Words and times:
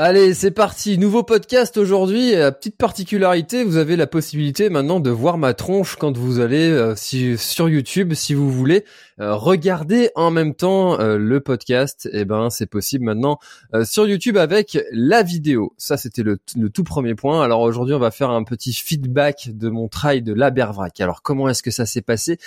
Allez, 0.00 0.32
c'est 0.32 0.52
parti. 0.52 0.96
Nouveau 0.96 1.24
podcast 1.24 1.76
aujourd'hui. 1.76 2.30
Petite 2.30 2.76
particularité, 2.76 3.64
vous 3.64 3.78
avez 3.78 3.96
la 3.96 4.06
possibilité 4.06 4.70
maintenant 4.70 5.00
de 5.00 5.10
voir 5.10 5.38
ma 5.38 5.54
tronche 5.54 5.96
quand 5.96 6.16
vous 6.16 6.38
allez 6.38 6.70
euh, 6.70 6.94
sur 6.94 7.68
YouTube, 7.68 8.14
si 8.14 8.32
vous 8.32 8.48
voulez 8.48 8.84
euh, 9.18 9.34
regarder 9.34 10.10
en 10.14 10.30
même 10.30 10.54
temps 10.54 11.00
euh, 11.00 11.18
le 11.18 11.40
podcast. 11.40 12.08
Eh 12.12 12.24
ben, 12.24 12.48
c'est 12.48 12.66
possible 12.66 13.06
maintenant 13.06 13.40
euh, 13.74 13.84
sur 13.84 14.06
YouTube 14.06 14.36
avec 14.36 14.78
la 14.92 15.24
vidéo. 15.24 15.74
Ça, 15.78 15.96
c'était 15.96 16.22
le, 16.22 16.38
le, 16.56 16.70
tout 16.70 16.84
premier 16.84 17.16
point. 17.16 17.42
Alors 17.42 17.62
aujourd'hui, 17.62 17.96
on 17.96 17.98
va 17.98 18.12
faire 18.12 18.30
un 18.30 18.44
petit 18.44 18.72
feedback 18.72 19.50
de 19.52 19.68
mon 19.68 19.88
trail 19.88 20.22
de 20.22 20.32
la 20.32 20.50
Bervrac. 20.50 21.00
Alors 21.00 21.22
comment 21.22 21.48
est-ce 21.48 21.64
que 21.64 21.72
ça 21.72 21.86
s'est 21.86 22.02
passé? 22.02 22.38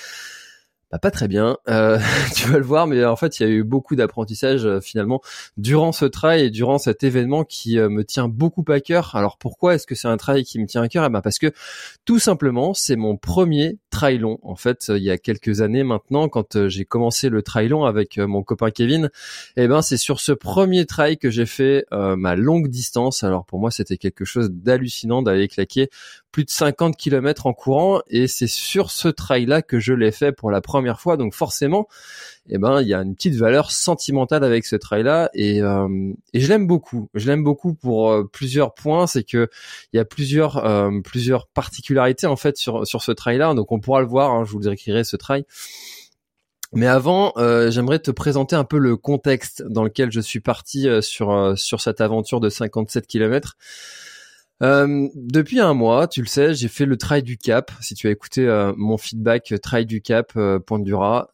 Bah, 0.91 0.99
pas 0.99 1.11
très 1.11 1.27
bien, 1.27 1.57
euh, 1.69 1.97
tu 2.35 2.49
vas 2.49 2.57
le 2.57 2.65
voir, 2.65 2.85
mais 2.85 3.05
en 3.05 3.15
fait 3.15 3.39
il 3.39 3.43
y 3.43 3.45
a 3.45 3.49
eu 3.49 3.63
beaucoup 3.63 3.95
d'apprentissage 3.95 4.65
euh, 4.65 4.81
finalement 4.81 5.21
durant 5.55 5.93
ce 5.93 6.05
trail 6.05 6.45
et 6.45 6.49
durant 6.49 6.77
cet 6.77 7.03
événement 7.03 7.45
qui 7.45 7.79
euh, 7.79 7.87
me 7.89 8.03
tient 8.03 8.27
beaucoup 8.27 8.65
à 8.67 8.81
cœur. 8.81 9.15
Alors 9.15 9.37
pourquoi 9.37 9.75
est-ce 9.75 9.87
que 9.87 9.95
c'est 9.95 10.09
un 10.09 10.17
trail 10.17 10.43
qui 10.43 10.59
me 10.59 10.65
tient 10.65 10.81
à 10.81 10.89
cœur? 10.89 11.05
Eh 11.05 11.09
ben 11.09 11.21
parce 11.21 11.39
que 11.39 11.53
tout 12.03 12.19
simplement 12.19 12.73
c'est 12.73 12.97
mon 12.97 13.15
premier 13.15 13.79
trail 13.91 14.17
long. 14.17 14.39
En 14.41 14.55
fait 14.55 14.89
il 14.89 15.03
y 15.03 15.11
a 15.11 15.17
quelques 15.17 15.61
années 15.61 15.83
maintenant 15.83 16.29
quand 16.29 16.67
j'ai 16.67 16.85
commencé 16.85 17.29
le 17.29 17.43
trail 17.43 17.67
long 17.69 17.85
avec 17.85 18.17
mon 18.17 18.41
copain 18.41 18.71
Kevin, 18.71 19.09
eh 19.57 19.67
ben 19.67 19.81
c'est 19.81 19.97
sur 19.97 20.19
ce 20.19 20.31
premier 20.31 20.85
trail 20.85 21.17
que 21.17 21.29
j'ai 21.29 21.45
fait 21.45 21.85
ma 21.91 22.35
longue 22.35 22.69
distance. 22.69 23.23
Alors 23.23 23.45
pour 23.45 23.59
moi 23.59 23.69
c'était 23.69 23.97
quelque 23.97 24.25
chose 24.25 24.49
d'hallucinant 24.51 25.21
d'aller 25.21 25.47
claquer 25.47 25.89
plus 26.31 26.45
de 26.45 26.49
50 26.49 26.95
km 26.95 27.45
en 27.45 27.53
courant 27.53 28.01
et 28.07 28.27
c'est 28.27 28.47
sur 28.47 28.89
ce 28.89 29.09
trail 29.09 29.45
là 29.45 29.61
que 29.61 29.79
je 29.79 29.93
l'ai 29.93 30.11
fait 30.11 30.31
pour 30.31 30.49
la 30.49 30.61
première 30.61 30.99
fois 30.99 31.17
donc 31.17 31.33
forcément 31.33 31.87
eh 32.49 32.57
ben 32.57 32.81
il 32.81 32.87
y 32.87 32.93
a 32.93 33.01
une 33.01 33.15
petite 33.15 33.35
valeur 33.35 33.71
sentimentale 33.71 34.43
avec 34.43 34.65
ce 34.65 34.75
trail 34.75 35.03
là 35.03 35.29
et, 35.33 35.61
euh, 35.61 36.13
et 36.33 36.39
je 36.39 36.49
l'aime 36.49 36.67
beaucoup. 36.67 37.09
Je 37.13 37.27
l'aime 37.27 37.43
beaucoup 37.43 37.73
pour 37.73 38.11
euh, 38.11 38.23
plusieurs 38.31 38.73
points. 38.73 39.07
C'est 39.07 39.23
que 39.23 39.49
il 39.93 39.97
y 39.97 39.99
a 39.99 40.05
plusieurs 40.05 40.57
euh, 40.65 40.89
plusieurs 41.03 41.47
particularités 41.47 42.27
en 42.27 42.35
fait 42.35 42.57
sur 42.57 42.87
sur 42.87 43.03
ce 43.03 43.11
trail 43.11 43.37
là 43.37 43.53
donc 43.53 43.71
on 43.71 43.79
pourra 43.79 44.01
le 44.01 44.07
voir 44.07 44.31
hein, 44.31 44.43
je 44.45 44.51
vous 44.53 44.67
écrirai 44.67 45.03
ce 45.03 45.15
trail 45.15 45.45
mais 46.73 46.87
avant, 46.87 47.33
j'aimerais 47.69 47.99
te 47.99 48.11
présenter 48.11 48.55
un 48.55 48.63
peu 48.63 48.77
le 48.77 48.95
contexte 48.95 49.61
dans 49.61 49.83
lequel 49.83 50.09
je 50.09 50.21
suis 50.21 50.39
parti 50.39 50.87
sur 51.01 51.53
sur 51.57 51.81
cette 51.81 51.99
aventure 51.99 52.39
de 52.39 52.47
57 52.47 53.07
km. 53.07 53.57
Euh, 54.61 55.07
depuis 55.15 55.59
un 55.59 55.73
mois, 55.73 56.07
tu 56.07 56.21
le 56.21 56.27
sais, 56.27 56.53
j'ai 56.53 56.67
fait 56.67 56.85
le 56.85 56.95
trail 56.95 57.23
du 57.23 57.37
Cap. 57.37 57.71
Si 57.81 57.95
tu 57.95 58.07
as 58.07 58.11
écouté 58.11 58.45
euh, 58.47 58.73
mon 58.77 58.97
feedback 58.97 59.51
euh, 59.51 59.57
trail 59.57 59.87
du 59.87 60.01
Cap 60.01 60.33
euh, 60.35 60.59
du 60.79 60.93
Raz, 60.93 61.29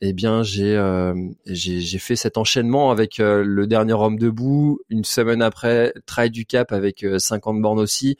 eh 0.00 0.12
bien 0.12 0.42
j'ai 0.42 0.80
j'ai 1.46 1.98
fait 1.98 2.16
cet 2.16 2.38
enchaînement 2.38 2.90
avec 2.90 3.18
le 3.18 3.66
dernier 3.66 3.94
homme 3.94 4.18
debout. 4.18 4.80
Une 4.90 5.04
semaine 5.04 5.42
après, 5.42 5.92
trail 6.06 6.30
du 6.30 6.46
Cap 6.46 6.72
avec 6.72 7.04
50 7.18 7.60
bornes 7.60 7.80
aussi, 7.80 8.16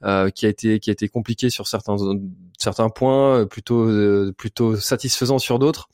qui 0.00 0.46
a 0.46 0.48
été 0.48 0.80
qui 0.80 0.90
a 0.90 0.92
été 0.92 1.08
compliqué 1.08 1.48
sur 1.50 1.66
certains 1.66 1.96
certains 2.58 2.88
points, 2.88 3.46
plutôt 3.46 4.32
plutôt 4.32 4.76
satisfaisant 4.76 5.38
sur 5.38 5.58
d'autres. 5.58 5.88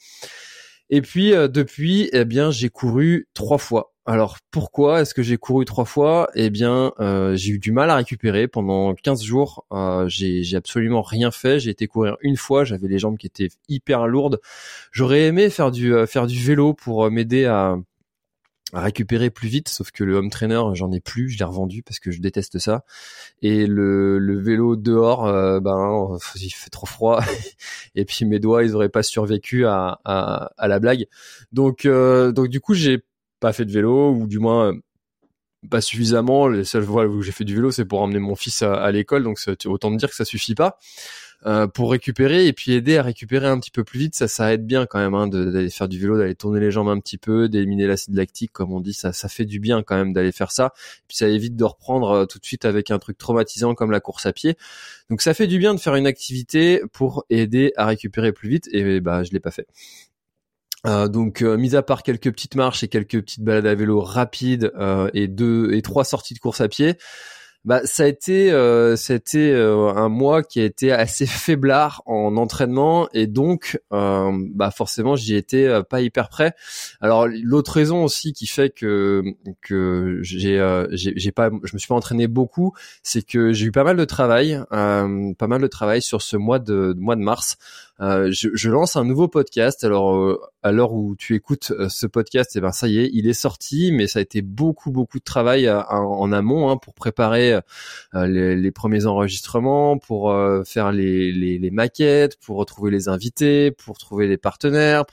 Et 0.91 1.01
puis 1.01 1.31
depuis, 1.31 2.09
eh 2.13 2.25
bien 2.25 2.51
j'ai 2.51 2.71
couru 2.71 3.29
trois 3.35 3.59
fois 3.59 3.92
alors 4.05 4.39
pourquoi 4.51 5.01
est-ce 5.03 5.15
que 5.15 5.23
j'ai 5.23 5.37
couru 5.37 5.65
trois 5.65 5.85
fois? 5.85 6.29
Eh 6.35 6.51
bien, 6.51 6.93
euh, 6.99 7.37
j'ai 7.37 7.53
eu 7.53 7.59
du 7.61 7.71
mal 7.71 7.89
à 7.89 7.95
récupérer 7.97 8.49
pendant 8.49 8.95
15 8.95 9.23
jours. 9.23 9.65
Euh, 9.73 10.09
j'ai, 10.09 10.57
absolument 10.57 11.03
rien 11.03 11.31
fait. 11.31 11.61
J'ai 11.61 11.71
été 11.71 11.87
courir 11.87 12.17
une 12.21 12.37
fois. 12.37 12.65
J'avais 12.65 12.89
les 12.89 12.99
jambes 12.99 13.17
qui 13.17 13.29
étaient 13.29 13.51
hyper 13.69 14.09
lourdes. 14.09 14.41
J'aurais 14.91 15.23
aimé 15.27 15.51
faire 15.51 15.71
du 15.71 15.95
euh, 15.95 16.07
faire 16.07 16.27
du 16.27 16.39
vélo 16.43 16.75
pour 16.75 17.09
m'aider 17.13 17.45
à, 17.45 17.77
récupérer 18.73 19.31
plus 19.31 19.49
vite. 19.49 19.69
Sauf 19.69 19.93
que 19.93 20.03
le 20.03 20.17
home 20.17 20.31
trainer, 20.31 20.63
j'en 20.75 20.91
ai 20.91 21.01
plus. 21.01 21.29
Je 21.31 21.39
l'ai 21.39 21.45
revendu 21.45 21.85
parce 21.85 22.01
que 22.01 22.11
je 22.11 22.21
déteste 22.21 22.59
ça. 22.59 22.85
Et 23.41 23.67
le, 23.67 24.41
vélo 24.41 24.75
dehors, 24.77 25.25
ben 25.61 26.19
il 26.37 26.51
fait 26.51 26.71
trop 26.71 26.87
froid. 26.87 27.23
Et 27.95 28.05
puis 28.05 28.25
mes 28.25 28.41
doigts, 28.41 28.65
ils 28.65 28.75
auraient 28.75 28.89
pas 28.89 29.05
survécu 29.05 29.67
à, 29.67 30.01
à, 30.05 30.69
la 30.69 30.81
blague. 30.81 31.07
Donc 31.53 31.87
donc 31.87 32.49
du 32.49 32.61
coup 32.61 32.75
j'ai 32.75 33.05
pas 33.43 33.53
fait 33.53 33.67
de 33.67 33.73
vélo 33.73 34.13
ou 34.13 34.27
du 34.27 34.39
moins 34.39 34.73
pas 35.71 35.81
suffisamment. 35.81 36.49
Les 36.49 36.65
seules 36.65 36.85
fois 36.85 37.07
où 37.07 37.21
j'ai 37.23 37.33
fait 37.33 37.45
du 37.45 37.55
vélo, 37.55 37.71
c'est 37.71 37.85
pour 37.85 38.01
emmener 38.01 38.21
mon 38.21 38.35
fils 38.35 38.63
à, 38.63 38.91
l'école, 38.91 39.25
donc 39.25 39.39
autant 39.67 39.91
me 39.91 39.99
dire 39.99 40.09
que 40.09 40.17
ça 40.17 40.25
suffit 40.25 40.55
pas. 40.55 40.79
Euh, 41.45 41.67
pour 41.67 41.91
récupérer 41.91 42.47
et 42.47 42.53
puis 42.53 42.71
aider 42.71 42.99
à 42.99 43.03
récupérer 43.03 43.49
un 43.49 43.59
petit 43.59 43.73
peu 43.73 43.83
plus 43.83 43.99
vite, 43.99 44.15
ça, 44.15 44.29
ça 44.29 44.53
aide 44.53 44.65
bien 44.65 44.87
quand 44.87 45.01
même 45.01 45.15
hein, 45.15 45.27
d'aller 45.27 45.71
faire 45.71 45.89
du 45.89 45.99
vélo, 45.99 46.17
d'aller 46.17 46.37
tourner 46.37 46.61
les 46.61 46.71
jambes 46.71 46.89
un 46.89 47.01
petit 47.01 47.19
peu, 47.19 47.49
d'éliminer 47.49 47.89
l'acide 47.89 48.15
lactique, 48.15 48.53
comme 48.53 48.73
on 48.73 48.79
dit, 48.79 48.93
ça, 48.93 49.13
ça 49.13 49.29
fait 49.29 49.45
du 49.45 49.59
bien 49.59 49.83
quand 49.83 49.97
même 49.97 50.13
d'aller 50.13 50.31
faire 50.31 50.53
ça. 50.53 50.73
puis 51.09 51.17
ça 51.17 51.27
évite 51.27 51.57
de 51.57 51.65
reprendre 51.65 52.11
euh, 52.11 52.27
tout 52.27 52.39
de 52.39 52.45
suite 52.45 52.65
avec 52.65 52.93
un 52.93 53.01
truc 53.01 53.19
traumatisant 53.19 53.75
comme 53.75 53.91
la 53.91 53.99
course 53.99 54.25
à 54.27 54.33
pied. 54.33 54.57
Donc 55.11 55.21
ça 55.21 55.35
fait 55.35 55.49
du 55.49 55.59
bien 55.59 55.75
de 55.75 55.81
faire 55.81 55.97
une 55.97 56.07
activité 56.07 56.81
pour 56.93 57.25
aider 57.29 57.73
à 57.77 57.87
récupérer 57.87 58.33
plus 58.33 58.49
vite 58.49 58.69
et 58.71 59.01
bah 59.01 59.25
je 59.25 59.33
l'ai 59.33 59.41
pas 59.41 59.51
fait. 59.51 59.67
Euh, 60.87 61.09
donc, 61.09 61.43
euh, 61.43 61.57
mis 61.57 61.77
à 61.77 61.83
part 61.83 62.03
quelques 62.03 62.31
petites 62.33 62.57
marches 62.57 62.83
et 62.83 62.89
quelques 62.89 63.21
petites 63.21 63.43
balades 63.45 63.67
à 63.67 63.75
vélo 63.75 64.01
rapides 64.01 64.73
euh, 64.77 65.11
et 65.15 65.29
deux 65.29 65.73
et 65.73 65.83
trois 65.83 66.05
sorties 66.05 66.35
de 66.35 66.41
course 66.41 66.61
à 66.61 66.69
pied, 66.69 66.97
bah 67.65 67.81
ça 67.85 68.03
a 68.03 68.07
été 68.07 68.51
euh, 68.51 68.97
c'était 68.97 69.53
euh, 69.53 69.93
un 69.95 70.09
mois 70.09 70.43
qui 70.43 70.59
a 70.59 70.65
été 70.65 70.91
assez 70.91 71.27
faiblard 71.29 72.03
en 72.07 72.37
entraînement 72.37 73.09
et 73.15 73.29
donc 73.29 73.79
bah 73.91 74.73
forcément 74.73 75.15
j'y 75.15 75.37
étais 75.37 75.71
pas 75.89 76.01
hyper 76.01 76.29
prêt. 76.29 76.55
Alors 77.01 77.29
l'autre 77.29 77.73
raison 77.75 78.03
aussi 78.03 78.33
qui 78.33 78.49
fait 78.49 78.71
que 78.71 79.23
que 79.61 80.19
j'ai 80.23 80.61
j'ai 80.91 81.33
pas 81.33 81.51
je 81.63 81.75
me 81.75 81.79
suis 81.79 81.87
pas 81.87 81.95
entraîné 81.95 82.27
beaucoup, 82.27 82.73
c'est 83.05 83.23
que 83.23 83.53
j'ai 83.53 83.67
eu 83.67 83.73
pas 83.73 83.85
mal 83.85 83.97
de 83.97 84.05
travail 84.05 84.61
pas 84.71 85.47
mal 85.47 85.63
de 85.63 85.69
travail 85.69 86.03
sur 86.03 86.21
ce 86.21 86.37
mois 86.37 86.59
de, 86.59 86.95
mois 86.99 87.15
de 87.15 87.23
mars. 87.23 87.59
Je, 88.03 88.49
je, 88.53 88.71
lance 88.71 88.97
un 88.97 89.05
nouveau 89.05 89.29
podcast. 89.29 89.85
Alors 89.85 90.51
à 90.63 90.73
l'heure 90.73 90.93
où 90.93 91.15
tu 91.17 91.35
écoutes 91.35 91.73
ce 91.89 92.07
podcast, 92.07 92.57
et 92.57 92.59
eh 92.59 92.63
ben 92.63 92.73
ça 92.73 92.89
y 92.89 92.99
est, 92.99 93.11
il 93.13 93.29
est 93.29 93.33
sorti, 93.33 93.93
mais 93.93 94.07
ça 94.09 94.19
a 94.19 94.23
été 94.23 94.43
beaucoup 94.43 94.91
beaucoup 94.91 95.19
de 95.19 95.25
travail 95.25 95.71
en 95.71 96.33
amont 96.33 96.71
hein, 96.71 96.77
pour 96.77 96.95
préparer 96.95 97.61
euh, 98.15 98.27
les, 98.27 98.71
premiers 98.71 99.07
enregistrements, 99.07 99.99
pour 99.99 100.31
euh, 100.31 100.65
faire 100.65 100.93
les, 100.93 101.71
maquettes, 101.73 102.39
pour 102.41 102.57
retrouver 102.57 102.91
les 102.91 103.09
invités, 103.09 103.71
pour 103.71 103.99
trouver 103.99 104.27
les 104.27 104.37
partenaires, 104.37 105.05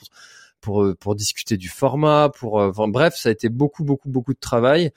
pour, 0.62 0.84
euh, 0.84 0.96
pour, 0.96 1.16
discuter 1.16 1.58
du 1.58 1.70
format, 1.70 2.30
pour 2.30 2.62
bref, 2.90 3.16
ça 3.16 3.30
a 3.30 3.32
été 3.32 3.50
beaucoup 3.50 3.84
beaucoup 3.84 4.10
beaucoup 4.10 4.34
de 4.34 4.40
travail. 4.40 4.92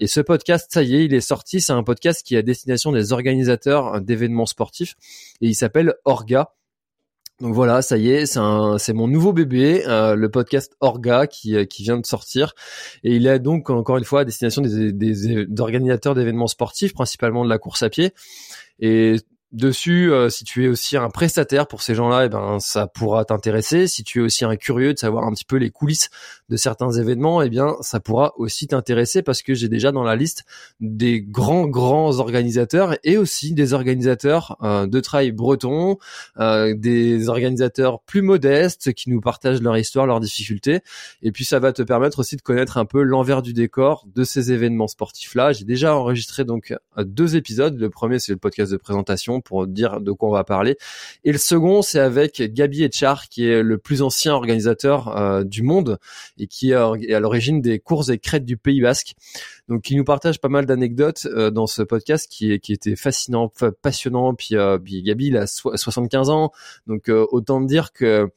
et 0.00 0.06
ce 0.06 0.20
podcast, 0.20 0.70
ça 0.72 0.82
y 0.82 0.96
est, 0.96 1.04
il 1.04 1.14
est 1.14 1.20
sorti. 1.20 1.60
C'est 1.60 1.72
un 1.72 1.82
podcast 1.82 2.24
qui 2.24 2.34
est 2.36 2.38
à 2.38 2.42
destination 2.42 2.92
des 2.92 3.12
organisateurs 3.12 4.00
d'événements 4.00 4.46
sportifs 4.46 4.94
et 5.40 5.48
il 5.48 5.54
s'appelle 5.54 5.94
Orga. 6.04 6.54
Donc 7.42 7.54
voilà, 7.54 7.82
ça 7.82 7.98
y 7.98 8.08
est, 8.08 8.24
c'est 8.24 8.92
mon 8.92 9.08
nouveau 9.08 9.32
bébé, 9.32 9.82
euh, 9.88 10.14
le 10.14 10.30
podcast 10.30 10.76
Orga 10.78 11.26
qui, 11.26 11.56
euh, 11.56 11.64
qui 11.64 11.82
vient 11.82 11.98
de 11.98 12.06
sortir. 12.06 12.54
Et 13.02 13.16
il 13.16 13.26
est 13.26 13.40
donc 13.40 13.68
encore 13.68 13.96
une 13.96 14.04
fois 14.04 14.20
à 14.20 14.24
destination 14.24 14.62
des, 14.62 14.92
des, 14.92 15.44
des 15.46 15.60
organisateurs 15.60 16.14
d'événements 16.14 16.46
sportifs, 16.46 16.94
principalement 16.94 17.44
de 17.44 17.48
la 17.48 17.58
course 17.58 17.82
à 17.82 17.90
pied. 17.90 18.12
Et 18.78 19.16
dessus, 19.52 20.10
euh, 20.10 20.30
si 20.30 20.44
tu 20.44 20.64
es 20.64 20.68
aussi 20.68 20.96
un 20.96 21.10
prestataire 21.10 21.66
pour 21.66 21.82
ces 21.82 21.94
gens-là, 21.94 22.24
eh 22.24 22.28
ben 22.30 22.58
ça 22.58 22.86
pourra 22.86 23.24
t'intéresser. 23.24 23.86
Si 23.86 24.02
tu 24.02 24.20
es 24.20 24.22
aussi 24.22 24.44
un 24.44 24.56
curieux 24.56 24.94
de 24.94 24.98
savoir 24.98 25.24
un 25.24 25.32
petit 25.32 25.44
peu 25.44 25.56
les 25.56 25.70
coulisses 25.70 26.08
de 26.48 26.56
certains 26.56 26.90
événements, 26.92 27.42
eh 27.42 27.50
bien 27.50 27.76
ça 27.82 28.00
pourra 28.00 28.32
aussi 28.36 28.66
t'intéresser 28.66 29.22
parce 29.22 29.42
que 29.42 29.52
j'ai 29.54 29.68
déjà 29.68 29.92
dans 29.92 30.04
la 30.04 30.16
liste 30.16 30.44
des 30.80 31.20
grands 31.20 31.66
grands 31.66 32.18
organisateurs 32.18 32.96
et 33.04 33.18
aussi 33.18 33.52
des 33.52 33.74
organisateurs 33.74 34.56
euh, 34.62 34.86
de 34.86 35.00
trail 35.00 35.32
bretons, 35.32 35.98
euh, 36.38 36.74
des 36.74 37.28
organisateurs 37.28 38.00
plus 38.00 38.22
modestes 38.22 38.94
qui 38.94 39.10
nous 39.10 39.20
partagent 39.20 39.60
leur 39.60 39.76
histoire, 39.76 40.06
leurs 40.06 40.20
difficultés. 40.20 40.80
Et 41.22 41.30
puis 41.30 41.44
ça 41.44 41.58
va 41.58 41.74
te 41.74 41.82
permettre 41.82 42.20
aussi 42.20 42.36
de 42.36 42.42
connaître 42.42 42.78
un 42.78 42.86
peu 42.86 43.02
l'envers 43.02 43.42
du 43.42 43.52
décor 43.52 44.06
de 44.14 44.24
ces 44.24 44.50
événements 44.50 44.88
sportifs-là. 44.88 45.52
J'ai 45.52 45.66
déjà 45.66 45.94
enregistré 45.94 46.44
donc 46.44 46.74
deux 46.96 47.36
épisodes. 47.36 47.78
Le 47.78 47.90
premier 47.90 48.18
c'est 48.18 48.32
le 48.32 48.38
podcast 48.38 48.72
de 48.72 48.78
présentation 48.78 49.41
pour 49.42 49.66
dire 49.66 50.00
de 50.00 50.12
quoi 50.12 50.28
on 50.28 50.32
va 50.32 50.44
parler. 50.44 50.76
Et 51.24 51.32
le 51.32 51.38
second, 51.38 51.82
c'est 51.82 52.00
avec 52.00 52.42
Gabi 52.42 52.84
Etchar, 52.84 53.28
qui 53.28 53.46
est 53.46 53.62
le 53.62 53.78
plus 53.78 54.02
ancien 54.02 54.34
organisateur 54.34 55.16
euh, 55.16 55.44
du 55.44 55.62
monde 55.62 55.98
et 56.38 56.46
qui 56.46 56.70
est 56.70 56.74
à 56.74 57.20
l'origine 57.20 57.60
des 57.60 57.78
courses 57.78 58.08
et 58.08 58.18
crêtes 58.18 58.44
du 58.44 58.56
Pays 58.56 58.80
Basque. 58.80 59.14
Donc, 59.68 59.82
qui 59.82 59.96
nous 59.96 60.04
partage 60.04 60.40
pas 60.40 60.48
mal 60.48 60.66
d'anecdotes 60.66 61.26
euh, 61.26 61.50
dans 61.50 61.66
ce 61.66 61.82
podcast 61.82 62.26
qui, 62.30 62.58
qui 62.60 62.72
était 62.72 62.96
fascinant, 62.96 63.52
passionnant. 63.82 64.34
Puis, 64.34 64.56
euh, 64.56 64.78
puis 64.78 65.02
Gabi, 65.02 65.28
il 65.28 65.36
a 65.36 65.46
75 65.46 66.30
ans, 66.30 66.52
donc 66.86 67.08
autant 67.08 67.60
dire 67.60 67.92
que 67.92 68.30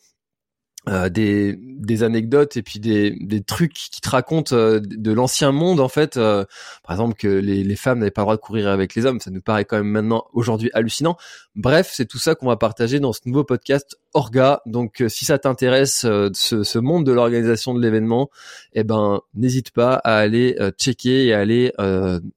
euh, 0.87 1.09
des, 1.09 1.57
des 1.59 2.03
anecdotes 2.03 2.57
et 2.57 2.61
puis 2.61 2.79
des, 2.79 3.17
des 3.19 3.41
trucs 3.41 3.73
qui 3.73 4.01
te 4.01 4.09
racontent 4.09 4.55
euh, 4.55 4.79
de 4.79 5.11
l'ancien 5.11 5.51
monde 5.51 5.79
en 5.79 5.87
fait 5.87 6.15
euh, 6.15 6.45
par 6.83 6.91
exemple 6.95 7.15
que 7.15 7.27
les, 7.27 7.63
les 7.63 7.75
femmes 7.75 7.99
n'avaient 7.99 8.11
pas 8.11 8.21
le 8.21 8.25
droit 8.25 8.35
de 8.35 8.41
courir 8.41 8.67
avec 8.67 8.93
les 8.93 9.07
hommes. 9.07 9.19
Ça 9.19 9.31
nous 9.31 9.41
paraît 9.41 9.65
quand 9.65 9.77
même 9.77 9.89
maintenant 9.89 10.25
aujourd'hui 10.33 10.69
hallucinant. 10.73 11.17
Bref 11.55 11.91
c'est 11.91 12.05
tout 12.05 12.19
ça 12.19 12.35
qu'on 12.35 12.45
va 12.45 12.55
partager 12.55 12.99
dans 12.99 13.13
ce 13.13 13.21
nouveau 13.25 13.43
podcast 13.43 13.97
Orga. 14.13 14.61
Donc 14.67 15.03
si 15.07 15.25
ça 15.25 15.39
t'intéresse 15.39 16.01
ce, 16.01 16.63
ce, 16.63 16.77
monde 16.77 17.03
de 17.03 17.11
l'organisation 17.11 17.73
de 17.73 17.81
l'événement 17.81 18.29
eh 18.73 18.83
ben 18.83 19.21
n'hésite 19.33 19.71
pas 19.71 19.95
à 19.95 20.17
aller 20.17 20.55
checker 20.77 21.25
et 21.25 21.33
à 21.33 21.39
aller 21.39 21.73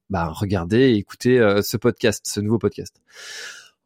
bah, 0.08 0.28
regarder 0.28 0.78
et 0.78 0.94
écouter 0.94 1.38
ce 1.62 1.76
podcast 1.76 2.24
ce 2.26 2.40
nouveau 2.40 2.58
podcast 2.58 2.94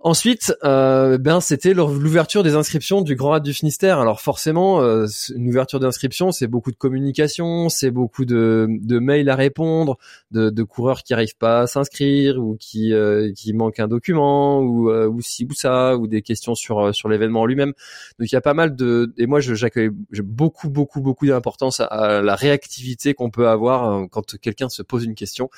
Ensuite, 0.05 0.53
euh, 0.65 1.17
ben 1.17 1.41
c'était 1.41 1.75
l'ouverture 1.75 2.43
des 2.43 2.57
inscriptions 2.57 3.03
du 3.03 3.15
Grand 3.15 3.31
Raid 3.31 3.45
du 3.45 3.53
Finistère. 3.53 4.01
Alors 4.01 4.21
forcément, 4.21 4.83
euh, 4.83 5.07
une 5.33 5.49
ouverture 5.49 5.79
d'inscription, 5.79 6.33
c'est 6.33 6.49
beaucoup 6.49 6.73
de 6.73 6.77
communication, 6.77 7.69
c'est 7.69 7.93
beaucoup 7.93 8.25
de, 8.25 8.67
mails 8.99 9.31
à 9.31 9.37
répondre, 9.37 9.99
de, 10.33 10.63
coureurs 10.65 11.05
qui 11.05 11.15
arrivent 11.15 11.37
pas 11.37 11.61
à 11.61 11.67
s'inscrire 11.69 12.43
ou 12.43 12.57
qui 12.59 12.93
euh, 12.93 13.33
qui 13.33 13.53
manquent 13.53 13.79
un 13.79 13.87
document 13.87 14.59
ou 14.59 14.91
euh, 14.91 15.07
ou 15.07 15.21
ci 15.21 15.47
ou 15.49 15.55
ça 15.55 15.97
ou 15.97 16.09
des 16.09 16.23
questions 16.23 16.57
sur 16.57 16.81
euh, 16.81 16.93
sur 16.93 17.09
l'événement 17.09 17.47
lui-même. 17.47 17.73
Donc 18.19 18.33
il 18.33 18.33
y 18.33 18.37
a 18.37 18.41
pas 18.41 18.55
mal 18.55 18.75
de 18.75 19.15
et 19.19 19.27
moi 19.29 19.39
j'accueille 19.39 19.91
beaucoup 20.25 20.69
beaucoup 20.69 21.01
beaucoup 21.01 21.29
d'importance 21.29 21.79
à, 21.79 22.21
la 22.23 22.35
réactivité 22.35 23.15
qu'on 23.15 23.31
peut 23.31 23.47
avoir 23.49 24.09
quand 24.11 24.37
quelqu'un 24.41 24.69
se 24.69 24.83
pose 24.83 25.05
une 25.05 25.15
question. 25.15 25.49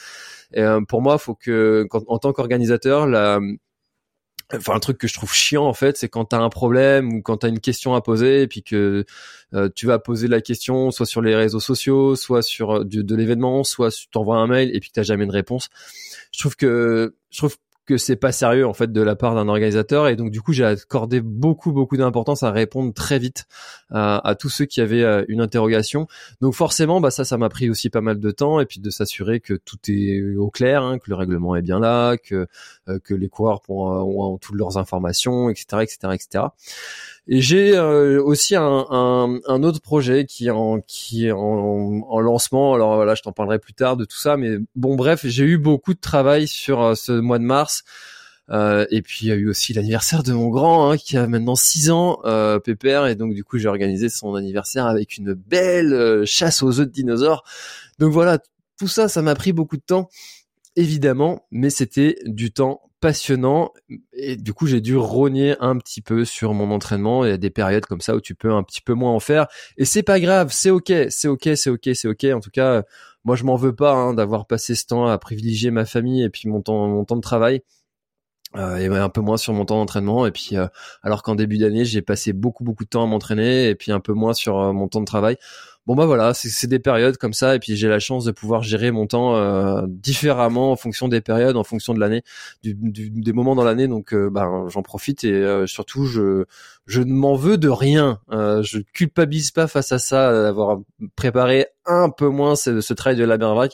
Et, 0.52 0.62
pour 0.86 1.00
moi, 1.00 1.16
faut 1.16 1.34
que 1.34 1.86
en 1.92 2.18
tant 2.18 2.32
qu'organisateur, 2.32 3.06
la 3.06 3.40
enfin 4.56 4.74
un 4.74 4.80
truc 4.80 4.98
que 4.98 5.08
je 5.08 5.14
trouve 5.14 5.32
chiant 5.32 5.64
en 5.64 5.74
fait 5.74 5.96
c'est 5.96 6.08
quand 6.08 6.26
t'as 6.26 6.40
un 6.40 6.48
problème 6.48 7.12
ou 7.12 7.22
quand 7.22 7.38
t'as 7.38 7.48
une 7.48 7.60
question 7.60 7.94
à 7.94 8.00
poser 8.00 8.42
et 8.42 8.46
puis 8.46 8.62
que 8.62 9.04
euh, 9.54 9.68
tu 9.74 9.86
vas 9.86 9.98
poser 9.98 10.28
la 10.28 10.40
question 10.40 10.90
soit 10.90 11.06
sur 11.06 11.22
les 11.22 11.34
réseaux 11.34 11.60
sociaux 11.60 12.16
soit 12.16 12.42
sur 12.42 12.78
euh, 12.78 12.84
de 12.84 13.14
l'événement 13.14 13.64
soit 13.64 13.90
tu 13.90 14.08
t'envoies 14.08 14.36
un 14.36 14.46
mail 14.46 14.70
et 14.74 14.80
puis 14.80 14.90
t'as 14.92 15.02
jamais 15.02 15.26
de 15.26 15.32
réponse. 15.32 15.68
Je 16.32 16.40
trouve 16.40 16.56
que 16.56 17.14
je 17.30 17.38
trouve 17.38 17.56
que 17.86 17.96
c'est 17.98 18.16
pas 18.16 18.32
sérieux 18.32 18.66
en 18.66 18.72
fait 18.72 18.92
de 18.92 19.00
la 19.00 19.16
part 19.16 19.34
d'un 19.34 19.48
organisateur. 19.48 20.08
Et 20.08 20.16
donc 20.16 20.30
du 20.30 20.40
coup 20.40 20.52
j'ai 20.52 20.64
accordé 20.64 21.20
beaucoup 21.20 21.72
beaucoup 21.72 21.96
d'importance 21.96 22.42
à 22.42 22.50
répondre 22.50 22.92
très 22.92 23.18
vite 23.18 23.46
à, 23.90 24.26
à 24.26 24.34
tous 24.34 24.48
ceux 24.48 24.64
qui 24.64 24.80
avaient 24.80 25.02
euh, 25.02 25.24
une 25.28 25.40
interrogation. 25.40 26.06
Donc 26.40 26.54
forcément 26.54 27.00
bah 27.00 27.10
ça 27.10 27.24
ça 27.24 27.36
m'a 27.38 27.48
pris 27.48 27.70
aussi 27.70 27.90
pas 27.90 28.00
mal 28.00 28.20
de 28.20 28.30
temps. 28.30 28.60
Et 28.60 28.66
puis 28.66 28.80
de 28.80 28.90
s'assurer 28.90 29.40
que 29.40 29.54
tout 29.54 29.78
est 29.88 30.36
au 30.36 30.50
clair 30.50 30.82
hein, 30.82 30.98
que 30.98 31.10
le 31.10 31.16
règlement 31.16 31.56
est 31.56 31.62
bien 31.62 31.78
là 31.78 32.16
que 32.16 32.46
euh, 32.88 32.98
les 33.10 33.28
coureurs 33.28 33.60
ont, 33.68 34.32
ont 34.34 34.38
toutes 34.38 34.56
leurs 34.56 34.78
informations 34.78 35.48
etc 35.50 35.82
etc 35.82 35.98
etc 36.12 36.44
et 37.26 37.40
j'ai 37.40 37.76
euh, 37.76 38.22
aussi 38.22 38.54
un, 38.54 38.86
un, 38.90 39.38
un, 39.46 39.62
autre 39.62 39.80
projet 39.80 40.26
qui 40.26 40.48
est 40.48 40.50
en 40.50 40.80
qui 40.80 41.26
est 41.26 41.32
en, 41.32 42.02
en 42.06 42.20
lancement. 42.20 42.74
Alors 42.74 42.96
voilà, 42.96 43.14
je 43.14 43.22
t'en 43.22 43.32
parlerai 43.32 43.58
plus 43.58 43.72
tard 43.72 43.96
de 43.96 44.04
tout 44.04 44.18
ça. 44.18 44.36
Mais 44.36 44.58
bon, 44.76 44.94
bref, 44.94 45.26
j'ai 45.26 45.44
eu 45.44 45.56
beaucoup 45.56 45.94
de 45.94 46.00
travail 46.00 46.46
sur 46.46 46.82
euh, 46.82 46.94
ce 46.94 47.12
mois 47.12 47.38
de 47.38 47.44
mars. 47.44 47.84
Euh, 48.50 48.84
et 48.90 49.00
puis 49.00 49.20
il 49.22 49.28
y 49.28 49.32
a 49.32 49.36
eu 49.36 49.48
aussi 49.48 49.72
l'anniversaire 49.72 50.22
de 50.22 50.32
mon 50.32 50.48
grand 50.48 50.90
hein, 50.90 50.98
qui 50.98 51.16
a 51.16 51.26
maintenant 51.26 51.56
6 51.56 51.90
ans, 51.90 52.20
euh, 52.24 52.58
Pépère, 52.58 53.06
et 53.06 53.14
donc 53.14 53.32
du 53.32 53.42
coup 53.42 53.56
j'ai 53.56 53.68
organisé 53.68 54.10
son 54.10 54.34
anniversaire 54.34 54.86
avec 54.86 55.16
une 55.16 55.32
belle 55.32 55.94
euh, 55.94 56.24
chasse 56.26 56.62
aux 56.62 56.80
œufs 56.80 56.86
de 56.86 56.92
dinosaures. 56.92 57.44
Donc 57.98 58.12
voilà, 58.12 58.38
tout 58.78 58.88
ça, 58.88 59.08
ça 59.08 59.22
m'a 59.22 59.34
pris 59.34 59.52
beaucoup 59.52 59.76
de 59.78 59.82
temps, 59.82 60.10
évidemment, 60.76 61.46
mais 61.50 61.70
c'était 61.70 62.18
du 62.26 62.52
temps 62.52 62.82
passionnant 63.00 63.72
et 64.12 64.36
du 64.36 64.54
coup 64.54 64.66
j'ai 64.66 64.80
dû 64.80 64.96
rogner 64.96 65.56
un 65.60 65.76
petit 65.76 66.00
peu 66.00 66.24
sur 66.24 66.54
mon 66.54 66.70
entraînement. 66.70 67.24
Il 67.24 67.30
y 67.30 67.32
a 67.32 67.36
des 67.36 67.50
périodes 67.50 67.86
comme 67.86 68.00
ça 68.00 68.16
où 68.16 68.20
tu 68.20 68.34
peux 68.34 68.52
un 68.52 68.62
petit 68.62 68.80
peu 68.80 68.94
moins 68.94 69.12
en 69.12 69.20
faire 69.20 69.46
et 69.76 69.84
c'est 69.84 70.02
pas 70.02 70.20
grave, 70.20 70.50
c'est 70.52 70.70
ok, 70.70 70.92
c'est 71.10 71.28
ok, 71.28 71.50
c'est 71.54 71.70
ok, 71.70 71.90
c'est 71.94 72.08
ok. 72.08 72.24
En 72.34 72.40
tout 72.40 72.50
cas, 72.50 72.82
moi 73.24 73.36
je 73.36 73.44
m'en 73.44 73.56
veux 73.56 73.74
pas 73.74 73.92
hein, 73.92 74.14
d'avoir 74.14 74.46
passé 74.46 74.74
ce 74.74 74.86
temps 74.86 75.06
à 75.06 75.18
privilégier 75.18 75.70
ma 75.70 75.84
famille 75.84 76.22
et 76.22 76.30
puis 76.30 76.48
mon 76.48 76.62
temps, 76.62 76.88
mon 76.88 77.04
temps 77.04 77.16
de 77.16 77.20
travail. 77.20 77.62
Euh, 78.56 78.76
et 78.76 78.86
un 78.86 79.08
peu 79.08 79.20
moins 79.20 79.36
sur 79.36 79.52
mon 79.52 79.64
temps 79.64 79.78
d'entraînement 79.78 80.26
et 80.26 80.30
puis 80.30 80.50
euh, 80.56 80.68
alors 81.02 81.24
qu'en 81.24 81.34
début 81.34 81.58
d'année 81.58 81.84
j'ai 81.84 82.02
passé 82.02 82.32
beaucoup 82.32 82.62
beaucoup 82.62 82.84
de 82.84 82.88
temps 82.88 83.02
à 83.02 83.06
m'entraîner 83.06 83.68
et 83.68 83.74
puis 83.74 83.90
un 83.90 83.98
peu 83.98 84.12
moins 84.12 84.32
sur 84.32 84.60
euh, 84.60 84.72
mon 84.72 84.86
temps 84.86 85.00
de 85.00 85.06
travail 85.06 85.38
bon 85.86 85.94
bah 85.94 86.06
voilà, 86.06 86.32
c'est 86.34 86.66
des 86.66 86.78
périodes 86.78 87.18
comme 87.18 87.34
ça 87.34 87.54
et 87.54 87.58
puis 87.58 87.76
j'ai 87.76 87.88
la 87.88 87.98
chance 87.98 88.24
de 88.24 88.32
pouvoir 88.32 88.62
gérer 88.62 88.90
mon 88.90 89.06
temps 89.06 89.36
euh, 89.36 89.82
différemment 89.86 90.72
en 90.72 90.76
fonction 90.76 91.08
des 91.08 91.20
périodes, 91.20 91.56
en 91.56 91.64
fonction 91.64 91.92
de 91.92 92.00
l'année, 92.00 92.22
du, 92.62 92.74
des 92.74 93.32
moments 93.32 93.54
dans 93.54 93.64
l'année. 93.64 93.86
Donc 93.86 94.14
euh, 94.14 94.30
ben 94.30 94.66
j'en 94.68 94.82
profite 94.82 95.24
et 95.24 95.32
euh, 95.32 95.66
surtout 95.66 96.06
je 96.06 96.44
je 96.86 97.00
ne 97.00 97.12
m'en 97.12 97.34
veux 97.34 97.58
de 97.58 97.68
rien. 97.68 98.20
je 98.30 98.78
culpabilise 98.92 99.50
pas 99.50 99.66
face 99.66 99.92
à 99.92 99.98
ça 99.98 100.32
d'avoir 100.32 100.80
préparé 101.16 101.66
un 101.86 102.10
peu 102.10 102.28
moins 102.28 102.56
ce, 102.56 102.80
ce 102.80 102.94
trail 102.94 103.16
de 103.16 103.24
la 103.24 103.36
Berbrac 103.36 103.72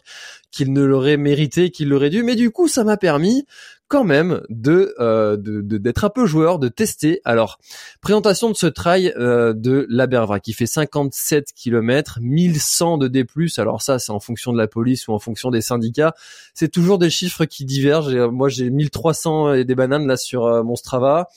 qu'il 0.51 0.73
ne 0.73 0.83
l'aurait 0.83 1.17
mérité, 1.17 1.71
qu'il 1.71 1.89
l'aurait 1.89 2.11
dû. 2.11 2.23
Mais 2.23 2.37
du 2.37 2.51
coup, 2.51 2.69
ça 2.69 2.85
m'a 2.85 2.97
permis, 2.97 3.47
quand 3.91 4.05
même 4.05 4.41
de 4.49 4.95
euh, 5.01 5.37
d'être 5.37 6.05
un 6.05 6.11
peu 6.11 6.25
joueur, 6.25 6.61
de 6.61 6.69
tester. 6.69 7.21
Alors, 7.25 7.59
présentation 8.01 8.49
de 8.49 8.55
ce 8.55 8.67
trail 8.67 9.13
euh, 9.19 9.53
de 9.53 9.85
l'Abervra 9.91 10.39
qui 10.39 10.53
fait 10.53 10.65
57 10.65 11.49
km, 11.57 12.21
1100 12.23 12.99
de 12.99 13.09
D+. 13.09 13.27
Alors 13.59 13.83
ça, 13.83 13.99
c'est 13.99 14.13
en 14.13 14.21
fonction 14.21 14.53
de 14.53 14.59
la 14.59 14.69
police 14.69 15.09
ou 15.09 15.13
en 15.13 15.19
fonction 15.19 15.51
des 15.51 15.61
syndicats. 15.61 16.15
C'est 16.55 16.69
toujours 16.69 16.99
des 16.99 17.11
chiffres 17.11 17.45
qui 17.47 17.65
divergent. 17.65 18.15
moi, 18.31 18.49
j'ai 18.49 18.71
1300 18.71 19.55
et 19.55 19.65
des 19.65 19.75
bananes 19.75 20.07
là 20.07 20.17
sur 20.17 20.47
euh, 20.47 20.63
mon 20.63 20.77
Strava. 20.77 21.29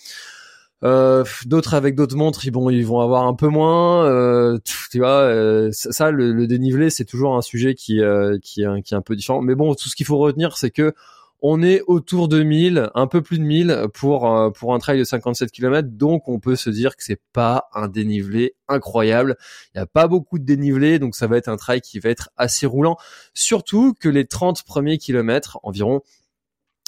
Euh, 0.84 1.24
d'autres 1.48 1.74
avec 1.74 1.96
d'autres 1.96 2.18
montres, 2.18 2.46
ils 2.46 2.54
vont 2.54 2.70
ils 2.70 2.86
vont 2.86 3.00
avoir 3.00 3.26
un 3.26 3.34
peu 3.34 3.48
moins. 3.48 4.06
Euh, 4.06 4.60
tu 4.92 5.00
vois, 5.00 5.28
ça, 5.72 6.12
le, 6.12 6.34
le 6.34 6.46
dénivelé, 6.46 6.92
c'est 6.92 7.06
toujours 7.06 7.36
un 7.36 7.42
sujet 7.42 7.74
qui 7.74 8.00
qui, 8.44 8.64
qui 8.86 8.94
est 8.94 8.98
un 8.98 9.02
peu 9.02 9.16
différent. 9.16 9.42
Mais 9.42 9.56
bon, 9.56 9.74
tout 9.74 9.90
ce 9.90 9.96
qu'il 9.96 10.06
faut 10.06 10.20
retenir, 10.20 10.56
c'est 10.56 10.70
que 10.70 10.94
on 11.46 11.62
est 11.62 11.82
autour 11.88 12.30
de 12.30 12.42
1000, 12.42 12.90
un 12.96 13.06
peu 13.06 13.22
plus 13.22 13.38
de 13.38 13.44
1000 13.44 13.88
pour 13.94 14.32
euh, 14.32 14.50
pour 14.50 14.74
un 14.74 14.80
trail 14.80 14.98
de 14.98 15.04
57 15.04 15.52
km, 15.52 15.90
donc 15.92 16.30
on 16.30 16.40
peut 16.40 16.56
se 16.56 16.70
dire 16.70 16.96
que 16.96 17.04
c'est 17.04 17.22
pas 17.34 17.68
un 17.74 17.90
dénivelé 17.90 18.56
incroyable. 18.70 19.36
Il 19.76 19.78
n'y 19.78 19.84
a 19.84 19.86
pas 19.86 20.08
beaucoup 20.08 20.40
de 20.40 20.46
dénivelé, 20.46 21.00
donc 21.00 21.16
ça 21.16 21.28
va 21.28 21.36
être 21.36 21.50
un 21.50 21.58
trail 21.58 21.82
qui 21.82 22.00
va 22.00 22.10
être 22.10 22.30
assez 22.38 22.66
roulant. 22.66 22.96
Surtout 23.34 23.94
que 23.94 24.08
les 24.08 24.26
30 24.26 24.64
premiers 24.64 24.98
kilomètres 24.98 25.60
environ, 25.64 26.02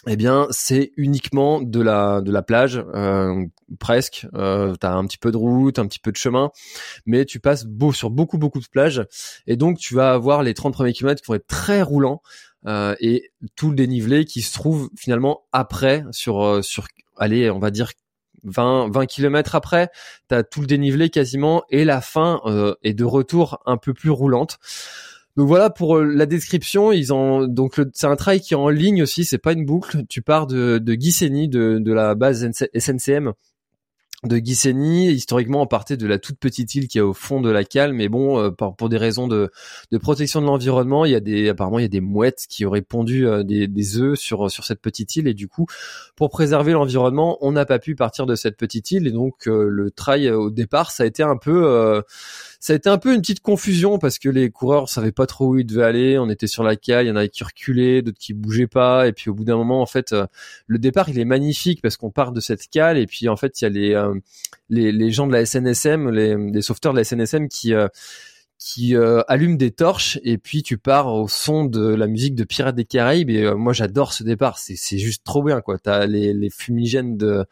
eh 0.07 0.15
bien, 0.15 0.47
c'est 0.51 0.91
uniquement 0.95 1.61
de 1.61 1.81
la 1.81 2.21
de 2.21 2.31
la 2.31 2.41
plage, 2.41 2.81
euh, 2.93 3.45
presque. 3.79 4.25
Euh, 4.35 4.75
T'as 4.79 4.93
un 4.93 5.05
petit 5.05 5.17
peu 5.17 5.31
de 5.31 5.37
route, 5.37 5.79
un 5.79 5.87
petit 5.87 5.99
peu 5.99 6.13
de 6.13 6.17
chemin, 6.17 6.51
mais 7.05 7.25
tu 7.25 7.41
passes 7.41 7.65
beau 7.65 7.91
sur 7.91 8.09
beaucoup 8.09 8.37
beaucoup 8.37 8.61
de 8.61 8.67
plages, 8.67 9.05
et 9.47 9.57
donc 9.57 9.79
tu 9.79 9.95
vas 9.95 10.13
avoir 10.13 10.43
les 10.43 10.53
30 10.53 10.73
premiers 10.73 10.93
kilomètres 10.93 11.21
qui 11.21 11.27
vont 11.27 11.35
être 11.35 11.47
très 11.47 11.81
roulants. 11.81 12.21
Euh, 12.67 12.95
et 12.99 13.31
tout 13.55 13.69
le 13.69 13.75
dénivelé 13.75 14.25
qui 14.25 14.41
se 14.41 14.51
trouve 14.53 14.89
finalement 14.97 15.43
après 15.51 16.03
sur 16.11 16.43
euh, 16.43 16.61
sur 16.63 16.87
allez 17.15 17.51
on 17.51 17.59
va 17.59 17.69
dire 17.69 17.91
20 18.43 18.89
20 18.91 19.05
km 19.05 19.53
après 19.53 19.89
tu 20.29 20.35
as 20.35 20.43
tout 20.43 20.61
le 20.61 20.67
dénivelé 20.67 21.11
quasiment 21.11 21.63
et 21.69 21.85
la 21.85 22.01
fin 22.01 22.41
euh, 22.45 22.73
est 22.81 22.95
de 22.95 23.03
retour 23.03 23.61
un 23.67 23.77
peu 23.77 23.93
plus 23.93 24.09
roulante 24.09 24.57
donc 25.37 25.49
voilà 25.49 25.69
pour 25.69 25.99
la 25.99 26.25
description. 26.25 26.93
Ils 26.93 27.13
ont 27.13 27.45
donc 27.45 27.81
c'est 27.93 28.07
un 28.07 28.15
trail 28.15 28.39
qui 28.39 28.53
est 28.53 28.57
en 28.57 28.69
ligne 28.69 29.03
aussi. 29.03 29.25
C'est 29.25 29.37
pas 29.37 29.51
une 29.51 29.65
boucle. 29.65 30.05
Tu 30.07 30.21
pars 30.21 30.47
de 30.47 30.77
de 30.77 30.95
Guissény, 30.95 31.49
de 31.49 31.77
de 31.79 31.91
la 31.91 32.15
base 32.15 32.49
SNCM 32.73 33.33
de 34.25 34.37
Ghiseni. 34.37 35.11
Historiquement, 35.11 35.61
on 35.61 35.67
partait 35.67 35.97
de 35.97 36.07
la 36.07 36.19
toute 36.19 36.37
petite 36.37 36.73
île 36.75 36.87
qui 36.87 36.97
est 36.97 37.01
au 37.01 37.13
fond 37.13 37.41
de 37.41 37.49
la 37.49 37.63
cale, 37.63 37.93
mais 37.93 38.09
bon, 38.09 38.39
euh, 38.39 38.51
pour, 38.51 38.89
des 38.89 38.97
raisons 38.97 39.27
de, 39.27 39.51
de 39.91 39.97
protection 39.97 40.41
de 40.41 40.45
l'environnement, 40.45 41.05
il 41.05 41.11
y 41.11 41.15
a 41.15 41.19
des 41.19 41.49
apparemment 41.49 41.79
il 41.79 41.83
y 41.83 41.85
a 41.85 41.89
des 41.89 42.01
mouettes 42.01 42.45
qui 42.49 42.65
auraient 42.65 42.81
pondu 42.81 43.27
euh, 43.27 43.43
des, 43.43 43.67
des 43.67 43.97
œufs 43.97 44.17
sur 44.17 44.49
sur 44.51 44.65
cette 44.65 44.81
petite 44.81 45.15
île 45.15 45.27
et 45.27 45.33
du 45.33 45.47
coup, 45.47 45.65
pour 46.15 46.29
préserver 46.29 46.73
l'environnement, 46.73 47.37
on 47.41 47.51
n'a 47.51 47.65
pas 47.65 47.79
pu 47.79 47.95
partir 47.95 48.25
de 48.25 48.35
cette 48.35 48.57
petite 48.57 48.91
île 48.91 49.07
et 49.07 49.11
donc 49.11 49.47
euh, 49.47 49.67
le 49.69 49.91
trail 49.91 50.29
au 50.31 50.49
départ, 50.49 50.91
ça 50.91 51.03
a 51.03 51.05
été 51.05 51.23
un 51.23 51.37
peu 51.37 52.03
ça 52.59 52.73
a 52.73 52.75
été 52.75 52.89
un 52.89 52.97
peu 52.97 53.13
une 53.13 53.21
petite 53.21 53.41
confusion 53.41 53.99
parce 53.99 54.17
que 54.17 54.29
les 54.29 54.49
coureurs 54.49 54.89
savaient 54.89 55.11
pas 55.11 55.27
trop 55.27 55.49
où 55.49 55.59
ils 55.59 55.65
devaient 55.65 55.83
aller. 55.83 56.17
On 56.17 56.29
était 56.29 56.47
sur 56.47 56.63
la 56.63 56.75
cale, 56.75 57.05
il 57.05 57.09
y 57.09 57.11
en 57.11 57.15
avait 57.15 57.29
qui 57.29 57.43
reculaient, 57.43 58.01
d'autres 58.01 58.17
qui 58.17 58.33
bougeaient 58.33 58.67
pas. 58.67 59.07
Et 59.07 59.13
puis 59.13 59.29
au 59.29 59.33
bout 59.33 59.43
d'un 59.43 59.57
moment, 59.57 59.81
en 59.81 59.85
fait, 59.85 60.15
le 60.67 60.79
départ 60.79 61.09
il 61.09 61.19
est 61.19 61.25
magnifique 61.25 61.81
parce 61.81 61.97
qu'on 61.97 62.11
part 62.11 62.31
de 62.31 62.39
cette 62.39 62.67
cale 62.67 62.97
et 62.97 63.05
puis 63.05 63.29
en 63.29 63.35
fait 63.35 63.61
il 63.61 63.65
y 63.65 63.67
a 63.67 63.69
les 63.69 64.14
les, 64.69 65.11
gens 65.11 65.27
de 65.27 65.33
la 65.33 65.45
SNSM, 65.45 66.09
les, 66.09 66.61
sauveteurs 66.61 66.93
de 66.93 66.97
la 66.97 67.03
SNSM 67.03 67.47
qui 67.47 67.73
euh, 67.73 67.87
qui 68.57 68.95
euh, 68.95 69.21
allument 69.27 69.57
des 69.57 69.71
torches 69.71 70.17
et 70.23 70.37
puis 70.37 70.63
tu 70.63 70.77
pars 70.77 71.13
au 71.13 71.27
son 71.27 71.65
de 71.65 71.93
la 71.93 72.07
musique 72.07 72.35
de 72.35 72.45
Pirates 72.45 72.75
des 72.75 72.85
Caraïbes 72.85 73.29
et 73.29 73.43
euh, 73.43 73.55
moi 73.55 73.73
j'adore 73.73 74.13
ce 74.13 74.23
départ. 74.23 74.57
C'est 74.57 74.75
c'est 74.75 74.97
juste 74.97 75.23
trop 75.23 75.43
bien 75.43 75.61
quoi. 75.61 75.77
T'as 75.77 76.05
les 76.05 76.33
les 76.33 76.49
fumigènes 76.49 77.17
de 77.17 77.45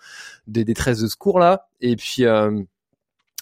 des 0.47 0.65
détresses 0.65 0.99
de 0.99 1.07
secours 1.07 1.39
là. 1.39 1.67
Et 1.81 1.95
puis 1.95 2.23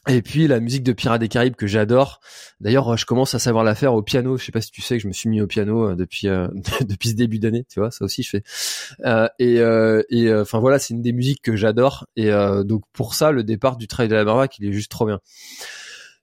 et 0.10 0.24
puis 0.24 0.48
la 0.48 0.60
musique 0.60 0.82
de 0.82 0.94
Pirates 0.94 1.22
des 1.22 1.28
Caraïbes 1.28 1.56
que 1.56 1.68
j'adore. 1.68 2.22
D'ailleurs, 2.60 2.98
je 2.98 3.06
commence 3.06 3.36
à 3.36 3.40
savoir 3.40 3.64
la 3.64 3.76
faire 3.76 3.94
au 3.94 4.02
piano. 4.02 4.36
Je 4.36 4.46
sais 4.46 4.52
pas 4.52 4.62
si 4.62 4.72
tu 4.72 4.82
sais 4.82 4.98
que 4.98 5.04
je 5.04 5.08
me 5.08 5.14
suis 5.14 5.30
mis 5.30 5.42
au 5.42 5.48
piano 5.48 5.90
euh, 5.90 5.96
depuis 5.96 6.28
euh, 6.28 6.48
depuis 6.82 7.10
ce 7.10 7.16
début 7.16 7.38
d'année. 7.38 7.66
Tu 7.70 7.80
vois, 7.80 7.92
ça 7.92 8.04
aussi 8.04 8.24
je 8.24 8.30
fais. 8.32 8.44
Euh, 9.06 9.28
et 9.38 9.58
et 10.10 10.34
enfin 10.34 10.60
voilà, 10.60 10.80
c'est 10.80 10.96
une 10.96 11.04
des 11.04 11.14
musiques 11.14 11.44
que 11.44 11.56
j'adore. 11.56 12.08
Et 12.16 12.32
donc 12.66 12.84
pour 12.94 13.14
ça, 13.14 13.32
le 13.32 13.44
départ 13.44 13.78
du 13.78 13.88
Trail 13.88 14.08
de 14.08 14.16
la 14.16 14.24
Barbac, 14.26 14.58
il 14.58 14.68
est 14.68 14.74
juste 14.74 14.90
trop 14.90 15.06
bien. 15.06 15.20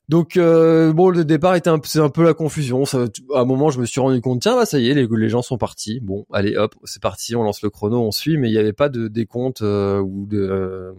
Donc 0.09 0.37
bon, 0.37 1.11
le 1.11 1.25
départ 1.25 1.55
était 1.55 1.71
un, 1.71 1.81
un 1.97 2.09
peu 2.09 2.25
la 2.25 2.35
confusion. 2.35 2.85
Ça, 2.85 3.05
à 3.35 3.41
un 3.41 3.45
moment, 3.45 3.71
je 3.71 3.79
me 3.79 3.87
suis 3.87 4.01
rendu 4.01 4.21
compte, 4.21 4.41
tiens, 4.41 4.57
là, 4.57 4.67
ça 4.67 4.79
y 4.81 4.89
est, 4.89 4.95
les, 4.95 5.29
gens 5.29 5.43
sont 5.43 5.59
partis. 5.59 6.01
Bon, 6.01 6.27
allez, 6.33 6.57
hop, 6.57 6.75
c'est 6.85 7.03
parti, 7.03 7.37
on 7.37 7.45
lance 7.45 7.63
le 7.63 7.71
chrono, 7.71 8.01
on 8.01 8.11
suit, 8.11 8.39
mais 8.39 8.49
il 8.49 8.53
n'y 8.53 8.59
avait 8.59 8.73
pas 8.73 8.89
de 8.89 9.07
décompte 9.07 9.61
ou 9.61 10.27
de 10.29 10.95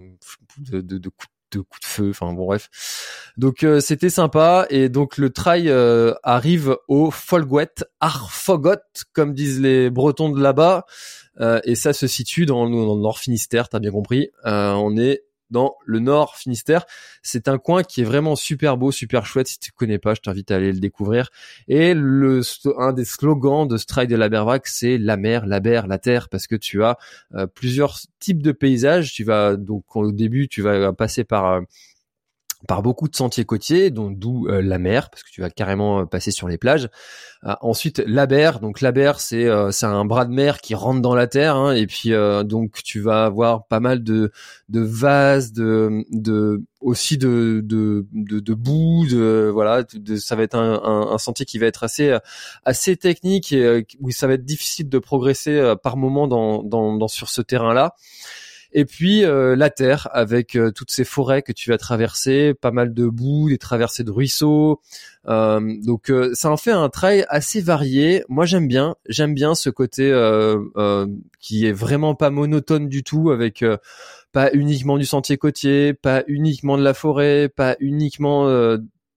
de, 0.60 0.80
de, 0.80 0.82
de 0.82 0.98
de 0.98 1.10
coups 1.58 1.82
de 1.82 1.86
feu. 1.86 2.10
Enfin 2.12 2.34
bon 2.34 2.46
bref. 2.46 2.70
Donc 3.38 3.64
euh, 3.64 3.80
c'était 3.80 4.10
sympa 4.10 4.66
et 4.70 4.90
donc 4.90 5.18
le 5.18 5.30
trail 5.30 5.70
euh, 5.70 6.14
arrive 6.24 6.78
au 6.88 7.12
Folgwet 7.12 7.74
Arfogot 8.00 8.76
comme 9.14 9.34
disent 9.34 9.62
les 9.62 9.90
Bretons 9.90 10.30
de 10.30 10.42
là-bas 10.42 10.86
euh, 11.40 11.60
et 11.64 11.76
ça 11.76 11.94
se 11.94 12.08
situe 12.08 12.46
dans, 12.46 12.70
dans 12.70 12.96
le 12.96 13.02
Nord 13.02 13.20
Finistère. 13.20 13.70
T'as 13.70 13.80
bien 13.80 13.92
compris. 13.92 14.30
on 14.44 14.98
est 14.98 15.24
dans 15.50 15.76
le 15.86 16.00
Nord 16.00 16.36
Finistère. 16.36 16.86
C'est 17.22 17.48
un 17.48 17.58
coin 17.58 17.84
qui 17.84 18.02
est 18.02 18.06
vraiment 18.06 18.36
super 18.36 18.78
beau, 18.78 18.92
super 18.92 19.26
chouette. 19.26 19.48
Si 19.48 19.60
tu 19.60 19.72
connais 19.72 20.00
pas, 20.00 20.14
je 20.14 20.22
t'invite 20.22 20.52
à 20.52 20.56
aller 20.56 20.72
le 20.72 20.80
découvrir. 20.80 21.30
Et 21.68 21.94
le 21.94 22.42
un 22.78 22.94
des 22.94 23.06
slogans 23.06 23.68
de 23.68 23.78
Stride 23.78 24.10
de 24.10 24.16
la 24.16 24.30
Bervac, 24.30 24.68
c'est 24.68 24.98
la 24.98 25.18
mer, 25.18 25.46
la 25.46 25.60
mer, 25.60 25.88
la 25.88 25.98
terre, 25.98 26.30
parce 26.30 26.48
que 26.48 26.56
tu 26.56 26.84
as 26.84 26.98
euh, 27.36 27.48
plusieurs 27.48 28.00
types 28.20 28.42
de 28.42 28.52
paysages. 28.52 29.14
Tu 29.14 29.24
vas 29.24 29.56
donc 29.56 29.96
au 29.96 30.12
début, 30.12 30.48
tu 30.48 30.62
vas 30.62 30.94
passer 30.94 31.24
par 31.24 31.46
euh, 31.46 31.62
par 32.68 32.82
beaucoup 32.82 33.08
de 33.08 33.16
sentiers 33.16 33.46
côtiers, 33.46 33.90
d'où 33.90 34.48
euh, 34.48 34.62
la 34.62 34.80
mer, 34.80 35.10
parce 35.10 35.24
que 35.24 35.30
tu 35.32 35.40
vas 35.42 35.50
carrément 35.50 36.06
passer 36.06 36.32
sur 36.32 36.50
les 36.50 36.58
plages. 36.58 36.90
Euh, 37.46 37.56
ensuite, 37.62 38.04
la 38.06 38.26
berre, 38.26 38.60
donc 38.60 38.82
la 38.82 38.92
berre, 38.92 39.22
c'est 39.22 39.46
euh, 39.46 39.72
c'est 39.72 39.86
un 39.86 40.04
bras 40.04 40.26
de 40.26 40.32
mer 40.32 40.60
qui 40.60 40.76
rentre 40.76 41.02
dans 41.02 41.16
la 41.16 41.28
terre, 41.28 41.56
hein, 41.56 41.74
et 41.74 41.88
puis 41.88 42.12
donc 42.44 42.84
tu 42.84 43.00
vas 43.00 43.26
avoir 43.26 43.66
pas 43.68 43.80
mal 43.80 44.04
de 44.04 44.32
de 44.68 44.82
vases, 44.82 45.54
de 45.54 46.04
de 46.12 46.62
aussi 46.82 47.18
de 47.18 47.62
de 47.64 48.06
de, 48.12 48.40
de 48.40 48.54
boue, 48.54 49.06
de 49.10 49.50
voilà, 49.54 49.84
de, 49.84 50.18
ça 50.18 50.36
va 50.36 50.44
être 50.44 50.56
un, 50.56 50.82
un, 50.84 51.14
un, 51.14 51.18
sentier 51.18 51.46
qui 51.46 51.60
va 51.60 51.66
être 51.66 51.84
assez 51.84 52.18
assez 52.66 52.98
technique 52.98 53.54
et 53.54 53.88
où 54.02 54.12
ça 54.12 54.28
va 54.28 54.34
être 54.34 54.46
difficile 54.46 54.90
de 54.90 55.00
progresser 55.00 55.76
par 55.82 55.96
moment 55.96 56.28
dans 56.28 56.62
dans, 56.64 56.98
dans 56.98 57.08
sur 57.08 57.30
ce 57.30 57.42
terrain-là. 57.42 57.96
Et 58.72 58.86
puis 58.86 59.24
euh, 59.24 59.56
la 59.56 59.70
terre 59.70 60.08
avec 60.12 60.56
euh, 60.56 60.72
toutes 60.72 60.92
ces 60.92 61.04
forêts 61.04 61.42
que 61.42 61.52
tu 61.52 61.72
vas 61.72 61.78
traverser, 61.78 62.54
pas 62.54 62.72
mal 62.72 62.94
de 62.94 63.08
boue, 63.08 63.50
des 63.50 63.58
traversées 63.58 64.04
de 64.04 64.12
ruisseaux. 64.12 64.82
Euh, 65.28 65.60
donc 65.84 66.12
ça 66.34 66.52
en 66.52 66.58
fait 66.58 66.72
un 66.72 66.90
trail 66.90 67.26
assez 67.30 67.62
varié. 67.62 68.24
Moi 68.30 68.46
j'aime 68.46 68.68
bien, 68.68 68.96
j'aime 69.08 69.34
bien 69.34 69.56
ce 69.56 69.70
côté 69.70 70.10
qui 71.40 71.66
est 71.66 71.72
vraiment 71.72 72.16
pas 72.16 72.30
monotone 72.30 72.88
du 72.88 73.04
tout 73.04 73.32
avec 73.32 73.64
pas 74.32 74.52
uniquement 74.54 74.98
du 74.98 75.06
sentier 75.06 75.38
côtier, 75.38 75.94
pas 75.94 76.24
uniquement 76.28 76.78
de 76.78 76.84
la 76.84 76.94
forêt, 76.94 77.50
pas 77.50 77.76
uniquement 77.80 78.48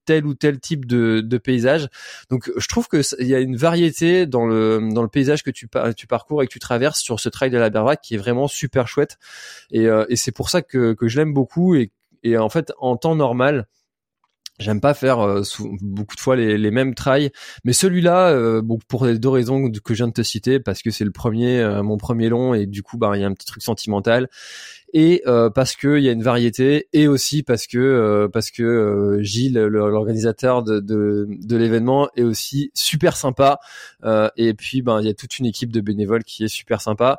tel 0.04 0.26
ou 0.26 0.34
tel 0.34 0.60
type 0.60 0.86
de, 0.86 1.20
de 1.20 1.38
paysage. 1.38 1.88
Donc 2.30 2.50
je 2.56 2.68
trouve 2.68 2.88
que 2.88 3.02
il 3.20 3.26
y 3.26 3.34
a 3.34 3.40
une 3.40 3.56
variété 3.56 4.26
dans 4.26 4.46
le 4.46 4.88
dans 4.92 5.02
le 5.02 5.08
paysage 5.08 5.42
que 5.42 5.50
tu 5.50 5.68
tu 5.96 6.06
parcours 6.06 6.42
et 6.42 6.46
que 6.46 6.52
tu 6.52 6.58
traverses 6.58 7.00
sur 7.00 7.20
ce 7.20 7.28
trail 7.28 7.50
de 7.50 7.58
la 7.58 7.70
Bervac 7.70 8.00
qui 8.00 8.14
est 8.14 8.18
vraiment 8.18 8.48
super 8.48 8.88
chouette. 8.88 9.18
Et, 9.70 9.86
euh, 9.86 10.04
et 10.08 10.16
c'est 10.16 10.32
pour 10.32 10.50
ça 10.50 10.62
que 10.62 10.94
que 10.94 11.08
je 11.08 11.18
l'aime 11.18 11.32
beaucoup 11.32 11.74
et 11.74 11.90
et 12.22 12.38
en 12.38 12.48
fait 12.48 12.72
en 12.78 12.96
temps 12.96 13.16
normal 13.16 13.66
J'aime 14.58 14.80
pas 14.80 14.94
faire 14.94 15.20
euh, 15.20 15.42
beaucoup 15.80 16.14
de 16.14 16.20
fois 16.20 16.36
les, 16.36 16.56
les 16.56 16.70
mêmes 16.70 16.94
trails, 16.94 17.30
mais 17.64 17.72
celui-là, 17.72 18.28
euh, 18.28 18.62
bon, 18.62 18.78
pour 18.86 19.06
les 19.06 19.18
deux 19.18 19.30
raisons 19.30 19.68
que 19.70 19.94
je 19.94 20.04
viens 20.04 20.08
de 20.08 20.12
te 20.12 20.22
citer, 20.22 20.60
parce 20.60 20.82
que 20.82 20.90
c'est 20.90 21.04
le 21.04 21.10
premier, 21.10 21.80
mon 21.82 21.96
premier 21.96 22.28
long, 22.28 22.54
et 22.54 22.66
du 22.66 22.82
coup, 22.82 22.96
bah, 22.96 23.12
il 23.14 23.22
y 23.22 23.24
a 23.24 23.26
un 23.26 23.32
petit 23.32 23.46
truc 23.46 23.62
sentimental, 23.62 24.28
et 24.92 25.22
euh, 25.26 25.48
parce 25.48 25.74
que 25.74 25.98
il 25.98 26.04
y 26.04 26.08
a 26.08 26.12
une 26.12 26.22
variété 26.22 26.88
et 26.92 27.08
aussi 27.08 27.42
parce 27.42 27.66
que 27.66 27.78
euh, 27.78 28.28
parce 28.28 28.50
que 28.50 28.62
euh, 28.62 29.22
Gilles 29.22 29.58
l'organisateur 29.58 30.62
de, 30.62 30.80
de, 30.80 31.26
de 31.28 31.56
l'événement 31.56 32.10
est 32.14 32.22
aussi 32.22 32.70
super 32.74 33.16
sympa. 33.16 33.58
Et 34.36 34.54
puis 34.54 34.82
ben 34.82 35.00
il 35.00 35.06
y 35.06 35.10
a 35.10 35.14
toute 35.14 35.38
une 35.38 35.46
équipe 35.46 35.72
de 35.72 35.80
bénévoles 35.80 36.24
qui 36.24 36.44
est 36.44 36.48
super 36.48 36.80
sympa. 36.80 37.18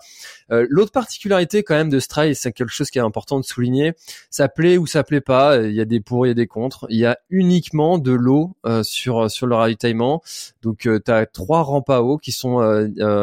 L'autre 0.50 0.92
particularité 0.92 1.64
quand 1.64 1.76
même 1.76 1.90
de 1.90 2.00
Stray 2.00 2.36
c'est 2.36 2.52
quelque 2.52 2.72
chose 2.72 2.90
qui 2.90 3.00
est 3.00 3.02
important 3.02 3.40
de 3.40 3.46
souligner 3.46 3.94
ça 4.30 4.48
plaît 4.48 4.78
ou 4.78 4.86
ça 4.86 5.04
plaît 5.04 5.22
pas 5.22 5.62
il 5.64 5.74
y 5.74 5.82
a 5.82 5.86
des 5.86 6.00
pour 6.00 6.28
et 6.28 6.34
des 6.34 6.48
contre. 6.48 6.86
Il 6.90 6.98
y 6.98 7.06
a 7.06 7.18
uniquement 7.30 7.98
de 7.98 8.12
l'eau 8.12 8.56
sur 8.84 9.32
sur 9.32 9.48
le 9.48 9.56
ravitaillement. 9.56 10.22
Donc 10.62 10.80
tu 10.80 11.12
as 11.12 11.26
trois 11.26 11.64
rampes 11.64 11.90
à 11.90 12.04
eau 12.04 12.18
qui 12.18 12.32
sont 12.32 12.62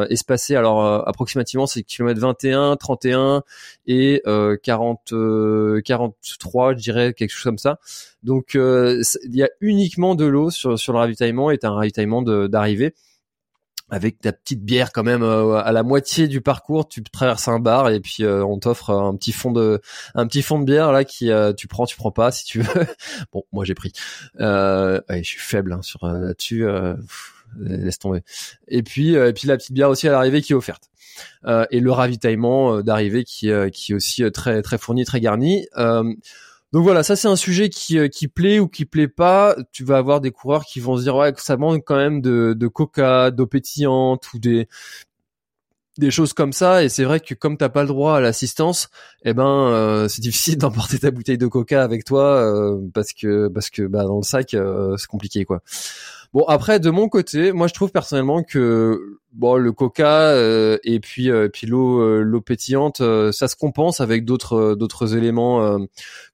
espacées 0.08 0.56
alors 0.56 1.06
approximativement 1.06 1.66
c'est 1.66 1.82
kilomètre 1.82 2.20
21 2.20 2.76
31 2.76 3.42
et 3.86 4.22
40 4.62 5.12
43 5.84 6.74
je 6.74 6.78
dirais 6.78 7.14
quelque 7.14 7.30
chose 7.30 7.44
comme 7.44 7.58
ça 7.58 7.78
donc 8.22 8.54
euh, 8.54 9.02
il 9.24 9.36
y 9.36 9.42
a 9.42 9.48
uniquement 9.60 10.14
de 10.14 10.24
l'eau 10.24 10.50
sur 10.50 10.78
sur 10.78 10.92
le 10.92 10.98
ravitaillement 10.98 11.50
et 11.50 11.58
un 11.62 11.72
ravitaillement 11.72 12.22
d'arrivée 12.22 12.94
avec 13.92 14.20
ta 14.20 14.32
petite 14.32 14.64
bière 14.64 14.92
quand 14.92 15.02
même 15.02 15.24
euh, 15.24 15.56
à 15.56 15.72
la 15.72 15.82
moitié 15.82 16.28
du 16.28 16.40
parcours, 16.40 16.88
tu 16.88 17.02
traverses 17.02 17.48
un 17.48 17.58
bar 17.58 17.90
et 17.90 17.98
puis 17.98 18.22
euh, 18.22 18.44
on 18.44 18.58
t'offre 18.60 18.90
un 18.90 19.16
petit 19.16 19.32
fond 19.32 19.50
de 19.50 19.80
un 20.14 20.28
petit 20.28 20.42
fond 20.42 20.60
de 20.60 20.64
bière 20.64 20.92
là 20.92 21.04
qui 21.04 21.30
tu 21.56 21.66
prends, 21.66 21.86
tu 21.86 21.96
prends 21.96 22.12
pas 22.12 22.30
si 22.30 22.44
tu 22.44 22.60
veux. 22.60 22.86
bon, 23.32 23.42
moi 23.52 23.64
j'ai 23.64 23.74
pris. 23.74 23.92
je 24.38 25.22
suis 25.22 25.40
faible 25.40 25.72
hein, 25.72 25.82
sur 25.82 26.06
là-dessus. 26.06 26.66
Laisse 27.58 27.98
tomber. 27.98 28.22
Et 28.68 28.82
puis 28.82 29.14
et 29.14 29.32
puis 29.32 29.48
la 29.48 29.56
petite 29.56 29.72
bière 29.72 29.90
aussi 29.90 30.08
à 30.08 30.12
l'arrivée 30.12 30.42
qui 30.42 30.52
est 30.52 30.56
offerte. 30.56 30.90
Euh, 31.46 31.66
et 31.70 31.80
le 31.80 31.92
ravitaillement 31.92 32.76
euh, 32.76 32.82
d'arrivée 32.82 33.24
qui, 33.24 33.50
euh, 33.50 33.68
qui 33.70 33.92
est 33.92 33.94
aussi 33.94 34.22
très 34.32 34.62
très 34.62 34.78
fourni, 34.78 35.04
très 35.04 35.20
garni. 35.20 35.66
Donc 36.72 36.84
voilà, 36.84 37.02
ça 37.02 37.16
c'est 37.16 37.26
un 37.26 37.34
sujet 37.34 37.68
qui, 37.68 38.08
qui 38.10 38.28
plaît 38.28 38.60
ou 38.60 38.68
qui 38.68 38.84
plaît 38.84 39.08
pas. 39.08 39.56
Tu 39.72 39.82
vas 39.84 39.96
avoir 39.96 40.20
des 40.20 40.30
coureurs 40.30 40.64
qui 40.64 40.78
vont 40.78 40.96
se 40.96 41.02
dire 41.02 41.16
ouais 41.16 41.32
ça 41.36 41.56
manque 41.56 41.82
quand 41.84 41.96
même 41.96 42.20
de, 42.20 42.54
de 42.56 42.68
coca, 42.68 43.32
d'eau 43.32 43.46
pétillante 43.46 44.32
ou 44.34 44.38
des 44.38 44.68
des 45.98 46.12
choses 46.12 46.32
comme 46.32 46.52
ça 46.52 46.84
et 46.84 46.88
c'est 46.88 47.02
vrai 47.02 47.18
que 47.18 47.34
comme 47.34 47.58
t'as 47.58 47.68
pas 47.68 47.82
le 47.82 47.88
droit 47.88 48.16
à 48.16 48.20
l'assistance 48.20 48.88
eh 49.24 49.34
ben 49.34 50.06
c'est 50.08 50.20
difficile 50.22 50.56
d'emporter 50.56 51.00
ta 51.00 51.10
bouteille 51.10 51.36
de 51.36 51.48
coca 51.48 51.82
avec 51.82 52.04
toi 52.04 52.78
parce 52.94 53.12
que 53.12 53.48
parce 53.48 53.68
que 53.68 53.82
bah 53.82 54.04
dans 54.04 54.16
le 54.16 54.22
sac 54.22 54.56
c'est 54.96 55.06
compliqué 55.08 55.44
quoi 55.44 55.62
Bon 56.32 56.44
après 56.44 56.78
de 56.78 56.90
mon 56.90 57.08
côté, 57.08 57.50
moi 57.50 57.66
je 57.66 57.74
trouve 57.74 57.90
personnellement 57.90 58.44
que 58.44 59.18
bon 59.32 59.56
le 59.56 59.72
coca 59.72 60.30
euh, 60.30 60.78
et 60.84 61.00
puis 61.00 61.28
euh, 61.28 61.48
puis 61.48 61.66
l'eau 61.66 62.00
euh, 62.00 62.22
l'eau 62.22 62.40
pétillante 62.40 63.02
ça 63.32 63.48
se 63.48 63.56
compense 63.56 64.00
avec 64.00 64.24
d'autres 64.24 64.76
d'autres 64.76 65.16
éléments 65.16 65.78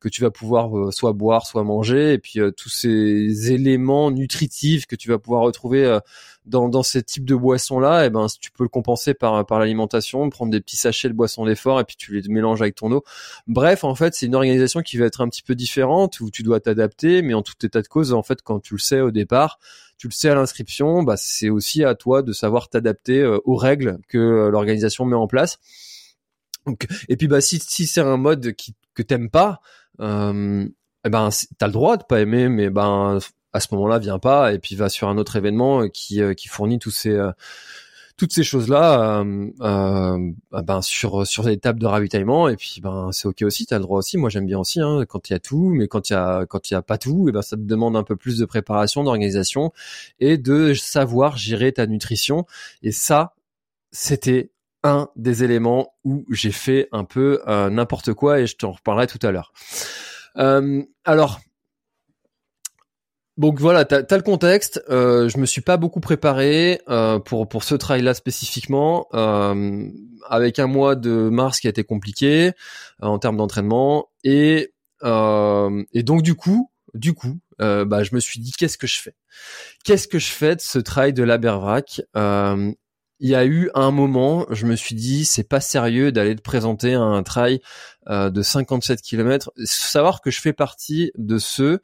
que 0.00 0.08
tu 0.10 0.20
vas 0.20 0.30
pouvoir 0.30 0.92
soit 0.92 1.14
boire 1.14 1.46
soit 1.46 1.64
manger. 1.64 2.12
Et 2.12 2.18
puis 2.18 2.40
tous 2.58 2.68
ces 2.68 3.52
éléments 3.52 4.10
nutritifs 4.10 4.84
que 4.84 4.96
tu 4.96 5.08
vas 5.08 5.18
pouvoir 5.18 5.42
retrouver 5.42 5.98
dans 6.46 6.68
dans 6.68 6.82
ces 6.82 7.02
types 7.02 7.24
de 7.24 7.34
boissons 7.34 7.80
là 7.80 8.04
et 8.04 8.06
eh 8.06 8.10
ben 8.10 8.26
tu 8.40 8.50
peux 8.50 8.64
le 8.64 8.68
compenser 8.68 9.14
par 9.14 9.44
par 9.46 9.58
l'alimentation 9.58 10.28
prendre 10.30 10.50
des 10.50 10.60
petits 10.60 10.76
sachets 10.76 11.08
de 11.08 11.14
boissons 11.14 11.44
d'effort 11.44 11.80
et 11.80 11.84
puis 11.84 11.96
tu 11.96 12.18
les 12.18 12.28
mélanges 12.28 12.62
avec 12.62 12.74
ton 12.76 12.90
eau 12.92 13.04
bref 13.46 13.84
en 13.84 13.94
fait 13.94 14.14
c'est 14.14 14.26
une 14.26 14.34
organisation 14.34 14.80
qui 14.80 14.96
va 14.96 15.06
être 15.06 15.20
un 15.20 15.28
petit 15.28 15.42
peu 15.42 15.54
différente 15.54 16.20
où 16.20 16.30
tu 16.30 16.42
dois 16.42 16.60
t'adapter 16.60 17.22
mais 17.22 17.34
en 17.34 17.42
tout 17.42 17.54
état 17.64 17.82
de 17.82 17.88
cause 17.88 18.12
en 18.12 18.22
fait 18.22 18.42
quand 18.42 18.60
tu 18.60 18.74
le 18.74 18.80
sais 18.80 19.00
au 19.00 19.10
départ 19.10 19.58
tu 19.98 20.08
le 20.08 20.12
sais 20.12 20.28
à 20.28 20.34
l'inscription, 20.34 21.02
bah, 21.02 21.16
c'est 21.16 21.48
aussi 21.48 21.84
à 21.84 21.94
toi 21.94 22.22
de 22.22 22.32
savoir 22.32 22.68
t'adapter 22.68 23.20
euh, 23.20 23.38
aux 23.44 23.56
règles 23.56 23.98
que 24.08 24.18
euh, 24.18 24.50
l'organisation 24.50 25.04
met 25.04 25.16
en 25.16 25.26
place. 25.26 25.58
Donc, 26.66 26.86
et 27.08 27.16
puis 27.16 27.28
bah 27.28 27.40
si, 27.40 27.60
si 27.60 27.86
c'est 27.86 28.00
un 28.00 28.16
mode 28.16 28.52
qui 28.52 28.74
que 28.94 29.02
t'aimes 29.02 29.30
pas, 29.30 29.60
euh, 30.00 30.66
eh 31.04 31.08
ben 31.08 31.28
t'as 31.58 31.66
le 31.66 31.72
droit 31.72 31.96
de 31.96 32.02
pas 32.02 32.20
aimer, 32.20 32.48
mais 32.48 32.70
ben 32.70 33.20
à 33.56 33.60
ce 33.60 33.68
moment-là 33.72 33.98
viens 33.98 34.18
pas 34.18 34.52
et 34.52 34.58
puis 34.58 34.76
va 34.76 34.88
sur 34.88 35.08
un 35.08 35.18
autre 35.18 35.36
événement 35.36 35.88
qui 35.88 36.20
qui 36.36 36.48
fournit 36.48 36.78
ces 36.90 37.18
toutes 38.16 38.32
ces 38.32 38.44
choses-là, 38.44 39.20
euh, 39.20 39.50
euh, 39.60 40.32
ben 40.50 40.80
sur 40.80 41.26
sur 41.26 41.42
les 41.44 41.58
tables 41.58 41.80
de 41.80 41.86
ravitaillement 41.86 42.48
et 42.48 42.56
puis 42.56 42.80
ben 42.82 43.10
c'est 43.12 43.28
ok 43.28 43.42
aussi, 43.42 43.66
t'as 43.66 43.76
le 43.76 43.82
droit 43.82 43.98
aussi. 43.98 44.16
Moi 44.16 44.30
j'aime 44.30 44.46
bien 44.46 44.58
aussi 44.58 44.80
hein, 44.80 45.04
quand 45.06 45.28
il 45.28 45.34
y 45.34 45.36
a 45.36 45.38
tout, 45.38 45.70
mais 45.70 45.86
quand 45.86 46.08
il 46.08 46.14
y 46.14 46.16
a 46.16 46.46
quand 46.46 46.70
il 46.70 46.74
y 46.74 46.76
a 46.76 46.82
pas 46.82 46.98
tout, 46.98 47.28
et 47.28 47.32
ben 47.32 47.42
ça 47.42 47.56
te 47.56 47.62
demande 47.62 47.96
un 47.96 48.04
peu 48.04 48.16
plus 48.16 48.38
de 48.38 48.46
préparation, 48.46 49.04
d'organisation 49.04 49.72
et 50.18 50.38
de 50.38 50.72
savoir 50.74 51.36
gérer 51.36 51.72
ta 51.72 51.86
nutrition. 51.86 52.46
Et 52.82 52.92
ça, 52.92 53.34
c'était 53.92 54.50
un 54.82 55.08
des 55.16 55.44
éléments 55.44 55.94
où 56.04 56.24
j'ai 56.30 56.52
fait 56.52 56.88
un 56.92 57.04
peu 57.04 57.42
euh, 57.48 57.68
n'importe 57.70 58.14
quoi 58.14 58.40
et 58.40 58.46
je 58.46 58.56
t'en 58.56 58.72
reparlerai 58.72 59.08
tout 59.08 59.18
à 59.22 59.30
l'heure. 59.30 59.52
Euh, 60.38 60.82
alors 61.04 61.40
donc 63.36 63.60
voilà, 63.60 63.84
t'as 63.84 64.02
as 64.08 64.16
le 64.16 64.22
contexte. 64.22 64.82
Euh, 64.88 65.28
je 65.28 65.36
me 65.38 65.44
suis 65.44 65.60
pas 65.60 65.76
beaucoup 65.76 66.00
préparé 66.00 66.80
euh, 66.88 67.18
pour 67.18 67.48
pour 67.48 67.64
ce 67.64 67.74
travail-là 67.74 68.14
spécifiquement, 68.14 69.08
euh, 69.12 69.88
avec 70.28 70.58
un 70.58 70.66
mois 70.66 70.94
de 70.94 71.28
mars 71.28 71.60
qui 71.60 71.66
a 71.66 71.70
été 71.70 71.84
compliqué 71.84 72.46
euh, 72.48 72.52
en 73.00 73.18
termes 73.18 73.36
d'entraînement 73.36 74.08
et 74.24 74.72
euh, 75.02 75.84
et 75.92 76.02
donc 76.02 76.22
du 76.22 76.34
coup, 76.34 76.70
du 76.94 77.12
coup, 77.12 77.38
bah 77.58 78.02
je 78.02 78.14
me 78.14 78.20
suis 78.20 78.40
dit 78.40 78.52
qu'est-ce 78.52 78.78
que 78.78 78.86
je 78.86 79.00
fais? 79.00 79.14
Qu'est-ce 79.84 80.08
que 80.08 80.18
je 80.18 80.30
fais 80.30 80.56
de 80.56 80.60
ce 80.62 80.78
trail 80.78 81.12
de 81.12 81.22
la 81.22 81.36
Bervrac 81.38 82.00
il 83.18 83.30
y 83.30 83.34
a 83.34 83.46
eu 83.46 83.70
un 83.74 83.92
moment, 83.92 84.44
je 84.50 84.66
me 84.66 84.76
suis 84.76 84.94
dit, 84.94 85.24
c'est 85.24 85.48
pas 85.48 85.62
sérieux 85.62 86.12
d'aller 86.12 86.36
te 86.36 86.42
présenter 86.42 86.92
un 86.92 87.22
trail 87.22 87.60
de 88.10 88.42
57 88.42 89.00
km. 89.00 89.52
Savoir 89.64 90.20
que 90.20 90.30
je 90.30 90.38
fais 90.38 90.52
partie 90.52 91.12
de 91.16 91.38
ceux 91.38 91.80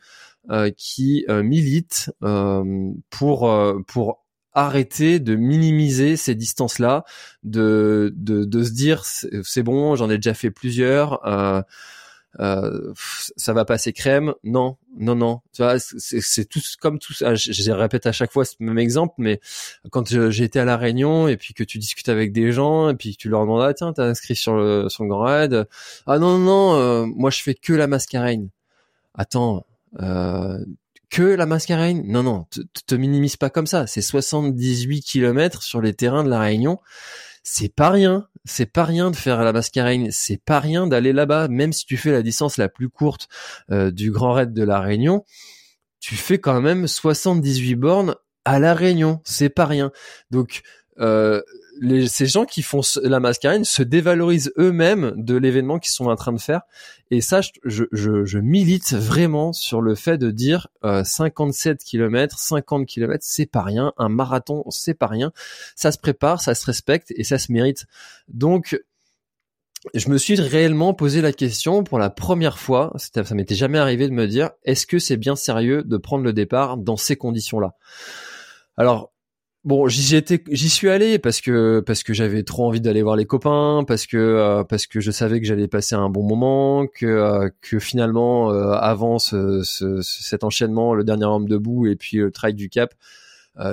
qui 0.77 1.25
euh, 1.29 1.43
milite 1.43 2.11
euh, 2.23 2.93
pour 3.11 3.51
pour 3.87 4.23
arrêter 4.55 5.19
de 5.19 5.35
minimiser 5.35 6.17
ces 6.17 6.35
distances-là, 6.35 7.05
de, 7.43 8.13
de, 8.17 8.45
de 8.45 8.63
se 8.63 8.73
dire 8.73 9.03
c'est 9.05 9.63
bon, 9.63 9.97
j'en 9.97 10.11
ai 10.11 10.17
déjà 10.17 10.35
fait 10.35 10.51
plusieurs, 10.51 11.27
euh, 11.27 11.63
euh, 12.41 12.93
ça 13.37 13.53
va 13.53 13.65
passer 13.65 13.93
crème. 13.93 14.35
Non, 14.45 14.77
non, 14.99 15.15
non. 15.15 15.41
Tu 15.55 15.63
vois, 15.63 15.79
c'est 15.79 16.45
tout 16.47 16.61
comme 16.81 16.99
tout. 16.99 17.13
ça 17.15 17.35
je, 17.35 17.71
répète 17.73 18.07
à 18.07 18.13
chaque 18.13 18.33
fois 18.33 18.45
ce 18.45 18.55
même 18.61 18.79
exemple, 18.79 19.15
mais 19.19 19.41
quand 19.91 20.13
été 20.13 20.61
à 20.61 20.65
la 20.65 20.77
Réunion 20.77 21.29
et 21.29 21.37
puis 21.37 21.55
que 21.55 21.65
tu 21.65 21.79
discutes 21.79 22.09
avec 22.09 22.33
des 22.33 22.53
gens 22.53 22.91
et 22.91 22.95
puis 22.95 23.17
que 23.17 23.23
tu 23.23 23.29
leur 23.29 23.43
demandes 23.43 23.63
ah 23.63 23.75
tiens 23.75 23.93
t'as 23.93 24.05
inscrit 24.05 24.37
sur 24.37 24.55
le 24.57 24.89
sur 24.89 25.05
le 25.05 25.11
Grand 25.11 25.25
Raid, 25.25 25.67
ah 26.07 26.19
non 26.19 26.39
non, 26.39 26.77
non 26.77 27.07
moi 27.07 27.31
je 27.31 27.43
fais 27.43 27.55
que 27.55 27.73
la 27.73 27.87
mascarène. 27.87 28.49
Attends, 29.15 29.59
euh, 29.59 29.61
que 29.99 31.23
la 31.23 31.47
mascarène 31.47 32.03
Non, 32.07 32.23
non, 32.23 32.47
te, 32.51 32.61
te 32.87 32.95
minimise 32.95 33.37
pas 33.37 33.51
comme 33.51 33.67
ça. 33.67 33.87
C'est 33.87 34.03
78 34.03 35.03
km 35.03 35.63
sur 35.63 35.81
les 35.81 35.95
terrains 35.95 36.25
de 36.25 36.31
la 36.31 36.41
Réunion. 36.41 36.79
C'est 37.43 37.75
pas 37.75 37.91
rien. 37.91 38.29
C'est 38.45 38.67
pas 38.67 38.85
rien 38.85 39.11
de 39.11 39.17
faire 39.17 39.43
la 39.45 39.53
mascarène. 39.53 40.11
C'est 40.11 40.43
pas 40.43 40.61
rien 40.61 40.87
d'aller 40.87 41.13
là-bas. 41.13 41.49
Même 41.49 41.73
si 41.73 41.85
tu 41.85 41.97
fais 41.97 42.13
la 42.13 42.23
distance 42.23 42.57
la 42.57 42.69
plus 42.69 42.89
courte 42.89 43.29
euh, 43.71 43.91
du 43.91 44.11
Grand 44.11 44.33
Raid 44.33 44.53
de 44.53 44.63
la 44.65 44.81
Réunion, 44.81 45.25
tu 46.01 46.17
fais 46.17 46.39
quand 46.39 46.61
même 46.61 46.87
78 46.87 47.75
bornes 47.77 48.15
à 48.45 48.59
la 48.59 48.75
Réunion. 48.75 49.21
C'est 49.25 49.51
pas 49.51 49.67
rien. 49.67 49.93
Donc, 50.31 50.63
euh, 50.99 51.43
les, 51.83 52.07
ces 52.07 52.27
gens 52.27 52.45
qui 52.45 52.63
font 52.63 52.81
la 53.03 53.19
mascarine 53.19 53.65
se 53.65 53.83
dévalorisent 53.83 54.53
eux-mêmes 54.57 55.13
de 55.17 55.37
l'événement 55.37 55.81
qu'ils 55.81 55.91
sont 55.91 56.07
en 56.07 56.15
train 56.15 56.33
de 56.33 56.41
faire. 56.41 56.63
Et 57.11 57.21
ça, 57.21 57.41
je, 57.43 57.85
je, 57.91 58.25
je, 58.25 58.39
milite 58.39 58.95
vraiment 58.95 59.53
sur 59.53 59.81
le 59.81 59.97
fait 59.97 60.17
de 60.17 60.31
dire 60.31 60.69
euh, 60.85 61.03
57 61.03 61.83
km, 61.83 62.39
50 62.39 62.87
km, 62.87 63.19
c'est 63.21 63.47
pas 63.47 63.63
rien. 63.63 63.93
Un 63.99 64.09
marathon, 64.09 64.65
c'est 64.71 64.95
pas 64.95 65.09
rien. 65.09 65.33
Ça 65.75 65.91
se 65.91 65.99
prépare, 65.99 66.41
ça 66.41 66.55
se 66.55 66.65
respecte 66.65 67.13
et 67.17 67.25
ça 67.25 67.37
se 67.39 67.51
mérite. 67.51 67.87
Donc, 68.29 68.81
je 69.93 70.09
me 70.09 70.19
suis 70.19 70.41
réellement 70.41 70.95
posé 70.95 71.21
la 71.21 71.33
question 71.33 71.83
pour 71.83 71.99
la 71.99 72.11
première 72.11 72.61
fois. 72.61 72.93
Ça 72.97 73.35
m'était 73.35 73.57
jamais 73.57 73.79
arrivé 73.79 74.07
de 74.07 74.15
me 74.15 74.29
dire 74.29 74.51
est-ce 74.63 74.87
que 74.87 75.01
c'est 75.01 75.17
bien 75.17 75.35
sérieux 75.35 75.83
de 75.83 75.97
prendre 75.97 76.23
le 76.23 76.33
départ 76.33 76.77
dans 76.77 76.97
ces 76.97 77.17
conditions-là? 77.17 77.75
Alors, 78.77 79.12
Bon, 79.65 79.87
j'y 79.87 80.03
j'y 80.51 80.69
suis 80.69 80.89
allé 80.89 81.21
parce 81.21 81.41
que 81.41 81.79
parce 81.87 82.03
que 82.03 82.13
j'avais 82.13 82.43
trop 82.43 82.67
envie 82.67 82.81
d'aller 82.81 83.01
voir 83.03 83.15
les 83.15 83.27
copains, 83.27 83.85
parce 83.87 84.07
que 84.07 84.17
euh, 84.17 84.65
parce 84.65 84.89
que 84.89 84.99
je 84.99 85.13
savais 85.13 85.41
que 85.41 85.47
j'allais 85.47 85.69
passer 85.69 85.95
un 85.95 86.09
bon 86.09 86.25
moment, 86.25 86.89
que 86.89 87.07
euh, 87.07 87.49
que 87.61 87.79
finalement 87.79 88.51
euh, 88.51 88.73
avant 88.73 89.21
ce, 89.21 89.63
ce, 89.63 90.03
cet 90.03 90.43
enchaînement, 90.43 90.95
le 90.95 91.05
dernier 91.05 91.27
homme 91.27 91.49
debout 91.49 91.87
et 91.87 91.95
puis 91.95 92.17
le 92.17 92.33
trail 92.33 92.55
du 92.55 92.69
Cap, 92.69 92.93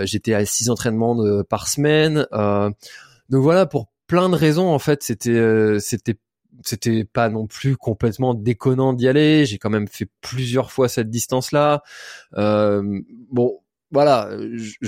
j'étais 0.02 0.36
à 0.36 0.46
six 0.46 0.70
entraînements 0.70 1.16
de, 1.16 1.42
par 1.42 1.68
semaine. 1.68 2.28
donc 2.32 3.42
voilà, 3.42 3.66
pour 3.66 3.88
plein 4.06 4.30
de 4.30 4.36
raisons 4.36 4.68
en 4.72 4.80
fait, 4.80 5.02
c'était 5.02 5.80
c'était 5.80 6.18
c'était 6.64 7.04
pas 7.04 7.30
non 7.30 7.48
plus 7.48 7.78
complètement 7.78 8.36
déconnant 8.36 8.94
d'y 8.94 9.08
aller. 9.08 9.48
J'ai 9.48 9.58
quand 9.58 9.72
même 9.72 9.88
fait 9.88 10.08
plusieurs 10.22 10.72
fois 10.72 10.88
cette 10.88 11.10
distance-là. 11.10 11.82
bon 12.36 13.60
voilà, 13.92 14.30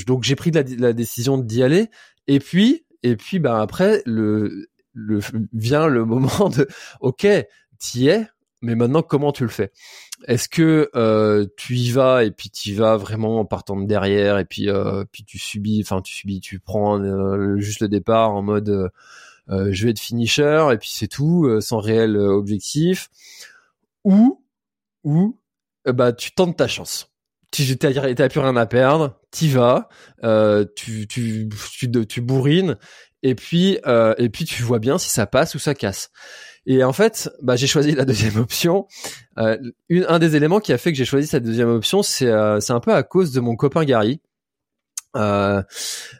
donc 0.06 0.24
j'ai 0.24 0.36
pris 0.36 0.52
la, 0.52 0.64
la, 0.64 0.94
décision 0.94 1.38
d'y 1.38 1.64
aller. 1.64 1.90
Et 2.28 2.40
puis, 2.40 2.86
et 3.04 3.16
puis, 3.16 3.40
ben 3.40 3.60
après, 3.60 4.02
le, 4.06 4.70
le 4.94 5.20
vient 5.54 5.88
le 5.88 6.06
moment 6.06 6.50
de, 6.50 6.68
ok, 7.00 7.28
t'y 7.80 8.08
es, 8.08 8.28
mais 8.62 8.76
maintenant 8.76 9.02
comment 9.02 9.32
tu 9.32 9.44
le 9.44 9.50
fais? 9.50 9.72
Est-ce 10.28 10.48
que 10.48 10.90
euh, 10.96 11.48
tu 11.58 11.76
y 11.76 11.92
vas 11.92 12.24
et 12.24 12.32
puis 12.32 12.50
tu 12.50 12.70
y 12.70 12.74
vas 12.74 12.96
vraiment 12.98 13.40
en 13.40 13.46
partant 13.46 13.76
de 13.76 13.86
derrière 13.86 14.38
et 14.38 14.46
puis 14.46 14.70
euh, 14.70 15.04
puis 15.12 15.24
tu 15.24 15.40
subis, 15.40 15.82
enfin 15.84 16.02
tu 16.02 16.14
subis, 16.14 16.40
tu 16.42 16.60
prends 16.60 17.02
euh, 17.02 17.58
juste 17.58 17.82
le 17.82 17.88
départ 17.90 18.32
en 18.32 18.44
mode 18.44 18.92
euh, 19.50 19.70
je 19.72 19.86
vais 19.86 19.92
être 19.92 20.00
finisher 20.00 20.70
et 20.72 20.78
puis 20.78 20.92
c'est 20.94 21.08
tout, 21.08 21.60
sans 21.60 21.80
réel 21.80 22.16
objectif, 22.18 23.10
ou 24.04 24.44
ou 25.04 25.38
bah 25.86 26.14
tu 26.14 26.32
tentes 26.32 26.58
ta 26.58 26.68
chance 26.68 27.11
t'as 27.52 28.30
plus 28.30 28.40
rien 28.40 28.56
à 28.56 28.66
perdre, 28.66 29.20
t'y 29.30 29.50
vas, 29.50 29.90
euh, 30.24 30.66
tu, 30.76 31.08
tu, 31.08 31.50
tu, 31.78 31.92
tu 32.08 32.22
bourrines, 32.22 32.78
et 33.24 33.36
puis, 33.36 33.78
euh, 33.86 34.16
et 34.18 34.30
puis 34.30 34.46
tu 34.46 34.64
vois 34.64 34.80
bien 34.80 34.98
si 34.98 35.10
ça 35.10 35.26
passe 35.26 35.56
ou 35.56 35.60
ça 35.60 35.76
casse. 35.76 36.12
Et 36.66 36.84
en 36.84 36.94
fait, 36.94 37.30
bah, 37.42 37.56
j'ai 37.56 37.68
choisi 37.68 37.94
la 37.94 38.06
deuxième 38.06 38.38
option. 38.42 38.88
Euh, 39.38 39.58
une, 39.90 40.06
un 40.08 40.20
des 40.20 40.36
éléments 40.36 40.60
qui 40.60 40.74
a 40.74 40.78
fait 40.78 40.92
que 40.92 40.98
j'ai 40.98 41.06
choisi 41.06 41.28
cette 41.28 41.44
deuxième 41.44 41.70
option, 41.70 42.04
c'est 42.04 42.28
euh, 42.28 42.60
un 42.70 42.80
peu 42.80 42.94
à 42.94 43.04
cause 43.04 43.32
de 43.32 43.40
mon 43.40 43.56
copain 43.56 43.84
Gary. 43.84 44.22
Euh, 45.18 45.62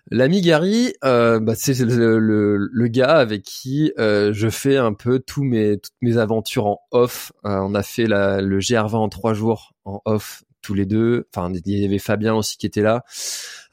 L'ami 0.10 0.42
Gary, 0.42 0.94
euh, 1.06 1.40
bah, 1.40 1.54
c'est 1.56 1.80
le, 1.80 2.20
le, 2.20 2.58
le, 2.58 2.88
gars 2.88 3.18
avec 3.20 3.44
qui 3.44 3.94
je 3.98 4.50
fais 4.50 4.76
un 4.76 4.94
peu 4.94 5.20
tous 5.20 5.44
mes, 5.44 5.78
toutes 5.80 5.94
mes 6.02 6.18
aventures 6.18 6.66
en 6.66 6.82
off. 6.92 7.32
On 7.44 7.74
a 7.74 7.84
fait 7.84 8.06
la, 8.06 8.42
le 8.42 8.60
GR20 8.60 8.96
en 8.96 9.10
trois 9.10 9.34
jours 9.34 9.74
en 9.86 10.02
off 10.04 10.44
tous 10.62 10.74
les 10.74 10.86
deux. 10.86 11.28
Enfin, 11.34 11.52
il 11.66 11.80
y 11.80 11.86
avait 11.86 12.00
Fabien 12.00 12.34
aussi 12.36 12.58
qui 12.58 12.66
était 12.66 12.82
là. 12.82 13.04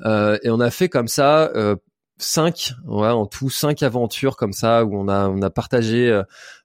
Euh, 0.05 0.39
et 0.43 0.51
on 0.51 0.61
a 0.61 0.71
fait 0.71 0.89
comme 0.89 1.09
ça 1.09 1.51
euh, 1.55 1.77
cinq, 2.19 2.73
ouais, 2.87 3.09
en 3.09 3.27
tout 3.27 3.51
cinq 3.51 3.83
aventures 3.83 4.37
comme 4.37 4.53
ça 4.53 4.85
où 4.85 4.97
on 4.97 5.09
a 5.09 5.29
on 5.29 5.41
a 5.43 5.51
partagé 5.51 6.09
euh, 6.11 6.23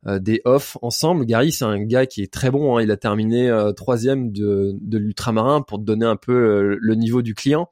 euh, 0.08 0.20
des 0.20 0.42
offs 0.46 0.78
ensemble. 0.82 1.26
Gary, 1.26 1.52
c'est 1.52 1.66
un 1.66 1.82
gars 1.84 2.06
qui 2.06 2.22
est 2.22 2.32
très 2.32 2.52
bon. 2.52 2.78
Hein. 2.78 2.82
il 2.82 2.92
a 2.92 2.98
terminé 2.98 3.52
troisième 3.76 4.32
de, 4.32 4.76
de 4.82 4.98
l'ultramarin 4.98 5.62
pour 5.62 5.80
te 5.80 5.84
donner 5.84 6.06
un 6.06 6.18
peu 6.18 6.78
le 6.80 6.96
niveau 6.96 7.22
du 7.22 7.36
client. 7.36 7.70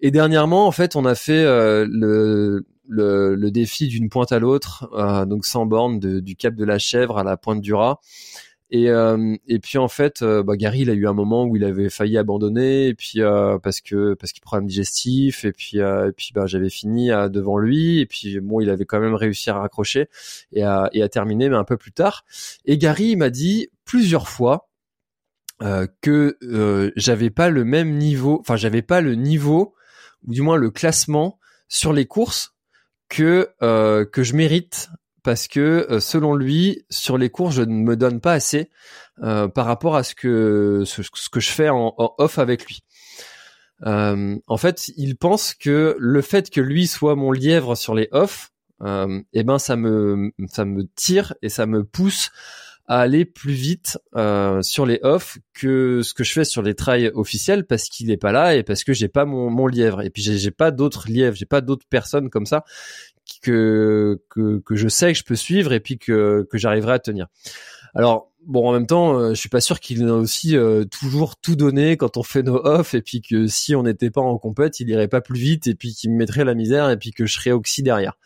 Et 0.00 0.10
dernièrement, 0.10 0.66
en 0.66 0.72
fait, 0.72 0.96
on 0.96 1.04
a 1.04 1.14
fait 1.14 1.44
le 1.44 2.64
le, 2.88 3.34
le, 3.34 3.50
défi 3.50 3.88
d'une 3.88 4.08
pointe 4.08 4.30
à 4.30 4.38
l'autre, 4.38 4.88
donc 5.26 5.44
sans 5.44 5.66
borne 5.66 5.98
du 5.98 6.36
Cap 6.36 6.54
de 6.54 6.64
la 6.64 6.78
Chèvre 6.78 7.18
à 7.18 7.24
la 7.24 7.36
pointe 7.36 7.60
du 7.60 7.74
Rat. 7.74 7.98
Et, 8.70 8.90
euh, 8.90 9.36
et 9.46 9.60
puis 9.60 9.78
en 9.78 9.86
fait, 9.86 10.22
euh, 10.22 10.42
bah, 10.42 10.56
Gary, 10.56 10.80
il 10.80 10.90
a 10.90 10.94
eu 10.94 11.06
un 11.06 11.12
moment 11.12 11.44
où 11.44 11.54
il 11.54 11.62
avait 11.62 11.88
failli 11.88 12.18
abandonner, 12.18 12.88
et 12.88 12.94
puis 12.94 13.20
euh, 13.20 13.58
parce 13.58 13.80
que 13.80 14.14
parce 14.14 14.32
qu'il 14.32 14.42
problème 14.42 14.66
digestif, 14.66 15.44
et 15.44 15.52
puis 15.52 15.78
et 15.78 16.12
puis 16.16 16.32
bah, 16.34 16.46
j'avais 16.46 16.70
fini 16.70 17.08
devant 17.30 17.58
lui, 17.58 18.00
et 18.00 18.06
puis 18.06 18.40
bon, 18.40 18.60
il 18.60 18.68
avait 18.70 18.84
quand 18.84 19.00
même 19.00 19.14
réussi 19.14 19.50
à 19.50 19.54
raccrocher 19.58 20.08
et 20.52 20.62
à, 20.62 20.90
et 20.92 21.02
à 21.02 21.08
terminer, 21.08 21.48
mais 21.48 21.56
un 21.56 21.64
peu 21.64 21.76
plus 21.76 21.92
tard. 21.92 22.24
Et 22.64 22.76
Gary 22.76 23.14
m'a 23.14 23.30
dit 23.30 23.68
plusieurs 23.84 24.28
fois 24.28 24.68
que 26.02 26.36
j'avais 26.96 27.30
pas 27.30 27.50
le 27.50 27.64
même 27.64 27.96
niveau, 27.96 28.38
enfin 28.40 28.56
j'avais 28.56 28.82
pas 28.82 29.00
le 29.00 29.14
niveau 29.14 29.74
ou 30.26 30.32
du 30.32 30.42
moins 30.42 30.56
le 30.56 30.70
classement 30.70 31.38
sur 31.68 31.92
les 31.92 32.06
courses 32.06 32.54
que 33.08 33.48
que 33.60 34.22
je 34.24 34.34
mérite 34.34 34.90
parce 35.26 35.48
que 35.48 35.88
euh, 35.90 35.98
selon 35.98 36.36
lui, 36.36 36.84
sur 36.88 37.18
les 37.18 37.30
cours, 37.30 37.50
je 37.50 37.62
ne 37.62 37.74
me 37.74 37.96
donne 37.96 38.20
pas 38.20 38.34
assez 38.34 38.70
euh, 39.24 39.48
par 39.48 39.66
rapport 39.66 39.96
à 39.96 40.04
ce 40.04 40.14
que 40.14 40.84
ce, 40.86 41.02
que 41.02 41.40
je 41.40 41.50
fais 41.50 41.68
en, 41.68 41.92
off 41.98 42.38
avec 42.38 42.64
lui. 42.64 42.84
Euh, 43.84 44.36
en 44.46 44.56
fait, 44.56 44.92
il 44.96 45.16
pense 45.16 45.52
que 45.52 45.96
le 45.98 46.22
fait 46.22 46.48
que 46.48 46.60
lui 46.60 46.86
soit 46.86 47.16
mon 47.16 47.32
lièvre 47.32 47.74
sur 47.74 47.92
les 47.92 48.08
off, 48.12 48.52
eh 48.84 49.42
ben 49.42 49.58
ça 49.58 49.74
me 49.74 50.30
ça 50.46 50.64
me 50.64 50.86
tire 50.94 51.34
et 51.42 51.48
ça 51.48 51.66
me 51.66 51.82
pousse 51.82 52.30
à 52.88 53.00
aller 53.00 53.24
plus 53.24 53.52
vite 53.52 53.98
euh, 54.14 54.62
sur 54.62 54.86
les 54.86 55.00
off 55.02 55.38
que 55.54 56.02
ce 56.02 56.14
que 56.14 56.24
je 56.24 56.32
fais 56.32 56.44
sur 56.44 56.62
les 56.62 56.74
trails 56.74 57.10
officiels 57.14 57.66
parce 57.66 57.88
qu'il 57.88 58.10
est 58.10 58.16
pas 58.16 58.32
là 58.32 58.54
et 58.54 58.62
parce 58.62 58.84
que 58.84 58.92
j'ai 58.92 59.08
pas 59.08 59.24
mon, 59.24 59.50
mon 59.50 59.66
lièvre 59.66 60.02
et 60.02 60.10
puis 60.10 60.22
j'ai 60.22 60.50
pas 60.50 60.70
d'autres 60.70 61.08
lièvres, 61.08 61.36
j'ai 61.36 61.46
pas 61.46 61.60
d'autres 61.60 61.86
personnes 61.88 62.30
comme 62.30 62.46
ça 62.46 62.64
que, 63.42 64.20
que 64.30 64.58
que 64.58 64.76
je 64.76 64.88
sais 64.88 65.12
que 65.12 65.18
je 65.18 65.24
peux 65.24 65.36
suivre 65.36 65.72
et 65.72 65.80
puis 65.80 65.98
que 65.98 66.46
que 66.50 66.58
j'arriverai 66.58 66.92
à 66.92 66.98
tenir. 66.98 67.26
Alors 67.94 68.30
bon, 68.46 68.68
en 68.68 68.72
même 68.72 68.86
temps, 68.86 69.18
euh, 69.18 69.30
je 69.30 69.40
suis 69.40 69.48
pas 69.48 69.60
sûr 69.60 69.80
qu'il 69.80 70.02
ait 70.02 70.10
aussi 70.10 70.56
euh, 70.56 70.84
toujours 70.84 71.36
tout 71.36 71.56
donné 71.56 71.96
quand 71.96 72.16
on 72.16 72.22
fait 72.22 72.42
nos 72.42 72.64
off, 72.64 72.94
et 72.94 73.02
puis 73.02 73.20
que 73.20 73.46
si 73.46 73.74
on 73.74 73.82
n'était 73.82 74.10
pas 74.10 74.20
en 74.20 74.38
compète, 74.38 74.80
il 74.80 74.88
irait 74.88 75.08
pas 75.08 75.20
plus 75.20 75.38
vite, 75.38 75.66
et 75.66 75.74
puis 75.74 75.94
qu'il 75.94 76.10
me 76.12 76.16
mettrait 76.16 76.44
la 76.44 76.54
misère, 76.54 76.88
et 76.90 76.96
puis 76.96 77.10
que 77.10 77.26
je 77.26 77.34
serais 77.34 77.52
oxy 77.52 77.82
derrière. 77.82 78.16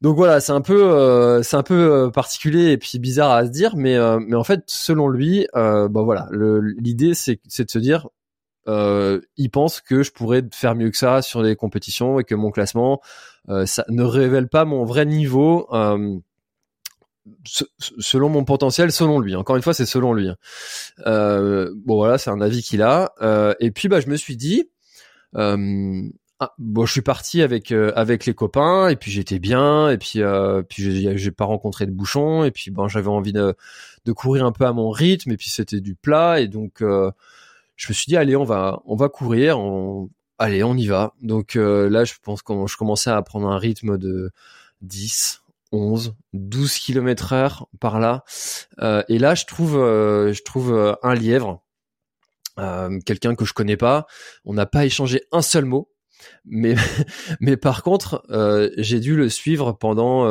Donc 0.00 0.16
voilà, 0.16 0.40
c'est 0.40 0.52
un 0.52 0.60
peu, 0.60 0.92
euh, 0.92 1.42
c'est 1.42 1.56
un 1.56 1.62
peu 1.62 2.10
particulier 2.12 2.70
et 2.70 2.78
puis 2.78 2.98
bizarre 2.98 3.32
à 3.32 3.44
se 3.44 3.50
dire, 3.50 3.76
mais 3.76 3.96
mais 4.20 4.36
en 4.36 4.44
fait, 4.44 4.62
selon 4.66 5.08
lui, 5.08 5.46
bah 5.54 5.88
voilà, 5.92 6.28
l'idée 6.32 7.14
c'est 7.14 7.40
c'est 7.48 7.64
de 7.64 7.70
se 7.70 7.78
dire, 7.78 8.08
il 8.66 9.50
pense 9.50 9.80
que 9.80 10.02
je 10.02 10.12
pourrais 10.12 10.42
faire 10.52 10.74
mieux 10.74 10.90
que 10.90 10.96
ça 10.96 11.22
sur 11.22 11.42
les 11.42 11.56
compétitions 11.56 12.20
et 12.20 12.24
que 12.24 12.34
mon 12.34 12.50
classement, 12.50 13.00
ça 13.64 13.84
ne 13.88 14.02
révèle 14.02 14.48
pas 14.48 14.64
mon 14.64 14.84
vrai 14.84 15.04
niveau 15.04 15.66
selon 17.98 18.28
mon 18.28 18.44
potentiel, 18.44 18.92
selon 18.92 19.20
lui. 19.20 19.36
Encore 19.36 19.56
une 19.56 19.62
fois, 19.62 19.74
c'est 19.74 19.86
selon 19.86 20.14
lui. 20.14 20.28
Hein. 20.28 20.36
Euh, 21.06 21.72
bon 21.76 21.96
voilà, 21.96 22.18
c'est 22.18 22.30
un 22.30 22.40
avis 22.40 22.62
qu'il 22.62 22.82
a. 22.82 23.12
Euh, 23.22 23.54
et 23.60 23.70
puis 23.70 23.88
bah 23.88 24.00
je 24.00 24.08
me 24.08 24.16
suis 24.16 24.36
dit, 24.36 24.70
euh, 25.36 26.02
ah, 26.40 26.54
bon 26.58 26.86
je 26.86 26.92
suis 26.92 27.02
parti 27.02 27.42
avec 27.42 27.72
avec 27.72 28.26
les 28.26 28.34
copains 28.34 28.88
et 28.88 28.96
puis 28.96 29.10
j'étais 29.10 29.38
bien 29.38 29.90
et 29.90 29.98
puis 29.98 30.20
puis 30.68 31.18
j'ai 31.18 31.30
pas 31.32 31.44
rencontré 31.44 31.86
de 31.86 31.90
bouchons 31.90 32.44
et 32.44 32.50
puis 32.50 32.70
bon 32.70 32.86
j'avais 32.86 33.08
envie 33.08 33.32
de 33.32 33.56
de 34.04 34.12
courir 34.12 34.44
un 34.44 34.52
peu 34.52 34.64
à 34.64 34.72
mon 34.72 34.90
rythme 34.90 35.32
et 35.32 35.36
puis 35.36 35.50
c'était 35.50 35.80
du 35.80 35.96
plat 35.96 36.40
et 36.40 36.46
donc 36.46 36.76
je 36.80 37.88
me 37.88 37.92
suis 37.92 38.06
dit 38.06 38.16
allez 38.16 38.36
on 38.36 38.44
va 38.44 38.80
on 38.86 38.94
va 38.94 39.08
courir 39.08 39.58
on, 39.58 40.10
allez 40.38 40.62
on 40.62 40.76
y 40.76 40.86
va 40.86 41.12
donc 41.22 41.56
là 41.56 42.04
je 42.04 42.14
pense 42.22 42.42
que 42.42 42.52
je 42.68 42.76
commençais 42.76 43.10
à 43.10 43.20
prendre 43.22 43.48
un 43.48 43.58
rythme 43.58 43.98
de 43.98 44.30
10 44.82 45.42
11, 45.72 46.14
12 46.32 46.78
km 46.78 47.32
heure 47.32 47.68
par 47.80 48.00
là. 48.00 48.24
Euh, 48.80 49.02
et 49.08 49.18
là, 49.18 49.34
je 49.34 49.44
trouve, 49.44 49.78
euh, 49.78 50.32
je 50.32 50.42
trouve 50.42 50.72
euh, 50.72 50.94
un 51.02 51.14
lièvre, 51.14 51.62
quelqu'un 53.06 53.36
que 53.36 53.44
je 53.44 53.52
connais 53.52 53.76
pas. 53.76 54.06
On 54.44 54.52
n'a 54.52 54.66
pas 54.66 54.84
échangé 54.84 55.22
un 55.30 55.42
seul 55.42 55.64
mot. 55.64 55.88
Mais, 56.44 56.74
mais 57.40 57.56
par 57.56 57.82
contre, 57.82 58.24
j'ai 58.76 59.00
dû 59.00 59.16
le 59.16 59.28
suivre 59.28 59.72
pendant, 59.72 60.24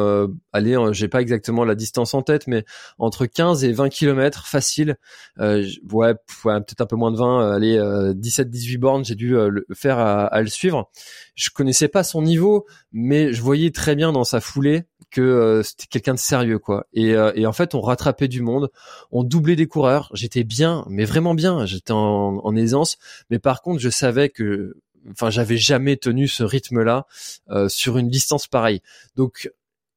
allez, 0.54 0.78
j'ai 0.92 1.08
pas 1.08 1.22
exactement 1.22 1.64
la 1.64 1.76
distance 1.76 2.14
en 2.14 2.22
tête, 2.22 2.48
mais 2.48 2.66
entre 2.98 3.26
15 3.26 3.64
et 3.64 3.72
20 3.72 3.90
km 3.90 4.48
facile. 4.48 4.98
ouais, 5.40 5.66
ouais 5.92 6.14
peut-être 6.60 6.82
un 6.82 6.86
peu 6.86 6.96
moins 6.96 7.12
de 7.12 7.18
20, 7.18 7.52
allez, 7.54 7.78
17-18 7.78 8.78
bornes, 8.78 9.06
j'ai 9.06 9.16
dû 9.16 9.30
le 9.32 9.66
faire 9.74 10.00
à, 10.00 10.26
à, 10.26 10.42
le 10.42 10.48
suivre. 10.48 10.90
Je 11.36 11.50
connaissais 11.50 11.88
pas 11.88 12.04
son 12.04 12.22
niveau, 12.22 12.66
mais 12.92 13.34
je 13.34 13.42
voyais 13.42 13.72
très 13.72 13.96
bien 13.96 14.12
dans 14.12 14.24
sa 14.24 14.42
foulée 14.42 14.86
que 15.12 15.22
euh, 15.22 15.64
c'était 15.64 15.88
quelqu'un 15.88 16.14
de 16.14 16.20
sérieux 16.20 16.60
quoi. 16.60 16.88
Et, 16.94 17.14
euh, 17.16 17.32
et, 17.36 17.46
en 17.46 17.54
fait, 17.54 17.76
on 17.76 17.82
rattrapait 17.82 18.28
du 18.28 18.42
monde, 18.42 18.70
on 19.12 19.24
doublait 19.24 19.56
des 19.56 19.68
coureurs. 19.68 20.10
J'étais 20.14 20.44
bien, 20.44 20.86
mais 20.90 21.06
vraiment 21.06 21.34
bien. 21.34 21.66
J'étais 21.66 21.94
en, 21.94 22.40
en, 22.44 22.56
aisance, 22.56 22.98
mais 23.30 23.40
par 23.40 23.62
contre, 23.62 23.80
je 23.80 23.90
savais 23.90 24.30
que, 24.30 24.76
enfin, 25.12 25.30
j'avais 25.30 25.58
jamais 25.58 25.98
tenu 25.98 26.28
ce 26.28 26.44
rythme-là 26.44 27.06
euh, 27.50 27.70
sur 27.70 27.98
une 27.98 28.10
distance 28.10 28.48
pareille. 28.48 28.82
Donc, 29.16 29.52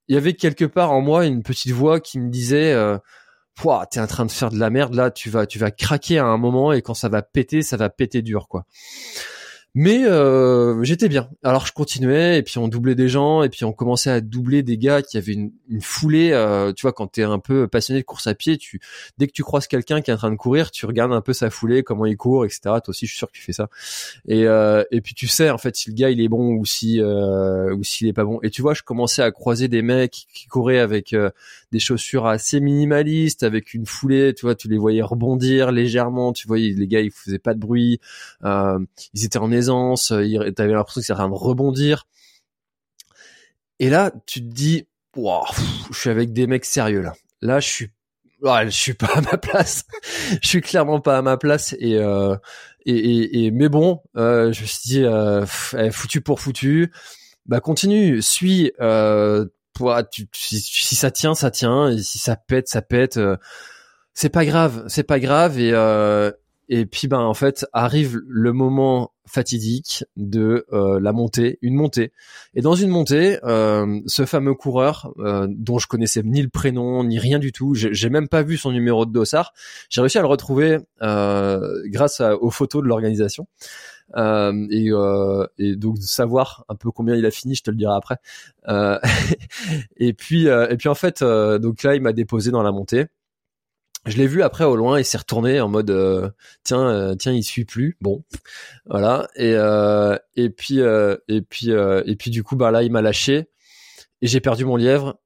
il 0.08 0.14
y 0.14 0.18
avait 0.18 0.34
quelque 0.34 0.64
part 0.64 0.90
en 0.92 1.00
moi 1.00 1.26
une 1.26 1.42
petite 1.42 1.72
voix 1.72 2.00
qui 2.00 2.18
me 2.18 2.30
disait 2.30 2.72
euh, 2.72 2.98
t'es 3.90 4.00
en 4.00 4.06
train 4.06 4.26
de 4.26 4.30
faire 4.30 4.50
de 4.50 4.58
la 4.58 4.70
merde 4.70 4.94
là, 4.94 5.10
tu 5.10 5.30
vas, 5.30 5.46
tu 5.46 5.58
vas 5.58 5.70
craquer 5.70 6.18
à 6.18 6.24
un 6.24 6.38
moment 6.38 6.72
et 6.72 6.82
quand 6.82 6.94
ça 6.94 7.08
va 7.08 7.22
péter, 7.22 7.62
ça 7.62 7.76
va 7.76 7.90
péter 7.90 8.22
dur 8.22 8.48
quoi. 8.48 8.64
Mais 9.74 10.04
euh, 10.04 10.82
j'étais 10.82 11.08
bien. 11.08 11.30
Alors 11.44 11.64
je 11.64 11.72
continuais 11.72 12.38
et 12.38 12.42
puis 12.42 12.58
on 12.58 12.66
doublait 12.66 12.96
des 12.96 13.08
gens 13.08 13.44
et 13.44 13.48
puis 13.48 13.64
on 13.64 13.72
commençait 13.72 14.10
à 14.10 14.20
doubler 14.20 14.64
des 14.64 14.76
gars 14.76 15.00
qui 15.00 15.16
avaient 15.16 15.34
une, 15.34 15.52
foulée. 15.80 16.32
Euh, 16.32 16.72
tu 16.72 16.82
vois, 16.82 16.92
quand 16.92 17.06
t'es 17.06 17.22
un 17.22 17.38
peu 17.38 17.68
passionné 17.68 18.00
de 18.00 18.04
course 18.04 18.26
à 18.26 18.34
pied, 18.34 18.58
tu 18.58 18.80
dès 19.16 19.28
que 19.28 19.32
tu 19.32 19.44
croises 19.44 19.68
quelqu'un 19.68 20.00
qui 20.00 20.10
est 20.10 20.14
en 20.14 20.16
train 20.16 20.32
de 20.32 20.36
courir, 20.36 20.72
tu 20.72 20.86
regardes 20.86 21.12
un 21.12 21.20
peu 21.20 21.32
sa 21.32 21.50
foulée, 21.50 21.84
comment 21.84 22.04
il 22.04 22.16
court, 22.16 22.44
etc. 22.44 22.60
Toi 22.64 22.82
aussi, 22.88 23.06
je 23.06 23.12
suis 23.12 23.18
sûr 23.18 23.28
que 23.28 23.36
tu 23.36 23.42
fais 23.42 23.52
ça. 23.52 23.68
Et 24.26 24.44
euh, 24.46 24.82
et 24.90 25.00
puis 25.00 25.14
tu 25.14 25.28
sais 25.28 25.50
en 25.50 25.58
fait 25.58 25.76
si 25.76 25.90
le 25.90 25.94
gars 25.94 26.10
il 26.10 26.20
est 26.20 26.28
bon 26.28 26.54
ou 26.54 26.64
si 26.66 27.00
euh, 27.00 27.72
ou 27.72 27.84
s'il 27.84 28.08
est 28.08 28.12
pas 28.12 28.24
bon. 28.24 28.40
Et 28.42 28.50
tu 28.50 28.62
vois, 28.62 28.74
je 28.74 28.82
commençais 28.82 29.22
à 29.22 29.30
croiser 29.30 29.68
des 29.68 29.82
mecs 29.82 30.26
qui 30.34 30.46
couraient 30.48 30.80
avec 30.80 31.12
euh, 31.12 31.30
des 31.72 31.78
chaussures 31.78 32.26
assez 32.26 32.60
minimalistes, 32.60 33.42
avec 33.42 33.74
une 33.74 33.86
foulée. 33.86 34.34
Tu 34.34 34.46
vois, 34.46 34.54
tu 34.54 34.68
les 34.68 34.78
voyais 34.78 35.02
rebondir 35.02 35.72
légèrement. 35.72 36.32
Tu 36.32 36.46
voyais 36.46 36.72
les 36.72 36.86
gars 36.86 37.00
ils 37.00 37.10
faisaient 37.10 37.38
pas 37.38 37.54
de 37.54 37.60
bruit. 37.60 38.00
Euh, 38.44 38.78
ils 39.14 39.24
étaient 39.24 39.38
en 39.38 39.52
aisance, 39.52 40.12
euh, 40.12 40.50
t'avais 40.50 40.72
l'impression 40.72 41.00
que 41.00 41.06
c'était 41.06 41.12
en 41.14 41.16
train 41.16 41.28
de 41.28 41.34
rebondir. 41.34 42.06
Et 43.78 43.88
là, 43.88 44.12
tu 44.26 44.40
te 44.40 44.52
dis, 44.52 44.86
wow, 45.16 45.44
je 45.90 45.98
suis 45.98 46.10
avec 46.10 46.32
des 46.32 46.46
mecs 46.46 46.64
sérieux 46.64 47.00
là. 47.00 47.14
Là, 47.40 47.60
je 47.60 47.68
suis, 47.68 47.90
je 48.42 48.68
suis 48.68 48.94
pas 48.94 49.10
à 49.14 49.20
ma 49.20 49.38
place. 49.38 49.84
je 50.42 50.46
suis 50.46 50.60
clairement 50.60 51.00
pas 51.00 51.18
à 51.18 51.22
ma 51.22 51.36
place. 51.36 51.74
Et 51.78 51.96
euh, 51.96 52.36
et, 52.86 53.46
et, 53.46 53.50
mais 53.50 53.68
bon, 53.68 54.00
euh, 54.16 54.52
je 54.52 54.62
me 54.62 54.66
suis 54.66 54.80
dit, 54.84 55.02
euh, 55.04 55.44
eh, 55.76 55.90
foutu 55.90 56.20
pour 56.20 56.40
foutu. 56.40 56.92
Bah 57.46 57.60
continue, 57.60 58.22
suis. 58.22 58.72
Euh, 59.88 60.02
si, 60.32 60.94
ça 60.94 61.10
tient, 61.10 61.34
ça 61.34 61.50
tient. 61.50 61.88
Et 61.90 61.98
si 61.98 62.18
ça 62.18 62.36
pète, 62.36 62.68
ça 62.68 62.82
pète. 62.82 63.18
c'est 64.14 64.28
pas 64.28 64.44
grave, 64.44 64.84
c'est 64.88 65.04
pas 65.04 65.20
grave. 65.20 65.58
Et 65.58 65.72
et 66.72 66.86
puis 66.86 67.08
ben 67.08 67.18
en 67.18 67.34
fait 67.34 67.66
arrive 67.72 68.20
le 68.28 68.52
moment 68.52 69.12
fatidique 69.26 70.04
de 70.16 70.66
euh, 70.72 71.00
la 71.00 71.12
montée, 71.12 71.58
une 71.62 71.74
montée. 71.74 72.12
Et 72.54 72.62
dans 72.62 72.76
une 72.76 72.90
montée, 72.90 73.38
euh, 73.44 74.00
ce 74.06 74.24
fameux 74.24 74.54
coureur 74.54 75.12
euh, 75.18 75.48
dont 75.50 75.78
je 75.78 75.88
connaissais 75.88 76.22
ni 76.22 76.42
le 76.42 76.48
prénom 76.48 77.02
ni 77.02 77.18
rien 77.18 77.40
du 77.40 77.50
tout, 77.50 77.74
j'ai 77.74 78.08
même 78.08 78.28
pas 78.28 78.42
vu 78.42 78.56
son 78.56 78.70
numéro 78.70 79.04
de 79.04 79.12
dossard. 79.12 79.52
J'ai 79.88 80.00
réussi 80.00 80.18
à 80.18 80.22
le 80.22 80.28
retrouver 80.28 80.78
grâce 81.00 82.20
aux 82.20 82.50
photos 82.50 82.82
de 82.82 82.88
l'organisation. 82.88 83.48
Et, 84.16 84.90
et, 85.58 85.76
donc 85.76 85.98
de 85.98 86.02
savoir 86.02 86.64
un 86.68 86.74
peu 86.74 86.90
combien 86.90 87.14
il 87.16 87.26
a 87.26 87.30
fini, 87.30 87.54
je 87.54 87.62
te 87.62 87.70
le 87.70 87.76
dirai 87.76 87.94
après. 87.94 88.16
et 89.96 90.12
puis 90.12 90.46
et 90.46 90.76
puis 90.76 90.88
en 90.88 90.94
fait, 90.94 91.22
donc 91.22 91.82
là 91.82 91.94
il 91.94 92.02
m'a 92.02 92.12
déposé 92.12 92.50
dans 92.50 92.62
la 92.62 92.72
montée. 92.72 93.06
Je 94.06 94.16
l'ai 94.16 94.26
vu 94.26 94.42
après 94.42 94.64
au 94.64 94.76
loin, 94.76 94.98
il 94.98 95.04
s'est 95.04 95.18
retourné 95.18 95.60
en 95.60 95.68
mode 95.68 95.90
euh, 95.90 96.30
tiens 96.64 96.88
euh, 96.88 97.14
tiens 97.16 97.32
il 97.32 97.42
suit 97.42 97.66
plus. 97.66 97.98
Bon 98.00 98.24
voilà. 98.86 99.28
Et 99.36 99.54
euh, 99.54 100.16
et 100.36 100.48
puis 100.48 100.78
et 100.78 101.42
puis 101.42 101.70
et 101.70 102.16
puis 102.16 102.30
du 102.30 102.42
coup 102.42 102.56
bah 102.56 102.70
là 102.70 102.82
il 102.82 102.90
m'a 102.90 103.02
lâché 103.02 103.50
et 104.22 104.26
j'ai 104.26 104.40
perdu 104.40 104.64
mon 104.64 104.76
lièvre 104.76 105.18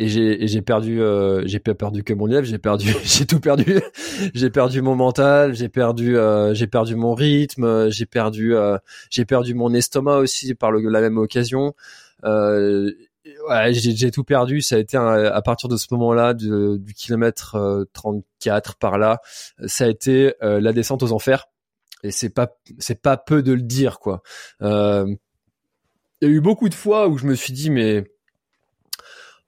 et 0.00 0.08
j'ai 0.08 0.46
j'ai 0.46 0.62
perdu 0.62 1.00
j'ai 1.44 1.58
pas 1.58 1.74
perdu 1.74 2.02
que 2.02 2.14
mon 2.14 2.26
lièvre 2.26 2.46
j'ai 2.46 2.58
perdu 2.58 2.94
j'ai 3.04 3.26
tout 3.26 3.40
perdu 3.40 3.80
j'ai 4.34 4.50
perdu 4.50 4.82
mon 4.82 4.96
mental 4.96 5.54
j'ai 5.54 5.68
perdu 5.68 6.16
j'ai 6.52 6.66
perdu 6.66 6.96
mon 6.96 7.14
rythme 7.14 7.90
j'ai 7.90 8.06
perdu 8.06 8.54
j'ai 9.10 9.24
perdu 9.24 9.54
mon 9.54 9.74
estomac 9.74 10.16
aussi 10.16 10.54
par 10.54 10.72
la 10.72 11.00
même 11.00 11.18
occasion 11.18 11.74
ouais, 13.48 13.72
j'ai 13.72 14.10
tout 14.10 14.24
perdu. 14.24 14.60
Ça 14.60 14.76
a 14.76 14.78
été 14.78 14.96
à 14.96 15.42
partir 15.42 15.68
de 15.68 15.76
ce 15.76 15.86
moment-là, 15.92 16.34
du 16.34 16.94
kilomètre 16.94 17.86
34 17.92 18.70
euh, 18.70 18.74
par 18.78 18.98
là, 18.98 19.20
ça 19.66 19.84
a 19.84 19.88
été 19.88 20.34
euh, 20.42 20.60
la 20.60 20.72
descente 20.72 21.02
aux 21.02 21.12
enfers. 21.12 21.46
Et 22.02 22.10
c'est 22.10 22.30
pas 22.30 22.56
c'est 22.78 23.02
pas 23.02 23.16
peu 23.18 23.42
de 23.42 23.52
le 23.52 23.60
dire 23.60 23.98
quoi. 24.00 24.22
Euh, 24.62 25.06
il 26.22 26.28
y 26.28 26.30
a 26.30 26.34
eu 26.34 26.40
beaucoup 26.40 26.68
de 26.70 26.74
fois 26.74 27.08
où 27.08 27.18
je 27.18 27.26
me 27.26 27.34
suis 27.34 27.52
dit 27.52 27.70
mais 27.70 28.04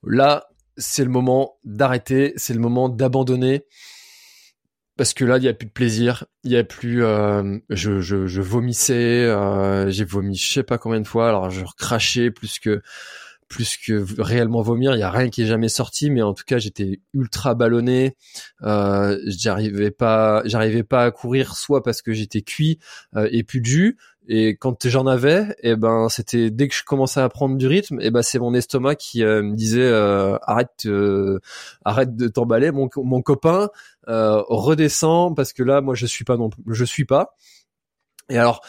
là 0.04 0.48
c'est 0.76 1.04
le 1.04 1.10
moment 1.10 1.58
d'arrêter, 1.64 2.32
c'est 2.36 2.54
le 2.54 2.60
moment 2.60 2.88
d'abandonner. 2.88 3.64
Parce 4.96 5.14
que 5.14 5.24
là 5.24 5.38
il 5.38 5.44
y 5.44 5.48
a 5.48 5.54
plus 5.54 5.66
de 5.66 5.72
plaisir, 5.72 6.26
il 6.44 6.52
y 6.52 6.56
a 6.56 6.64
plus 6.64 7.02
euh, 7.02 7.58
je, 7.70 8.00
je, 8.00 8.26
je 8.26 8.42
vomissais, 8.42 9.24
euh, 9.24 9.90
j'ai 9.90 10.04
vomi 10.04 10.36
je 10.36 10.52
sais 10.52 10.62
pas 10.62 10.78
combien 10.78 11.00
de 11.00 11.06
fois, 11.06 11.28
alors 11.28 11.50
je 11.50 11.64
crachais 11.78 12.30
plus 12.30 12.58
que 12.58 12.82
plus 13.52 13.76
que 13.76 14.04
réellement 14.20 14.62
vomir, 14.62 14.94
il 14.94 15.00
y 15.00 15.02
a 15.02 15.10
rien 15.10 15.28
qui 15.28 15.42
est 15.42 15.46
jamais 15.46 15.68
sorti, 15.68 16.10
mais 16.10 16.22
en 16.22 16.32
tout 16.32 16.44
cas 16.46 16.56
j'étais 16.56 17.00
ultra 17.12 17.54
ballonné, 17.54 18.16
euh, 18.62 19.18
j'arrivais 19.26 19.90
pas, 19.90 20.40
j'arrivais 20.46 20.82
pas 20.82 21.04
à 21.04 21.10
courir, 21.10 21.54
soit 21.54 21.82
parce 21.82 22.00
que 22.00 22.14
j'étais 22.14 22.40
cuit 22.40 22.78
euh, 23.14 23.28
et 23.30 23.42
plus 23.42 23.60
de 23.60 23.66
jus, 23.66 23.98
et 24.26 24.56
quand 24.56 24.88
j'en 24.88 25.06
avais, 25.06 25.50
et 25.62 25.72
eh 25.72 25.76
ben 25.76 26.08
c'était 26.08 26.50
dès 26.50 26.66
que 26.66 26.74
je 26.74 26.82
commençais 26.82 27.20
à 27.20 27.28
prendre 27.28 27.58
du 27.58 27.66
rythme, 27.66 28.00
et 28.00 28.06
eh 28.06 28.10
ben 28.10 28.22
c'est 28.22 28.38
mon 28.38 28.54
estomac 28.54 28.94
qui 28.94 29.22
euh, 29.22 29.42
me 29.42 29.54
disait 29.54 29.82
euh, 29.82 30.38
arrête, 30.42 30.88
arrête 31.84 32.16
de 32.16 32.28
t'emballer, 32.28 32.70
mon, 32.70 32.88
mon 32.96 33.20
copain 33.20 33.68
redescend 34.06 35.36
parce 35.36 35.52
que 35.52 35.62
là 35.62 35.82
moi 35.82 35.94
je 35.94 36.06
suis 36.06 36.24
pas 36.24 36.38
non, 36.38 36.48
je 36.68 36.84
suis 36.86 37.04
pas, 37.04 37.34
et 38.30 38.38
alors 38.38 38.62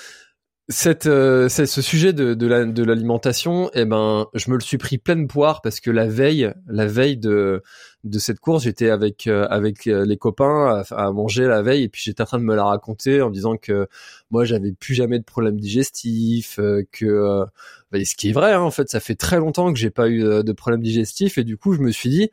cette, 0.70 1.08
euh, 1.08 1.50
c'est 1.50 1.66
ce 1.66 1.82
sujet 1.82 2.14
de, 2.14 2.34
de, 2.34 2.48
la, 2.48 2.64
de 2.64 2.84
l'alimentation, 2.84 3.70
eh 3.74 3.84
ben, 3.84 4.28
je 4.34 4.50
me 4.50 4.56
le 4.56 4.62
suis 4.62 4.78
pris 4.78 4.98
pleine 4.98 5.28
poire 5.28 5.62
parce 5.62 5.82
que 5.82 5.92
la 5.92 6.08
veille, 6.08 6.54
la 6.68 6.86
veille 6.86 7.18
de, 7.18 7.62
de 8.06 8.20
cette 8.20 8.40
course, 8.40 8.64
j'étais 8.64 8.90
avec 8.90 9.28
euh, 9.28 9.46
avec 9.50 9.88
euh, 9.88 10.06
les 10.06 10.16
copains 10.16 10.84
à, 10.90 11.12
manger 11.12 11.48
la 11.48 11.62
veille 11.62 11.84
et 11.84 11.90
puis 11.90 12.02
j'étais 12.06 12.24
en 12.24 12.26
train 12.26 12.40
de 12.40 12.46
me 12.46 12.56
la 12.56 12.64
raconter 12.64 13.22
en 13.22 13.30
disant 13.30 13.58
que 13.58 13.88
moi 14.32 14.46
j'avais 14.46 14.72
plus 14.72 14.94
jamais 14.94 15.20
de 15.20 15.26
problème 15.26 15.60
digestif, 15.60 16.60
que 16.94 17.46
bah, 17.92 18.04
ce 18.06 18.16
qui 18.16 18.30
est 18.30 18.34
vrai, 18.34 18.54
hein, 18.54 18.62
en 18.62 18.72
fait, 18.72 18.90
ça 18.90 19.02
fait 19.02 19.16
très 19.16 19.40
longtemps 19.40 19.74
que 19.74 19.80
j'ai 19.80 19.92
pas 19.92 20.10
eu 20.10 20.22
de 20.22 20.52
problème 20.54 20.82
digestif 20.82 21.38
et 21.38 21.44
du 21.44 21.58
coup 21.58 21.74
je 21.74 21.82
me 21.82 21.92
suis 21.92 22.10
dit 22.10 22.30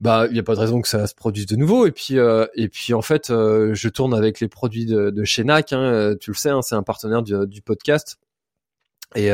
bah 0.00 0.26
il 0.30 0.36
y 0.36 0.40
a 0.40 0.42
pas 0.42 0.54
de 0.54 0.60
raison 0.60 0.80
que 0.80 0.88
ça 0.88 1.06
se 1.06 1.14
produise 1.14 1.46
de 1.46 1.56
nouveau. 1.56 1.86
Et 1.86 1.92
puis 1.92 2.18
euh, 2.18 2.46
et 2.54 2.68
puis 2.68 2.94
en 2.94 3.02
fait 3.02 3.30
euh, 3.30 3.74
je 3.74 3.88
tourne 3.88 4.14
avec 4.14 4.40
les 4.40 4.48
produits 4.48 4.86
de, 4.86 5.10
de 5.10 5.24
chez 5.24 5.44
NAC 5.44 5.72
hein, 5.72 5.82
euh, 5.82 6.16
tu 6.18 6.30
le 6.30 6.36
sais 6.36 6.50
hein, 6.50 6.62
c'est 6.62 6.74
un 6.74 6.82
partenaire 6.82 7.22
du, 7.22 7.34
du 7.46 7.62
podcast. 7.62 8.18
Et 9.16 9.30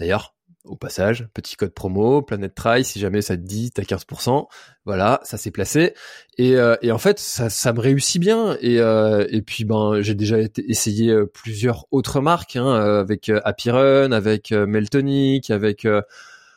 d'ailleurs 0.00 0.34
au 0.64 0.74
passage 0.74 1.28
petit 1.32 1.54
code 1.54 1.72
promo 1.72 2.22
Planète 2.22 2.56
Try 2.56 2.84
si 2.84 2.98
jamais 2.98 3.22
ça 3.22 3.36
te 3.36 3.42
dit 3.42 3.70
t'as 3.70 3.82
15% 3.82 4.46
voilà 4.84 5.20
ça 5.22 5.38
s'est 5.38 5.52
placé. 5.52 5.94
Et, 6.38 6.56
et 6.82 6.90
en 6.90 6.98
fait 6.98 7.20
ça, 7.20 7.48
ça 7.48 7.72
me 7.72 7.78
réussit 7.78 8.20
bien. 8.20 8.56
Et 8.60 8.78
et 8.78 9.42
puis 9.42 9.64
ben 9.64 10.00
j'ai 10.00 10.16
déjà 10.16 10.38
essayé 10.40 11.14
plusieurs 11.32 11.86
autres 11.92 12.20
marques 12.20 12.56
hein, 12.56 12.74
avec 12.74 13.30
Happy 13.44 13.70
Run 13.70 14.10
avec 14.10 14.50
Meltonic 14.50 15.50
avec 15.50 15.86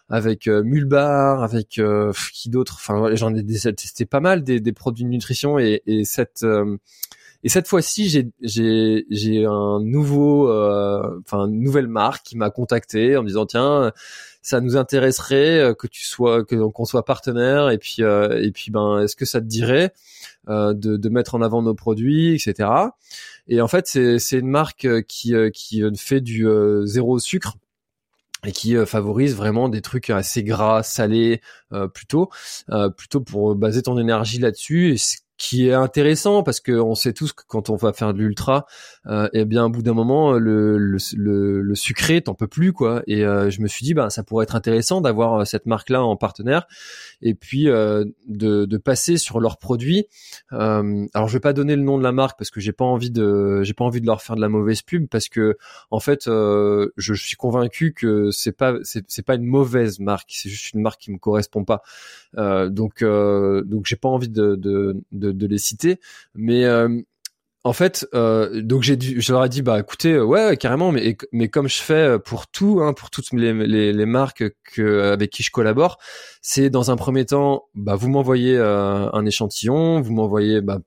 avec 0.09 0.47
euh, 0.47 0.63
Mulbar, 0.63 1.43
avec 1.43 1.79
euh, 1.79 2.11
qui 2.33 2.49
d'autre? 2.49 2.75
Enfin, 2.77 3.15
j'en 3.15 3.33
ai 3.33 3.43
testé 3.43 4.05
pas 4.05 4.19
mal 4.19 4.43
des, 4.43 4.59
des 4.59 4.73
produits 4.73 5.03
de 5.03 5.09
nutrition 5.09 5.57
et, 5.59 5.81
et 5.87 6.05
cette 6.05 6.43
euh, 6.43 6.77
et 7.43 7.49
cette 7.49 7.67
fois-ci, 7.67 8.09
j'ai 8.09 8.31
j'ai 8.41 9.05
j'ai 9.11 9.45
un 9.45 9.79
nouveau, 9.79 10.49
euh, 10.49 11.19
enfin 11.21 11.47
une 11.47 11.61
nouvelle 11.61 11.87
marque 11.87 12.25
qui 12.25 12.37
m'a 12.37 12.49
contacté 12.49 13.17
en 13.17 13.23
me 13.23 13.27
disant 13.27 13.45
tiens, 13.45 13.91
ça 14.41 14.61
nous 14.61 14.77
intéresserait 14.77 15.75
que 15.77 15.85
tu 15.87 16.05
sois 16.05 16.43
que 16.43 16.55
qu'on 16.55 16.85
soit 16.85 17.05
partenaire 17.05 17.69
et 17.69 17.77
puis 17.77 17.97
et 18.01 18.51
puis 18.51 18.71
ben 18.71 19.01
est-ce 19.01 19.15
que 19.15 19.25
ça 19.25 19.41
te 19.41 19.45
dirait 19.45 19.93
de, 20.47 20.73
de 20.73 21.09
mettre 21.09 21.35
en 21.35 21.41
avant 21.43 21.61
nos 21.61 21.75
produits, 21.75 22.33
etc. 22.33 22.69
Et 23.47 23.61
en 23.61 23.67
fait, 23.67 23.85
c'est 23.85 24.17
c'est 24.17 24.39
une 24.39 24.49
marque 24.49 25.03
qui 25.03 25.35
qui 25.53 25.83
fait 25.97 26.21
du 26.21 26.47
zéro 26.85 27.19
sucre 27.19 27.57
et 28.47 28.51
qui 28.51 28.75
euh, 28.75 28.85
favorise 28.85 29.35
vraiment 29.35 29.69
des 29.69 29.81
trucs 29.81 30.09
assez 30.09 30.43
gras, 30.43 30.83
salés, 30.83 31.41
euh, 31.73 31.87
plutôt, 31.87 32.29
euh, 32.69 32.89
plutôt 32.89 33.21
pour 33.21 33.55
baser 33.55 33.81
ton 33.83 33.97
énergie 33.97 34.39
là-dessus 34.39 34.97
qui 35.37 35.67
est 35.67 35.73
intéressant 35.73 36.43
parce 36.43 36.59
que 36.59 36.71
on 36.71 36.95
sait 36.95 37.13
tous 37.13 37.33
que 37.33 37.43
quand 37.47 37.69
on 37.69 37.75
va 37.75 37.91
faire 37.93 38.13
de 38.13 38.19
l'ultra, 38.19 38.65
euh, 39.07 39.27
eh 39.33 39.45
bien, 39.45 39.65
au 39.65 39.69
bout 39.69 39.81
d'un 39.81 39.93
moment, 39.93 40.33
le, 40.33 40.77
le, 40.77 40.97
le, 41.17 41.61
le 41.61 41.75
sucré, 41.75 42.21
t'en 42.21 42.33
peux 42.33 42.47
plus, 42.47 42.71
quoi. 42.71 43.03
Et 43.07 43.25
euh, 43.25 43.49
je 43.49 43.61
me 43.61 43.67
suis 43.67 43.83
dit, 43.83 43.93
bah, 43.93 44.09
ça 44.09 44.23
pourrait 44.23 44.43
être 44.43 44.55
intéressant 44.55 45.01
d'avoir 45.01 45.41
euh, 45.41 45.45
cette 45.45 45.65
marque-là 45.65 46.03
en 46.03 46.15
partenaire 46.15 46.67
et 47.21 47.33
puis 47.33 47.69
euh, 47.69 48.05
de, 48.27 48.65
de 48.65 48.77
passer 48.77 49.17
sur 49.17 49.39
leurs 49.39 49.57
produits. 49.57 50.05
Euh, 50.53 51.05
alors, 51.13 51.27
je 51.27 51.33
vais 51.33 51.41
pas 51.41 51.53
donner 51.53 51.75
le 51.75 51.81
nom 51.81 51.97
de 51.97 52.03
la 52.03 52.11
marque 52.11 52.37
parce 52.37 52.49
que 52.49 52.61
j'ai 52.61 52.73
pas 52.73 52.85
envie 52.85 53.11
de, 53.11 53.61
j'ai 53.63 53.73
pas 53.73 53.83
envie 53.83 54.01
de 54.01 54.05
leur 54.05 54.21
faire 54.21 54.35
de 54.35 54.41
la 54.41 54.49
mauvaise 54.49 54.81
pub 54.81 55.07
parce 55.09 55.27
que, 55.27 55.57
en 55.91 55.99
fait, 55.99 56.27
euh, 56.27 56.89
je, 56.97 57.13
je, 57.13 57.25
suis 57.25 57.35
convaincu 57.35 57.93
que 57.93 58.31
c'est 58.31 58.51
pas, 58.51 58.75
c'est 58.83 59.25
pas 59.25 59.35
une 59.35 59.45
mauvaise 59.45 59.99
marque, 59.99 60.29
c'est 60.29 60.49
juste 60.49 60.73
une 60.73 60.81
marque 60.81 61.01
qui 61.01 61.11
me 61.11 61.17
correspond 61.17 61.65
pas. 61.65 61.81
donc, 62.35 63.03
donc, 63.03 63.85
j'ai 63.85 63.95
pas 63.95 64.09
envie 64.09 64.29
de, 64.29 64.55
de, 64.55 65.01
de 65.11 65.24
de, 65.31 65.47
les 65.47 65.57
citer, 65.57 65.99
mais 66.33 66.65
euh, 66.65 67.01
en 67.63 67.73
fait, 67.73 68.07
euh, 68.13 68.61
donc 68.61 68.83
j'ai 68.83 68.97
je 68.99 69.31
leur 69.31 69.43
ai 69.43 69.49
dit 69.49 69.61
bah 69.61 69.79
écoutez, 69.79 70.13
euh, 70.13 70.23
ouais 70.23 70.57
carrément, 70.57 70.91
mais 70.91 71.17
mais 71.31 71.49
comme 71.49 71.67
je 71.67 71.81
fais 71.81 72.19
pour 72.19 72.47
tout, 72.47 72.79
hein, 72.81 72.93
pour 72.93 73.09
toutes 73.09 73.31
les, 73.33 74.05
marques 74.05 74.43
que 74.63 75.11
avec 75.11 75.31
qui 75.31 75.43
je 75.43 75.51
collabore, 75.51 75.97
c'est 76.41 76.69
dans 76.69 76.91
un 76.91 76.95
premier 76.95 77.25
temps, 77.25 77.65
bah 77.75 77.95
vous 77.95 78.09
m'envoyez 78.09 78.57
un 78.57 79.25
échantillon, 79.25 80.01
vous 80.01 80.13
m'envoyez 80.13 80.61
bah 80.61 80.79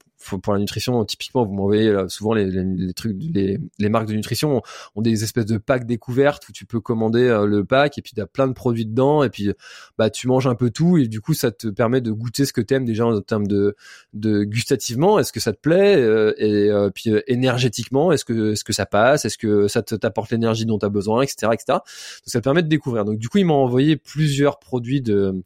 pour 0.42 0.52
la 0.52 0.58
nutrition, 0.58 1.04
typiquement, 1.04 1.44
vous 1.44 1.52
m'envoyez 1.52 1.94
souvent 2.08 2.34
les, 2.34 2.46
les, 2.46 2.92
trucs, 2.92 3.16
les, 3.20 3.58
les, 3.78 3.88
marques 3.88 4.08
de 4.08 4.14
nutrition 4.14 4.62
ont, 4.94 5.02
des 5.02 5.22
espèces 5.22 5.46
de 5.46 5.58
packs 5.58 5.86
découvertes 5.86 6.48
où 6.48 6.52
tu 6.52 6.66
peux 6.66 6.80
commander 6.80 7.22
euh, 7.22 7.46
le 7.46 7.64
pack 7.64 7.98
et 7.98 8.02
puis 8.02 8.12
tu 8.14 8.20
as 8.20 8.26
plein 8.26 8.48
de 8.48 8.52
produits 8.52 8.86
dedans 8.86 9.22
et 9.22 9.30
puis 9.30 9.52
bah 9.96 10.10
tu 10.10 10.26
manges 10.26 10.46
un 10.46 10.54
peu 10.54 10.70
tout 10.70 10.98
et 10.98 11.08
du 11.08 11.20
coup 11.20 11.34
ça 11.34 11.50
te 11.50 11.68
permet 11.68 12.00
de 12.00 12.10
goûter 12.10 12.44
ce 12.44 12.52
que 12.52 12.60
tu 12.60 12.74
aimes 12.74 12.84
déjà 12.84 13.06
en 13.06 13.20
termes 13.20 13.46
de, 13.46 13.76
de 14.14 14.44
gustativement, 14.44 15.18
est-ce 15.18 15.32
que 15.32 15.40
ça 15.40 15.52
te 15.52 15.58
plaît 15.58 15.96
euh, 15.96 16.34
et 16.36 16.70
euh, 16.70 16.90
puis 16.90 17.12
énergétiquement, 17.26 18.12
est-ce 18.12 18.24
que 18.24 18.52
est-ce 18.52 18.64
que 18.64 18.72
ça 18.72 18.86
passe, 18.86 19.24
est-ce 19.24 19.38
que 19.38 19.68
ça 19.68 19.82
t'apporte 19.82 20.30
l'énergie 20.30 20.66
dont 20.66 20.78
tu 20.78 20.86
as 20.86 20.90
besoin, 20.90 21.22
etc., 21.22 21.52
etc. 21.52 21.64
Donc 21.68 21.82
ça 22.24 22.40
te 22.40 22.44
permet 22.44 22.62
de 22.62 22.68
découvrir. 22.68 23.04
Donc 23.04 23.18
du 23.18 23.28
coup 23.28 23.38
ils 23.38 23.46
m'ont 23.46 23.62
envoyé 23.62 23.96
plusieurs 23.96 24.58
produits 24.58 25.00
de 25.00 25.42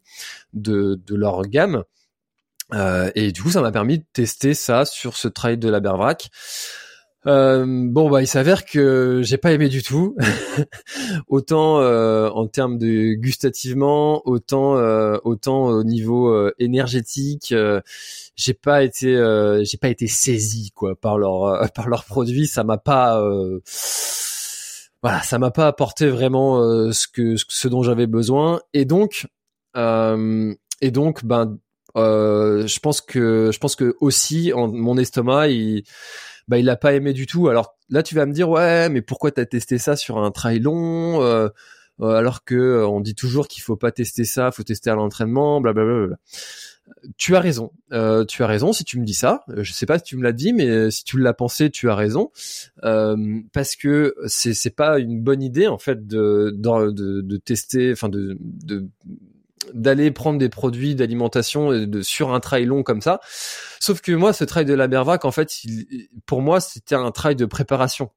de, 0.53 0.99
de 1.05 1.15
leur 1.15 1.41
gamme. 1.43 1.83
Euh, 2.73 3.11
et 3.15 3.31
du 3.31 3.41
coup, 3.41 3.51
ça 3.51 3.61
m'a 3.61 3.71
permis 3.71 3.99
de 3.99 4.05
tester 4.13 4.53
ça 4.53 4.85
sur 4.85 5.15
ce 5.15 5.27
trail 5.27 5.57
de 5.57 5.69
la 5.69 5.79
Bervrac. 5.79 6.29
Euh, 7.25 7.65
bon 7.87 8.09
bah 8.09 8.21
il 8.21 8.27
s'avère 8.27 8.65
que 8.65 9.21
j'ai 9.23 9.37
pas 9.37 9.53
aimé 9.53 9.69
du 9.69 9.81
tout. 9.81 10.15
Autant 11.27 11.79
euh, 11.79 12.29
en 12.29 12.47
termes 12.47 12.77
de 12.77 13.13
gustativement 13.13 14.21
autant 14.27 14.75
euh, 14.77 15.17
autant 15.23 15.67
au 15.67 15.83
niveau 15.83 16.27
euh, 16.27 16.53
énergétique 16.59 17.53
j'ai 18.35 18.53
pas 18.53 18.83
été 18.83 19.13
j'ai 19.63 19.77
pas 19.77 19.87
été 19.87 20.07
saisi 20.07 20.71
quoi 20.71 20.95
par 20.95 21.17
leur 21.17 21.71
par 21.75 21.87
leurs 21.87 22.03
produits 22.03 22.47
ça 22.47 22.65
m'a 22.65 22.77
pas 22.77 23.21
voilà 25.01 25.21
ça 25.21 25.39
m'a 25.39 25.51
pas 25.51 25.67
apporté 25.67 26.07
vraiment 26.07 26.91
ce 26.91 27.07
que 27.07 27.35
ce 27.37 27.67
dont 27.69 27.83
j'avais 27.83 28.07
besoin. 28.07 28.59
Et 28.73 28.83
donc 28.83 29.27
et 29.75 30.91
donc 30.91 31.23
ben 31.23 31.57
euh, 31.95 32.65
je 32.67 32.79
pense 32.79 33.01
que 33.01 33.51
je 33.51 33.59
pense 33.59 33.75
que 33.75 33.95
aussi 34.01 34.51
mon 34.55 34.97
estomac 34.97 35.49
il 35.49 35.83
bah 36.47 36.57
il 36.57 36.69
a 36.69 36.75
pas 36.75 36.93
aimé 36.93 37.13
du 37.13 37.25
tout. 37.25 37.47
Alors 37.49 37.75
là 37.89 38.03
tu 38.03 38.15
vas 38.15 38.25
me 38.25 38.33
dire 38.33 38.49
ouais 38.49 38.89
mais 38.89 39.01
pourquoi 39.01 39.31
t'as 39.31 39.45
testé 39.45 39.77
ça 39.77 39.95
sur 39.95 40.17
un 40.17 40.31
trail 40.31 40.59
long 40.59 41.21
euh, 41.21 41.49
euh 42.01 42.15
alors 42.15 42.43
que 42.43 42.55
euh, 42.55 42.87
on 42.87 43.01
dit 43.01 43.15
toujours 43.15 43.47
qu'il 43.47 43.63
faut 43.63 43.75
pas 43.77 43.91
tester 43.91 44.25
ça, 44.25 44.51
faut 44.51 44.63
tester 44.63 44.89
à 44.89 44.95
l'entraînement, 44.95 45.61
blablabla. 45.61 46.17
Tu 47.17 47.35
as 47.35 47.39
raison, 47.39 47.71
euh, 47.93 48.25
tu 48.25 48.43
as 48.43 48.47
raison 48.47 48.73
si 48.73 48.83
tu 48.83 48.99
me 48.99 49.05
dis 49.05 49.13
ça. 49.13 49.43
Je 49.55 49.71
sais 49.71 49.85
pas 49.85 49.99
si 49.99 50.03
tu 50.03 50.17
me 50.17 50.23
l'as 50.23 50.33
dit, 50.33 50.53
mais 50.53 50.91
si 50.91 51.03
tu 51.03 51.17
l'as 51.17 51.33
pensé, 51.33 51.69
tu 51.69 51.89
as 51.89 51.95
raison, 51.95 52.31
euh, 52.83 53.39
parce 53.53 53.75
que 53.75 54.15
c'est 54.27 54.53
c'est 54.53 54.69
pas 54.69 54.99
une 54.99 55.21
bonne 55.21 55.41
idée 55.41 55.67
en 55.67 55.77
fait 55.77 56.05
de 56.07 56.51
de, 56.55 57.21
de, 57.21 57.37
tester, 57.37 57.91
enfin 57.93 58.09
de, 58.09 58.37
de 58.41 58.89
d'aller 59.73 60.11
prendre 60.11 60.39
des 60.39 60.49
produits 60.49 60.95
d'alimentation 60.95 61.71
de, 61.71 62.01
sur 62.01 62.33
un 62.33 62.39
trail 62.39 62.65
long 62.65 62.83
comme 62.83 63.01
ça. 63.01 63.19
Sauf 63.79 64.01
que 64.01 64.11
moi, 64.11 64.33
ce 64.33 64.43
trail 64.43 64.65
de 64.65 64.73
la 64.73 64.87
Bervac, 64.87 65.25
en 65.25 65.31
fait, 65.31 65.51
pour 66.25 66.41
moi, 66.41 66.59
c'était 66.59 66.95
un 66.95 67.11
trail 67.11 67.35
de 67.35 67.45
préparation. 67.45 68.11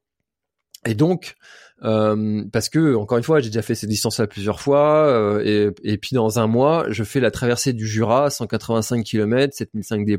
Et 0.87 0.95
donc, 0.95 1.35
euh, 1.83 2.45
parce 2.53 2.69
que 2.69 2.95
encore 2.95 3.19
une 3.19 3.25
fois, 3.25 3.41
j'ai 3.41 3.51
déjà 3.51 3.63
fait 3.63 3.75
cette 3.75 3.91
distance-là 3.91 4.27
plusieurs 4.27 4.61
fois, 4.61 5.07
euh, 5.07 5.43
et, 5.45 5.93
et 5.93 5.99
puis 5.99 6.15
dans 6.15 6.39
un 6.39 6.47
mois, 6.47 6.87
je 6.89 7.05
fais 7.05 7.21
la 7.21 7.31
traversée 7.31 7.73
du 7.73 7.87
Jura, 7.87 8.31
185 8.31 9.05
km, 9.05 9.55
7005 9.55 10.07
D+, 10.07 10.19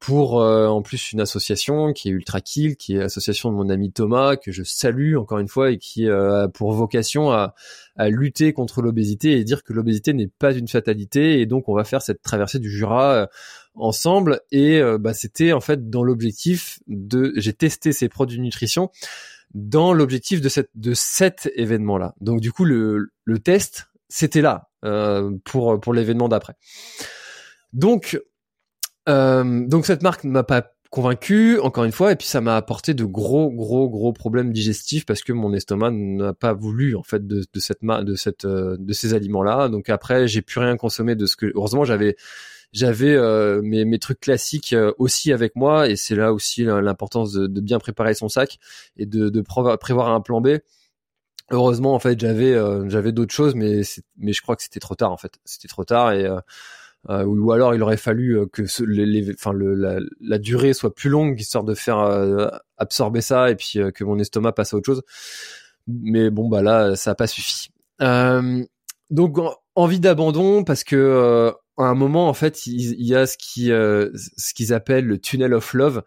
pour 0.00 0.40
euh, 0.40 0.66
en 0.66 0.80
plus 0.80 1.12
une 1.12 1.20
association 1.20 1.92
qui 1.92 2.08
est 2.08 2.12
Ultra 2.12 2.40
Kill, 2.40 2.76
qui 2.76 2.94
est 2.94 2.98
l'association 2.98 3.50
de 3.50 3.56
mon 3.56 3.68
ami 3.68 3.92
Thomas 3.92 4.36
que 4.36 4.50
je 4.50 4.62
salue 4.62 5.16
encore 5.16 5.38
une 5.38 5.48
fois 5.48 5.70
et 5.70 5.78
qui 5.78 6.08
euh, 6.08 6.44
a 6.44 6.48
pour 6.48 6.72
vocation 6.72 7.30
à, 7.30 7.54
à 7.96 8.08
lutter 8.08 8.54
contre 8.54 8.80
l'obésité 8.80 9.32
et 9.32 9.44
dire 9.44 9.62
que 9.62 9.74
l'obésité 9.74 10.14
n'est 10.14 10.26
pas 10.26 10.54
une 10.54 10.68
fatalité 10.68 11.40
et 11.40 11.46
donc 11.46 11.68
on 11.68 11.74
va 11.74 11.84
faire 11.84 12.00
cette 12.00 12.22
traversée 12.22 12.58
du 12.58 12.70
Jura 12.70 13.12
euh, 13.12 13.26
ensemble. 13.74 14.40
Et 14.50 14.80
bah, 14.98 15.14
c'était 15.14 15.52
en 15.52 15.60
fait 15.60 15.90
dans 15.90 16.02
l'objectif 16.02 16.80
de 16.88 17.32
j'ai 17.36 17.52
testé 17.52 17.92
ces 17.92 18.08
produits 18.08 18.38
de 18.38 18.42
nutrition 18.42 18.90
dans 19.54 19.92
l'objectif 19.92 20.40
de 20.40 20.48
cette 20.48 20.70
de 20.74 20.92
cet 20.94 21.50
événement 21.56 21.98
là 21.98 22.14
donc 22.20 22.40
du 22.40 22.52
coup 22.52 22.64
le, 22.64 23.10
le 23.24 23.38
test 23.38 23.90
c'était 24.08 24.40
là 24.40 24.70
pour 25.44 25.78
pour 25.78 25.94
l'événement 25.94 26.28
d'après. 26.28 26.54
Donc 27.72 28.20
euh, 29.10 29.66
donc 29.66 29.86
cette 29.86 30.02
marque 30.02 30.24
ne 30.24 30.30
m'a 30.30 30.44
pas 30.44 30.72
convaincu 30.90 31.58
encore 31.60 31.84
une 31.84 31.92
fois 31.92 32.12
et 32.12 32.16
puis 32.16 32.26
ça 32.26 32.40
m'a 32.40 32.56
apporté 32.56 32.94
de 32.94 33.04
gros 33.04 33.50
gros 33.50 33.88
gros 33.88 34.12
problèmes 34.12 34.52
digestifs 34.52 35.06
parce 35.06 35.22
que 35.22 35.32
mon 35.32 35.52
estomac 35.52 35.90
n'a 35.92 36.32
pas 36.32 36.52
voulu 36.52 36.96
en 36.96 37.04
fait 37.04 37.26
de, 37.26 37.44
de 37.52 37.60
cette 37.60 37.82
de 37.82 38.14
cette 38.16 38.44
euh, 38.44 38.76
de 38.78 38.92
ces 38.92 39.14
aliments 39.14 39.44
là 39.44 39.68
donc 39.68 39.88
après 39.88 40.26
j'ai 40.26 40.42
plus 40.42 40.58
rien 40.58 40.76
consommé 40.76 41.14
de 41.14 41.26
ce 41.26 41.36
que 41.36 41.52
heureusement 41.54 41.84
j'avais 41.84 42.16
j'avais 42.72 43.14
euh, 43.14 43.60
mes, 43.62 43.84
mes 43.84 43.98
trucs 44.00 44.20
classiques 44.20 44.74
aussi 44.98 45.32
avec 45.32 45.54
moi 45.54 45.88
et 45.88 45.96
c'est 45.96 46.16
là 46.16 46.32
aussi 46.32 46.64
l'importance 46.64 47.32
de, 47.32 47.46
de, 47.46 47.60
bien 47.60 47.78
préparer 47.78 48.14
son 48.14 48.28
sac 48.28 48.58
et 48.96 49.06
de, 49.06 49.28
de 49.28 49.40
prévoir 49.40 50.08
un 50.08 50.20
plan 50.20 50.40
B. 50.40 50.58
Heureusement 51.50 51.94
en 51.94 51.98
fait 51.98 52.18
j'avais 52.18 52.56
j'avais 52.88 53.10
d'autres 53.10 53.34
choses 53.34 53.56
mais 53.56 53.82
mais 54.18 54.32
je 54.32 54.40
crois 54.40 54.54
que 54.54 54.62
c'était 54.62 54.78
trop 54.78 54.94
tard 54.94 55.10
en 55.10 55.16
fait. 55.16 55.32
C'était 55.44 55.66
trop 55.66 55.84
tard 55.84 56.12
et 56.12 56.28
ou 57.08 57.52
alors 57.52 57.74
il 57.74 57.82
aurait 57.82 57.96
fallu 57.96 58.38
que 58.52 58.62
les, 58.84 59.32
enfin 59.32 59.52
le, 59.52 59.74
la, 60.20 60.38
durée 60.38 60.74
soit 60.74 60.94
plus 60.94 61.08
longue 61.08 61.40
histoire 61.40 61.64
de 61.64 61.74
faire 61.74 61.98
absorber 62.76 63.20
ça 63.20 63.50
et 63.50 63.56
puis 63.56 63.78
que 63.94 64.04
mon 64.04 64.18
estomac 64.18 64.52
passe 64.52 64.74
à 64.74 64.76
autre 64.76 64.86
chose. 64.86 65.02
Mais 65.86 66.30
bon 66.30 66.48
bah 66.48 66.62
là 66.62 66.96
ça 66.96 67.12
a 67.12 67.14
pas 67.14 67.26
suffi. 67.26 67.70
donc 69.10 69.38
envie 69.74 70.00
d'abandon 70.00 70.62
parce 70.62 70.84
que 70.84 71.52
à 71.78 71.84
un 71.84 71.94
moment 71.94 72.28
en 72.28 72.34
fait 72.34 72.66
il, 72.66 73.02
y 73.02 73.14
a 73.14 73.26
ce 73.26 73.38
qui 73.38 73.68
ce 73.68 74.54
qu'ils 74.54 74.74
appellent 74.74 75.06
le 75.06 75.18
tunnel 75.18 75.54
of 75.54 75.72
love 75.72 76.02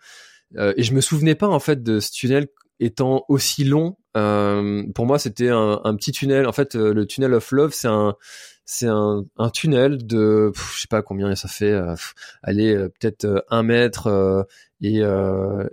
et 0.56 0.84
je 0.84 0.94
me 0.94 1.02
souvenais 1.02 1.36
pas 1.36 1.48
en 1.48 1.60
fait 1.60 1.82
de 1.82 2.00
ce 2.00 2.12
tunnel 2.12 2.48
étant 2.80 3.26
aussi 3.30 3.64
long 3.64 3.98
euh, 4.16 4.84
pour 4.94 5.06
moi, 5.06 5.20
c'était 5.20 5.50
un, 5.50 5.82
un, 5.84 5.96
petit 5.96 6.12
tunnel. 6.12 6.48
En 6.48 6.52
fait, 6.52 6.76
euh, 6.76 6.94
le 6.94 7.06
tunnel 7.06 7.34
of 7.34 7.52
love, 7.52 7.72
c'est 7.74 7.88
un 7.88 8.16
c'est 8.66 8.88
un, 8.88 9.26
un, 9.38 9.50
tunnel 9.50 10.06
de 10.06 10.52
je 10.56 10.82
sais 10.82 10.88
pas 10.88 11.02
combien 11.02 11.36
ça 11.36 11.48
fait 11.48 11.72
euh, 11.72 11.96
aller 12.42 12.74
euh, 12.74 12.90
peut-être 12.90 13.46
un 13.50 13.64
mètre 13.64 14.48
et, 14.82 15.02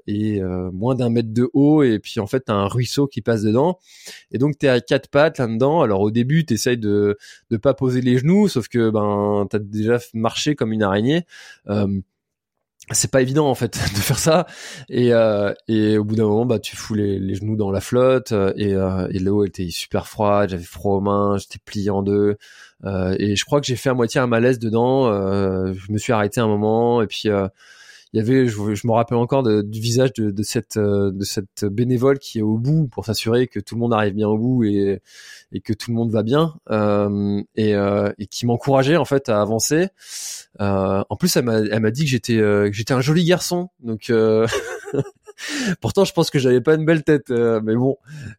et 0.06 0.42
moins 0.72 0.94
d'un 0.94 1.10
mètre 1.10 1.32
de 1.32 1.50
haut 1.52 1.82
et 1.82 1.98
puis 1.98 2.20
en 2.20 2.26
fait 2.26 2.40
t'as 2.40 2.54
un 2.54 2.68
ruisseau 2.68 3.06
qui 3.06 3.22
passe 3.22 3.42
dedans. 3.42 3.78
Et 4.30 4.38
donc 4.38 4.58
t'es 4.58 4.68
à 4.68 4.80
quatre 4.80 5.08
pattes 5.08 5.38
là-dedans 5.38 5.82
alors 5.82 6.00
au 6.00 6.10
début 6.10 6.44
t'essayes 6.44 6.78
de 6.78 7.18
de 7.50 7.56
pas 7.56 7.74
poser 7.74 8.00
les 8.00 8.18
genoux 8.18 8.48
sauf 8.48 8.68
que 8.68 8.90
ben 8.90 9.46
t'as 9.50 9.58
déjà 9.58 9.98
marché 10.14 10.54
comme 10.54 10.72
une 10.72 10.82
araignée 10.82 11.24
c'est 12.92 13.10
pas 13.10 13.22
évident 13.22 13.48
en 13.48 13.54
fait 13.54 13.72
de 13.94 14.00
faire 14.00 14.18
ça. 14.18 14.46
Et 14.88 15.12
euh, 15.12 15.52
et 15.68 15.98
au 15.98 16.04
bout 16.04 16.16
d'un 16.16 16.24
moment 16.24 16.46
bah 16.46 16.58
tu 16.58 16.76
fous 16.76 16.94
les, 16.94 17.18
les 17.18 17.34
genoux 17.34 17.56
dans 17.56 17.70
la 17.70 17.80
flotte 17.80 18.32
euh, 18.32 18.52
et 18.56 18.74
euh, 18.74 19.08
et 19.10 19.18
l'eau 19.18 19.44
était 19.44 19.68
super 19.70 20.06
froide. 20.06 20.50
J'avais 20.50 20.62
froid 20.62 20.96
aux 20.96 21.00
mains 21.00 21.36
j'étais 21.38 21.58
plié 21.64 21.90
en 21.90 22.02
deux. 22.02 22.36
Euh, 22.84 23.14
et 23.18 23.36
je 23.36 23.44
crois 23.44 23.60
que 23.60 23.66
j'ai 23.66 23.76
fait 23.76 23.90
à 23.90 23.94
moitié 23.94 24.20
un 24.20 24.26
malaise 24.26 24.58
dedans. 24.58 25.08
Euh, 25.08 25.72
je 25.74 25.92
me 25.92 25.98
suis 25.98 26.12
arrêté 26.12 26.40
un 26.40 26.48
moment 26.48 27.02
et 27.02 27.06
puis 27.06 27.28
il 28.12 28.18
y 28.18 28.20
avait, 28.20 28.46
je, 28.46 28.86
me 28.86 28.92
rappelle 28.92 29.18
encore 29.18 29.42
du 29.44 29.80
visage 29.80 30.12
de, 30.14 30.42
cette 30.42 30.78
de 30.78 31.24
cette 31.24 31.64
bénévole 31.64 32.18
qui 32.18 32.40
est 32.40 32.42
au 32.42 32.58
bout 32.58 32.88
pour 32.88 33.06
s'assurer 33.06 33.46
que 33.46 33.60
tout 33.60 33.76
le 33.76 33.80
monde 33.80 33.94
arrive 33.94 34.14
bien 34.14 34.28
au 34.28 34.36
bout 34.36 34.64
et, 34.64 35.00
et 35.52 35.60
que 35.60 35.72
tout 35.72 35.90
le 35.90 35.96
monde 35.96 36.10
va 36.10 36.22
bien 36.22 36.54
euh, 36.70 37.42
et, 37.56 37.74
euh, 37.74 38.12
et, 38.18 38.26
qui 38.26 38.46
m'encourageait 38.46 38.96
en 38.96 39.04
fait 39.04 39.28
à 39.28 39.40
avancer. 39.40 39.88
Euh, 40.60 41.02
en 41.08 41.16
plus, 41.16 41.36
elle 41.36 41.44
m'a 41.44 41.90
dit 41.90 42.04
que 42.04 42.10
j'étais 42.10 42.36
que 42.36 42.72
j'étais 42.72 42.94
un 42.94 43.00
joli 43.00 43.24
garçon, 43.24 43.68
donc. 43.80 44.12
Pourtant, 45.80 46.04
je 46.04 46.12
pense 46.12 46.28
que 46.28 46.38
j'avais 46.38 46.60
pas 46.60 46.74
une 46.74 46.84
belle 46.84 47.02
tête, 47.02 47.30
mais 47.30 47.74
bon, 47.74 47.96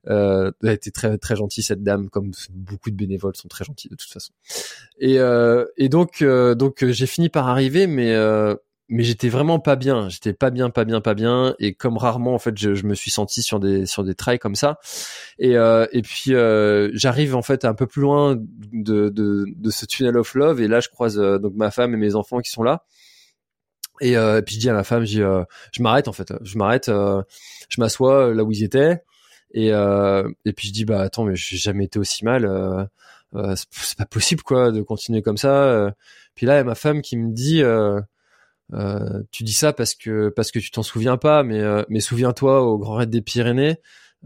euh, 0.08 0.52
elle 0.62 0.70
était 0.70 0.92
très 0.92 1.18
très 1.18 1.36
gentille 1.36 1.64
cette 1.64 1.82
dame, 1.82 2.10
comme 2.10 2.32
beaucoup 2.52 2.92
de 2.92 2.96
bénévoles 2.96 3.36
sont 3.36 3.48
très 3.48 3.66
gentils 3.66 3.90
de 3.90 3.96
toute 3.96 4.12
façon. 4.12 4.34
Et, 5.00 5.18
euh, 5.18 5.66
et 5.78 5.90
donc 5.90 6.24
donc 6.24 6.86
j'ai 6.86 7.08
fini 7.08 7.30
par 7.30 7.48
arriver, 7.48 7.88
mais 7.88 8.16
mais 8.92 9.04
j'étais 9.04 9.30
vraiment 9.30 9.60
pas 9.60 9.78
bien. 9.78 10.10
J'étais 10.10 10.34
pas 10.34 10.50
bien, 10.50 10.70
pas 10.70 10.84
bien, 10.84 11.00
pas 11.00 11.14
bien. 11.14 11.56
Et 11.60 11.74
comme 11.74 11.98
rarement, 11.98 12.34
en 12.34 12.40
fait, 12.40 12.58
je, 12.58 12.76
je 12.76 12.86
me 12.86 12.94
suis 12.94 13.10
senti 13.10 13.42
sur 13.42 13.62
des 13.62 13.86
sur 13.86 14.04
des 14.04 14.16
trails 14.16 14.38
comme 14.38 14.56
ça. 14.56 14.80
Et 15.40 15.56
euh, 15.56 15.88
et 15.94 16.02
puis 16.02 16.36
euh, 16.36 16.92
j'arrive 16.94 17.34
en 17.36 17.42
fait 17.42 17.64
un 17.64 17.74
peu 17.74 17.88
plus 17.88 18.02
loin 18.02 18.36
de, 18.36 19.08
de 19.08 19.46
de 19.48 19.72
ce 19.72 19.86
tunnel 19.86 20.18
of 20.18 20.36
love. 20.36 20.62
Et 20.62 20.68
là, 20.68 20.82
je 20.82 20.90
croise 20.90 21.18
euh, 21.18 21.40
donc 21.40 21.54
ma 21.56 21.72
femme 21.72 21.94
et 21.94 21.98
mes 21.98 22.16
enfants 22.16 22.40
qui 22.42 22.52
sont 22.52 22.64
là. 22.64 22.84
Et, 24.02 24.18
euh, 24.18 24.40
et 24.40 24.42
puis 24.42 24.56
je 24.56 24.60
dis 24.60 24.70
à 24.70 24.74
ma 24.74 24.84
femme, 24.84 25.06
je, 25.06 25.12
dis, 25.12 25.22
euh, 25.22 25.44
je 25.72 25.82
m'arrête 25.82 26.10
en 26.10 26.14
fait. 26.14 26.34
Je 26.42 26.58
m'arrête, 26.58 26.88
je 26.88 27.80
m'assois 27.82 28.34
là 28.34 28.44
où 28.44 28.52
ils 28.52 28.64
étaient. 28.64 29.04
Et 29.54 29.68
et 29.70 30.54
puis 30.54 30.68
je 30.68 30.74
dis 30.74 30.84
bah 30.84 31.02
attends, 31.02 31.24
mais 31.24 31.36
j'ai 31.38 31.56
jamais 31.58 31.86
été 31.86 31.98
aussi 31.98 32.26
mal. 32.26 32.90
c'est 33.56 33.98
pas 33.98 34.06
possible 34.06 34.44
quoi 34.44 34.72
de 34.72 34.82
continuer 34.82 35.22
comme 35.22 35.38
ça. 35.38 35.94
Puis 36.36 36.46
là, 36.46 36.56
il 36.56 36.58
y 36.58 36.60
a 36.62 36.64
ma 36.66 36.76
femme 36.76 37.02
qui 37.02 37.16
me 37.16 37.32
dit. 37.32 37.64
Euh, 38.74 39.00
euh, 39.02 39.24
tu 39.32 39.44
dis 39.44 39.54
ça 39.54 39.74
parce 39.74 39.96
que 39.96 40.30
parce 40.30 40.52
que 40.52 40.60
tu 40.60 40.72
t'en 40.72 40.84
souviens 40.84 41.18
pas, 41.18 41.44
mais 41.44 41.60
euh, 41.60 41.84
mais 41.90 42.00
souviens-toi 42.00 42.62
au 42.62 42.78
Grand 42.78 42.96
Raid 42.96 43.10
des 43.10 43.22
Pyrénées 43.22 43.78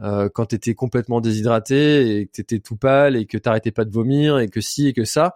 euh, 0.01 0.29
quand 0.34 0.47
t'étais 0.47 0.75
complètement 0.75 1.21
déshydraté 1.21 2.19
et 2.19 2.27
que 2.27 2.31
t'étais 2.31 2.60
tout 2.60 2.77
pâle 2.77 3.15
et 3.15 3.25
que 3.25 3.38
t'arrêtais 3.38 3.71
pas 3.71 3.86
de 3.86 3.91
vomir 3.91 4.39
et 4.39 4.49
que 4.49 4.62
si 4.62 4.88
et 4.88 4.93
que 4.93 5.05
ça, 5.05 5.36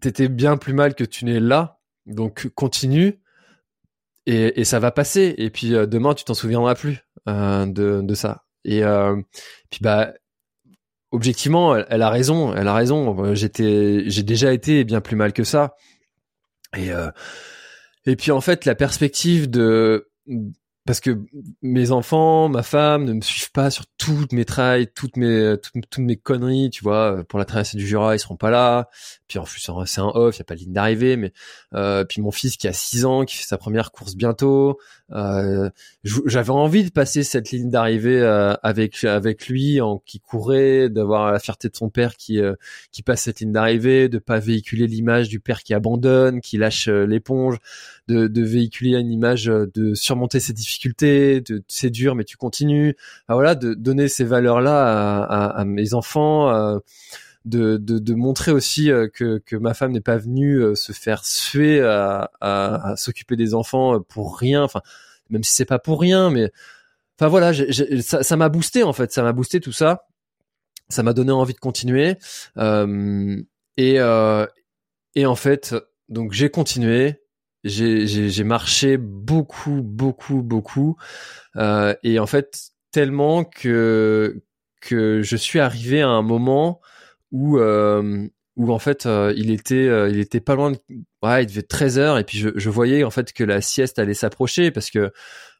t'étais 0.00 0.28
bien 0.28 0.56
plus 0.56 0.72
mal 0.72 0.94
que 0.94 1.04
tu 1.04 1.24
n'es 1.24 1.40
là. 1.40 1.78
Donc 2.06 2.48
continue 2.54 3.20
et, 4.26 4.60
et 4.60 4.64
ça 4.64 4.78
va 4.78 4.90
passer. 4.90 5.34
Et 5.38 5.50
puis 5.50 5.70
demain 5.70 6.14
tu 6.14 6.24
t'en 6.24 6.34
souviendras 6.34 6.74
plus 6.74 7.04
de 7.26 8.00
de 8.02 8.14
ça. 8.14 8.44
Et 8.64 8.82
puis 9.70 9.80
bah 9.82 10.14
objectivement, 11.12 11.76
elle, 11.76 11.86
elle, 11.90 12.02
a 12.02 12.10
raison, 12.10 12.54
elle 12.54 12.68
a 12.68 12.74
raison. 12.74 13.34
J'étais, 13.34 14.04
j'ai 14.06 14.22
déjà 14.22 14.52
été 14.52 14.84
bien 14.84 15.00
plus 15.00 15.16
mal 15.16 15.32
que 15.32 15.44
ça. 15.44 15.74
Et 16.76 16.92
euh, 16.92 17.10
et 18.04 18.16
puis 18.16 18.30
en 18.30 18.40
fait 18.40 18.64
la 18.64 18.74
perspective 18.74 19.50
de 19.50 20.08
parce 20.86 21.00
que 21.00 21.18
mes 21.62 21.90
enfants, 21.90 22.48
ma 22.48 22.62
femme 22.62 23.04
ne 23.04 23.12
me 23.12 23.20
suivent 23.20 23.50
pas 23.50 23.70
sur 23.70 23.86
toutes 23.98 24.32
mes 24.32 24.44
trails, 24.44 24.86
toutes 24.94 25.16
mes 25.16 25.56
toutes, 25.60 25.98
mes 25.98 26.16
conneries, 26.16 26.70
tu 26.70 26.84
vois. 26.84 27.24
Pour 27.28 27.40
la 27.40 27.44
traversée 27.44 27.76
du 27.76 27.84
Jura, 27.84 28.14
ils 28.14 28.20
seront 28.20 28.36
pas 28.36 28.50
là. 28.50 28.88
Puis 29.26 29.40
en 29.40 29.42
plus 29.42 29.60
c'est 29.60 30.00
un 30.00 30.12
off, 30.14 30.36
il 30.36 30.38
y 30.38 30.42
a 30.42 30.44
pas 30.44 30.54
de 30.54 30.60
ligne 30.60 30.72
d'arrivée. 30.72 31.16
Mais 31.16 31.32
euh, 31.74 32.04
puis 32.04 32.22
mon 32.22 32.30
fils 32.30 32.56
qui 32.56 32.68
a 32.68 32.72
6 32.72 33.04
ans, 33.04 33.24
qui 33.24 33.36
fait 33.36 33.44
sa 33.44 33.58
première 33.58 33.90
course 33.90 34.14
bientôt. 34.14 34.78
Euh, 35.12 35.70
J'avais 36.02 36.50
envie 36.50 36.84
de 36.84 36.90
passer 36.90 37.22
cette 37.22 37.52
ligne 37.52 37.70
d'arrivée 37.70 38.20
euh, 38.20 38.54
avec 38.62 39.04
avec 39.04 39.46
lui, 39.48 39.80
en 39.80 39.98
qui 39.98 40.18
courait, 40.20 40.88
d'avoir 40.88 41.30
la 41.32 41.38
fierté 41.38 41.68
de 41.68 41.76
son 41.76 41.90
père 41.90 42.16
qui 42.16 42.40
euh, 42.40 42.54
qui 42.90 43.02
passe 43.02 43.22
cette 43.22 43.40
ligne 43.40 43.52
d'arrivée, 43.52 44.08
de 44.08 44.18
pas 44.18 44.40
véhiculer 44.40 44.86
l'image 44.86 45.28
du 45.28 45.38
père 45.38 45.62
qui 45.62 45.74
abandonne, 45.74 46.40
qui 46.40 46.58
lâche 46.58 46.88
euh, 46.88 47.06
l'éponge 47.06 47.58
de, 48.08 48.26
de, 48.26 48.42
véhiculer 48.42 48.98
une 48.98 49.12
image 49.12 49.48
euh, 49.48 49.70
de 49.74 49.94
surmonter 49.94 50.40
ses 50.40 50.52
difficultés, 50.52 51.40
de 51.40 51.62
c'est 51.68 51.90
dur 51.90 52.14
mais 52.16 52.24
tu 52.24 52.36
continues. 52.36 52.96
voilà, 53.28 53.54
de 53.54 53.74
donner 53.74 54.08
ces 54.08 54.24
valeurs 54.24 54.60
là 54.60 55.22
à, 55.22 55.60
à, 55.60 55.64
mes 55.64 55.94
enfants. 55.94 56.80
De, 57.46 57.76
de, 57.78 57.98
de, 57.98 58.14
montrer 58.14 58.52
aussi 58.52 58.90
euh, 58.90 59.08
que, 59.08 59.38
que 59.38 59.56
ma 59.56 59.72
femme 59.72 59.92
n'est 59.92 60.00
pas 60.00 60.18
venue 60.18 60.60
se 60.74 60.92
faire 60.92 61.24
suer 61.24 61.80
à, 61.80 62.30
à, 62.40 62.90
à 62.90 62.96
s'occuper 62.96 63.36
des 63.36 63.54
enfants 63.54 64.00
pour 64.00 64.38
rien. 64.38 64.62
Enfin, 64.62 64.82
même 65.30 65.42
si 65.42 65.52
c'est 65.52 65.64
pas 65.64 65.78
pour 65.78 66.00
rien, 66.00 66.30
mais 66.30 66.52
enfin 67.18 67.28
voilà, 67.28 67.52
ça 68.02 68.36
m'a 68.36 68.48
boosté 68.48 68.82
en 68.82 68.92
fait, 68.92 69.12
ça 69.12 69.22
m'a 69.22 69.32
boosté 69.32 69.60
tout 69.60 69.72
ça. 69.72 70.06
Ça 70.88 71.02
m'a 71.02 71.12
donné 71.12 71.32
envie 71.32 71.54
de 71.54 71.58
continuer. 71.58 72.16
Euh, 72.58 73.42
et, 73.76 73.98
euh, 73.98 74.46
et 75.16 75.26
en 75.26 75.34
fait, 75.34 75.74
donc 76.08 76.32
j'ai 76.32 76.50
continué 76.50 77.20
j'ai 77.64 78.44
marché 78.44 78.96
beaucoup, 78.96 79.82
beaucoup, 79.82 80.42
beaucoup, 80.42 80.96
euh, 81.56 81.94
et 82.02 82.18
en 82.18 82.26
fait 82.26 82.70
tellement 82.92 83.44
que 83.44 84.42
que 84.80 85.22
je 85.22 85.36
suis 85.36 85.58
arrivé 85.58 86.00
à 86.00 86.08
un 86.08 86.22
moment 86.22 86.80
où 87.32 87.58
euh, 87.58 88.26
où 88.56 88.72
en 88.72 88.78
fait 88.78 89.06
euh, 89.06 89.32
il 89.36 89.50
était 89.50 89.88
euh, 89.88 90.08
il 90.08 90.18
était 90.18 90.40
pas 90.40 90.54
loin 90.54 90.70
de 90.70 90.78
ouais 91.22 91.42
il 91.42 91.46
devait 91.46 91.60
être 91.60 91.68
13 91.68 91.98
heures 91.98 92.18
et 92.18 92.24
puis 92.24 92.38
je, 92.38 92.50
je 92.54 92.70
voyais 92.70 93.04
en 93.04 93.10
fait 93.10 93.32
que 93.32 93.44
la 93.44 93.60
sieste 93.60 93.98
allait 93.98 94.14
s'approcher 94.14 94.70
parce 94.70 94.90
que 94.90 95.12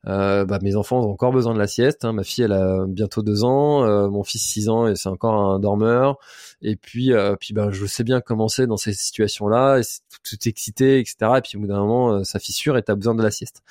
euh, 0.09 0.45
bah, 0.45 0.59
mes 0.63 0.77
enfants 0.77 1.01
ont 1.01 1.11
encore 1.11 1.33
besoin 1.33 1.53
de 1.55 1.59
la 1.59 1.67
sieste. 1.67 2.05
Hein. 2.05 2.13
Ma 2.13 2.23
fille, 2.23 2.45
elle 2.45 2.53
a 2.53 2.85
bientôt 2.87 3.23
deux 3.23 3.45
ans, 3.45 3.85
euh, 3.85 4.09
mon 4.09 4.23
fils 4.23 4.43
six 4.43 4.69
ans 4.69 4.87
et 4.87 4.95
c'est 4.95 5.09
encore 5.09 5.35
un 5.35 5.59
dormeur. 5.59 6.19
Et 6.63 6.77
puis, 6.77 7.13
euh, 7.13 7.35
puis 7.39 7.55
ben, 7.55 7.71
je 7.73 7.87
sais 7.87 8.05
bien 8.05 8.21
comment 8.21 8.49
c'est 8.49 8.67
dans 8.67 8.77
ces 8.77 8.93
situations-là, 8.93 9.81
tout, 9.83 10.37
tout 10.37 10.49
excité, 10.49 11.01
etc. 11.01 11.17
Et 11.39 11.41
puis 11.41 11.57
au 11.57 11.61
bout 11.61 11.67
d'un 11.67 11.81
moment, 11.81 12.23
ça 12.25 12.39
fissure 12.39 12.77
et 12.77 12.83
t'as 12.83 12.95
besoin 12.95 13.15
de 13.15 13.23
la 13.23 13.31
sieste. 13.31 13.63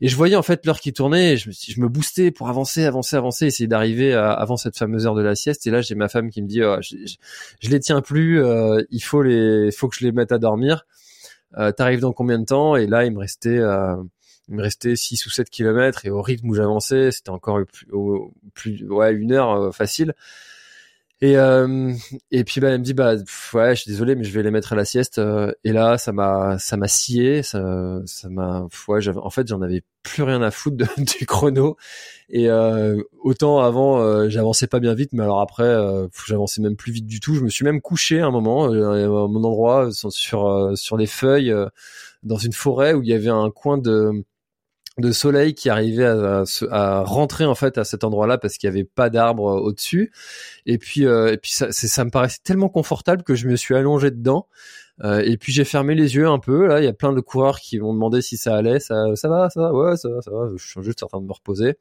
Et 0.00 0.08
je 0.08 0.16
voyais 0.16 0.36
en 0.36 0.42
fait 0.42 0.64
l'heure 0.64 0.80
qui 0.80 0.92
tournait, 0.92 1.32
et 1.32 1.36
je 1.36 1.48
me, 1.48 1.54
je 1.54 1.80
me 1.80 1.88
boostais 1.88 2.30
pour 2.30 2.48
avancer, 2.48 2.84
avancer, 2.84 3.16
avancer, 3.16 3.46
essayer 3.46 3.66
d'arriver 3.66 4.14
avant 4.14 4.56
cette 4.56 4.78
fameuse 4.78 5.06
heure 5.06 5.14
de 5.14 5.22
la 5.22 5.34
sieste. 5.34 5.66
Et 5.66 5.70
là, 5.70 5.80
j'ai 5.80 5.94
ma 5.94 6.08
femme 6.08 6.30
qui 6.30 6.42
me 6.42 6.46
dit, 6.46 6.62
oh, 6.62 6.76
je, 6.80 6.96
je, 7.60 7.68
les 7.68 7.80
tiens 7.80 8.00
plus, 8.00 8.42
il 8.90 9.00
faut 9.00 9.22
les, 9.22 9.70
faut 9.72 9.88
que 9.88 9.96
je 9.96 10.04
les 10.04 10.12
mette 10.12 10.32
à 10.32 10.38
dormir. 10.38 10.86
T'arrives 11.76 12.00
dans 12.00 12.12
combien 12.12 12.38
de 12.38 12.44
temps? 12.44 12.76
Et 12.76 12.86
là, 12.86 13.04
il 13.04 13.12
me 13.12 13.18
restait 13.18 13.60
il 14.50 14.56
me 14.56 14.62
restait 14.62 14.96
6 14.96 15.26
ou 15.26 15.30
7 15.30 15.48
kilomètres 15.48 16.04
et 16.04 16.10
au 16.10 16.20
rythme 16.22 16.50
où 16.50 16.54
j'avançais, 16.54 17.10
c'était 17.12 17.30
encore 17.30 17.60
plus, 18.54 18.84
ouais, 18.88 19.14
une 19.14 19.32
heure 19.32 19.52
euh, 19.52 19.70
facile. 19.72 20.14
Et 21.22 21.36
euh, 21.36 21.92
et 22.30 22.44
puis 22.44 22.62
bah 22.62 22.68
elle 22.70 22.78
me 22.78 22.84
dit 22.84 22.94
bah 22.94 23.14
ouais 23.52 23.76
je 23.76 23.82
suis 23.82 23.90
désolé 23.90 24.14
mais 24.14 24.24
je 24.24 24.32
vais 24.32 24.42
les 24.42 24.50
mettre 24.50 24.72
à 24.72 24.76
la 24.76 24.86
sieste 24.86 25.18
euh, 25.18 25.52
et 25.64 25.72
là 25.72 25.98
ça 25.98 26.12
m'a 26.12 26.58
ça 26.58 26.78
m'a 26.78 26.88
scié 26.88 27.42
ça 27.42 28.00
ça 28.06 28.30
m'a 28.30 28.66
ouais 28.88 29.06
en 29.18 29.28
fait 29.28 29.46
j'en 29.46 29.60
avais 29.60 29.82
plus 30.02 30.22
rien 30.22 30.40
à 30.40 30.50
foutre 30.50 30.78
du 31.18 31.26
chrono. 31.26 31.76
Et 32.30 32.48
euh, 32.48 33.02
autant 33.22 33.60
avant 33.60 34.00
euh, 34.00 34.30
j'avançais 34.30 34.66
pas 34.66 34.80
bien 34.80 34.94
vite 34.94 35.10
mais 35.12 35.22
alors 35.22 35.42
après 35.42 35.70
j'avançais 36.26 36.62
même 36.62 36.76
plus 36.76 36.92
vite 36.92 37.06
du 37.06 37.20
tout. 37.20 37.34
Je 37.34 37.42
me 37.42 37.50
suis 37.50 37.66
même 37.66 37.82
couché 37.82 38.20
un 38.20 38.30
moment 38.30 38.64
à 38.64 38.68
mon 39.28 39.44
endroit 39.44 39.90
sur 39.92 40.72
sur 40.74 40.96
les 40.96 41.06
feuilles 41.06 41.54
dans 42.22 42.38
une 42.38 42.54
forêt 42.54 42.94
où 42.94 43.02
il 43.02 43.08
y 43.10 43.12
avait 43.12 43.28
un 43.28 43.50
coin 43.50 43.76
de 43.76 44.24
de 45.00 45.12
soleil 45.12 45.54
qui 45.54 45.68
arrivait 45.68 46.06
à, 46.70 47.02
rentrer 47.02 47.44
en 47.44 47.54
fait 47.54 47.78
à 47.78 47.84
cet 47.84 48.04
endroit-là 48.04 48.38
parce 48.38 48.56
qu'il 48.58 48.68
y 48.68 48.72
avait 48.72 48.84
pas 48.84 49.10
d'arbres 49.10 49.60
au-dessus. 49.62 50.12
Et 50.66 50.78
puis 50.78 51.02
et 51.02 51.38
puis 51.40 51.52
ça, 51.52 52.04
me 52.04 52.10
paraissait 52.10 52.40
tellement 52.44 52.68
confortable 52.68 53.22
que 53.22 53.34
je 53.34 53.48
me 53.48 53.56
suis 53.56 53.74
allongé 53.74 54.10
dedans. 54.10 54.46
Euh, 55.02 55.22
et 55.24 55.38
puis 55.38 55.52
j'ai 55.52 55.64
fermé 55.64 55.94
les 55.94 56.14
yeux 56.14 56.28
un 56.28 56.38
peu. 56.38 56.66
Là, 56.66 56.80
il 56.80 56.84
y 56.84 56.88
a 56.88 56.92
plein 56.92 57.12
de 57.12 57.20
coureurs 57.20 57.58
qui 57.58 57.78
m'ont 57.78 57.94
demandé 57.94 58.20
si 58.20 58.36
ça 58.36 58.54
allait. 58.54 58.80
Ça, 58.80 59.04
ça 59.14 59.28
va, 59.28 59.48
ça 59.48 59.60
va, 59.60 59.72
ouais, 59.72 59.96
ça 59.96 60.10
va, 60.10 60.20
ça 60.20 60.30
va. 60.30 60.48
Je 60.54 60.66
suis 60.66 60.82
juste 60.82 61.02
en 61.02 61.06
train 61.06 61.20
de 61.20 61.26
me 61.26 61.32
reposer. 61.32 61.78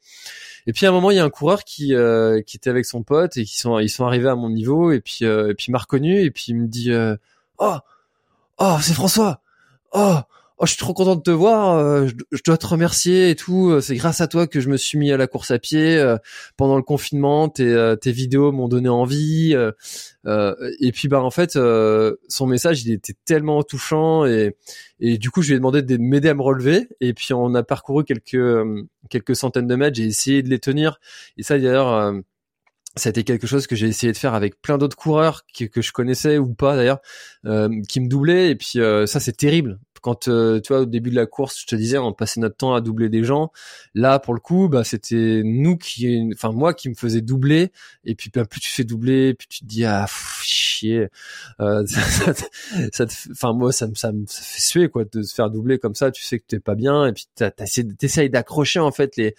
Et 0.68 0.74
puis 0.74 0.86
à 0.86 0.90
un 0.90 0.92
moment, 0.92 1.12
il 1.12 1.18
y 1.18 1.20
a 1.20 1.26
un 1.26 1.30
coureur 1.30 1.64
qui 1.64 1.94
euh, 1.96 2.42
qui 2.42 2.58
était 2.58 2.70
avec 2.70 2.86
son 2.86 3.04
pote 3.04 3.36
et 3.38 3.44
qui 3.44 3.58
sont 3.58 3.80
ils 3.80 3.90
sont 3.90 4.06
arrivés 4.06 4.30
à 4.30 4.36
mon 4.36 4.50
niveau 4.50 4.92
et 4.92 5.02
puis 5.02 5.20
euh, 5.24 5.50
et 5.50 5.54
puis 5.54 5.72
m'a 5.72 5.80
reconnu 5.80 6.22
et 6.22 6.32
puis 6.32 6.46
il 6.50 6.56
me 6.56 6.68
dit 6.68 6.92
oh 7.58 7.76
oh 8.58 8.78
c'est 8.82 8.94
François 8.94 9.42
oh 9.92 10.20
oh, 10.60 10.66
je 10.66 10.72
suis 10.74 10.80
trop 10.80 10.94
content 10.94 11.16
de 11.16 11.22
te 11.22 11.32
voir, 11.32 11.78
euh, 11.78 12.08
je, 12.32 12.42
dois 12.46 12.58
te 12.58 12.68
remercier 12.68 13.30
et 13.30 13.36
tout. 13.36 13.70
Euh, 13.70 13.82
c'est 13.82 13.96
grâce 13.96 14.22
à 14.22 14.28
toi 14.28 14.46
que 14.46 14.60
je 14.60 14.70
me 14.70 14.78
suis 14.78 14.98
mis 14.98 15.12
à 15.12 15.18
la 15.18 15.28
course 15.28 15.52
à 15.52 15.60
pied 15.60 15.98
euh, 15.98 16.18
pendant 16.58 16.76
le 16.76 16.84
confinement. 16.84 17.50
Tes, 17.50 17.96
tes 18.02 18.12
vidéos 18.12 18.52
m'ont 18.52 18.68
donné 18.68 18.90
envie. 18.90 19.56
et 19.56 20.92
puis 20.92 21.08
bah 21.08 21.22
en 21.22 21.32
fait, 21.32 21.54
son 21.54 22.48
message 22.48 22.84
il 22.84 22.92
était 22.92 23.16
tellement 23.26 23.64
touchant 23.64 24.26
et 24.26 24.56
et 25.00 25.18
du 25.18 25.32
coup 25.32 25.42
je 25.42 25.50
lui 25.50 25.56
ai 25.56 25.58
demandé 25.60 25.82
de 25.82 25.98
m'aider 25.98 26.30
à 26.30 26.34
me 26.34 26.42
relever. 26.42 26.90
Et 27.00 27.14
puis 27.14 27.34
on 27.34 27.56
a 27.56 27.64
parcouru 27.64 28.04
quelques 28.04 28.66
quelques 29.10 29.36
centaines 29.36 29.68
de 29.68 29.76
mètres. 29.76 29.96
J'ai 29.96 30.06
essayé 30.06 30.44
de 30.44 30.50
les 30.50 30.60
tenir. 30.60 31.00
Et 31.38 31.44
ça 31.44 31.58
d'ailleurs 31.58 32.14
été 33.06 33.24
quelque 33.24 33.48
chose 33.48 33.66
que 33.66 33.76
j'ai 33.78 33.88
essayé 33.88 34.12
de 34.12 34.18
faire 34.18 34.34
avec 34.34 34.62
plein 34.62 34.78
d'autres 34.78 34.98
coureurs 34.98 35.46
que, 35.58 35.82
je 35.82 35.92
connaissais 35.94 36.38
ou 36.38 36.54
pas 36.54 36.76
d'ailleurs, 36.76 37.00
qui 37.88 38.02
me 38.02 38.08
doublaient. 38.08 38.52
Et 38.52 38.56
puis 38.56 38.80
ça, 39.06 39.20
c'est 39.20 39.38
terrible 39.38 39.80
quand 40.02 40.28
euh, 40.28 40.60
tu 40.62 40.74
vois 40.74 40.82
au 40.82 40.86
début 40.86 41.10
de 41.10 41.16
la 41.16 41.26
course, 41.26 41.60
je 41.62 41.66
te 41.66 41.76
disais, 41.76 41.98
on 41.98 42.14
passait 42.14 42.40
notre 42.40 42.58
temps 42.58 42.74
à 42.74 42.82
doubler 42.82 43.10
des 43.10 43.24
gens. 43.24 43.52
Là, 43.94 44.20
pour 44.20 44.34
le 44.34 44.40
coup, 44.40 44.70
bah 44.70 44.84
c'était 44.84 45.42
nous 45.44 45.78
qui, 45.78 46.30
enfin 46.34 46.52
moi 46.52 46.74
qui 46.74 46.90
me 46.90 46.96
faisais 46.96 47.22
doubler. 47.22 47.72
Et 48.06 48.16
puis 48.16 48.32
bah, 48.34 48.46
plus 48.46 48.60
tu 48.60 48.70
fais 48.70 48.84
doubler, 48.84 49.34
plus 49.34 49.48
tu 49.48 49.60
te 49.60 49.66
dis 49.66 49.86
ah 49.86 50.06
Euh, 50.88 51.86
ça, 52.94 53.06
enfin 53.32 53.54
moi 53.54 53.72
ça 53.72 53.88
me 53.88 53.96
ça 53.96 54.12
me 54.12 54.26
fait 54.28 54.62
suer 54.62 54.90
quoi 54.90 55.06
de 55.06 55.22
se 55.22 55.34
faire 55.34 55.50
doubler 55.50 55.80
comme 55.80 55.96
ça. 55.96 56.12
Tu 56.12 56.24
sais 56.24 56.40
que 56.40 56.46
t'es 56.48 56.60
pas 56.60 56.76
bien 56.76 57.08
et 57.08 57.14
puis 57.14 57.28
t'essayes 57.98 58.30
d'accrocher 58.30 58.80
en 58.80 58.92
fait 58.92 59.16
les 59.18 59.36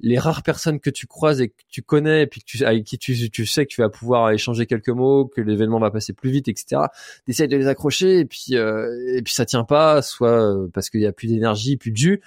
les 0.00 0.18
rares 0.18 0.42
personnes 0.42 0.80
que 0.80 0.90
tu 0.90 1.06
croises 1.06 1.40
et 1.40 1.48
que 1.48 1.62
tu 1.68 1.82
connais 1.82 2.22
et 2.22 2.26
puis 2.26 2.42
tu 2.44 2.64
avec 2.64 2.84
qui 2.84 2.98
tu 2.98 3.30
tu 3.30 3.46
sais 3.46 3.66
que 3.66 3.72
tu 3.72 3.80
vas 3.80 3.88
pouvoir 3.88 4.30
échanger 4.30 4.66
quelques 4.66 4.88
mots, 4.88 5.26
que 5.26 5.40
l'événement 5.40 5.78
va 5.78 5.90
passer 5.90 6.12
plus 6.12 6.30
vite, 6.30 6.48
etc. 6.48 6.82
T'essayes 7.26 7.48
de 7.48 7.56
les 7.56 7.68
accrocher 7.68 8.18
et 8.20 8.24
puis 8.24 8.56
euh, 8.56 9.16
et 9.16 9.22
puis 9.22 9.32
ça 9.32 9.44
tient 9.46 9.64
pas 9.64 10.02
soit 10.02 10.30
euh, 10.30 10.68
parce 10.72 10.90
qu'il 10.90 11.00
y 11.00 11.06
a 11.06 11.12
plus 11.12 11.28
d'énergie, 11.28 11.76
plus 11.76 11.92
de 11.92 11.96
jus, 11.96 12.20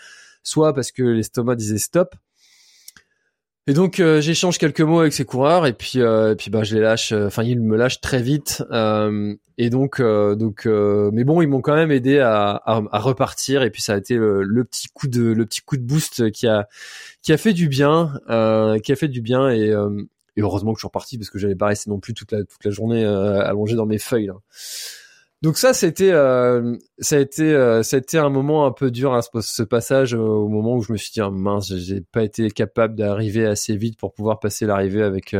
soit 0.43 0.73
parce 0.73 0.91
que 0.91 1.03
l'estomac 1.03 1.55
disait 1.55 1.77
stop. 1.77 2.15
Et 3.67 3.73
donc 3.73 3.99
euh, 3.99 4.21
j'échange 4.21 4.59
quelques 4.59 4.81
mots 4.81 4.99
avec 4.99 5.13
ces 5.13 5.25
coureurs 5.25 5.65
et 5.65 5.73
puis 5.73 5.99
euh, 5.99 6.33
et 6.33 6.35
puis 6.35 6.51
bah 6.51 6.63
je 6.63 6.75
les 6.75 6.81
lâche. 6.81 7.11
Enfin 7.13 7.43
ils 7.43 7.59
me 7.59 7.75
lâchent 7.75 7.99
très 7.99 8.21
vite 8.21 8.63
et 9.57 9.69
donc 9.69 10.01
donc 10.01 10.65
mais 10.65 11.23
bon 11.23 11.41
ils 11.41 11.47
m'ont 11.47 11.61
quand 11.61 11.75
même 11.75 11.91
aidé 11.91 12.19
à, 12.19 12.61
à, 12.65 12.99
repartir 12.99 13.63
et 13.63 13.71
puis 13.71 13.81
ça 13.81 13.93
a 13.93 13.97
été 13.97 14.15
le, 14.15 14.63
petit 14.63 14.87
coup 14.93 15.07
de 15.07 15.23
le 15.23 15.45
petit 15.45 15.61
coup 15.61 15.77
de 15.77 15.81
boost 15.81 16.29
qui 16.31 16.45
a 16.47 16.67
qui 17.21 17.33
a 17.33 17.37
fait 17.37 17.53
du 17.53 17.67
bien 17.67 18.13
qui 18.83 18.91
a 18.91 18.95
fait 18.95 19.07
du 19.07 19.21
bien 19.21 19.49
et, 19.49 19.69
et 19.69 20.41
heureusement 20.41 20.73
que 20.73 20.77
je 20.77 20.81
suis 20.81 20.87
reparti 20.87 21.17
parce 21.17 21.29
que 21.29 21.39
j'avais 21.39 21.55
pas 21.55 21.67
resté 21.67 21.89
non 21.89 21.99
plus 21.99 22.13
toute 22.13 22.33
la 22.33 22.43
toute 22.43 22.63
la 22.63 22.71
journée 22.71 23.03
allongé 23.03 23.75
dans 23.75 23.87
mes 23.87 23.97
feuilles. 23.97 24.27
Là. 24.27 24.35
Donc 25.41 25.57
ça, 25.57 25.73
c'était, 25.73 26.11
euh, 26.11 26.75
ça 26.99 27.17
a 27.17 27.19
été, 27.19 27.53
euh, 27.53 27.83
ça 27.83 27.97
a 27.97 27.99
été 27.99 28.17
un 28.17 28.29
moment 28.29 28.65
un 28.65 28.71
peu 28.71 28.89
dur, 28.89 29.13
hein, 29.13 29.21
ce, 29.21 29.63
passage 29.63 30.15
euh, 30.15 30.19
au 30.19 30.47
moment 30.47 30.75
où 30.75 30.81
je 30.81 30.91
me 30.91 30.97
suis 30.97 31.11
dit, 31.11 31.21
ah, 31.21 31.29
mince, 31.29 31.75
j'ai 31.75 32.01
pas 32.01 32.23
été 32.23 32.49
capable 32.49 32.95
d'arriver 32.95 33.45
assez 33.45 33.75
vite 33.75 33.99
pour 33.99 34.13
pouvoir 34.13 34.39
passer 34.39 34.65
l'arrivée 34.65 35.03
avec 35.03 35.35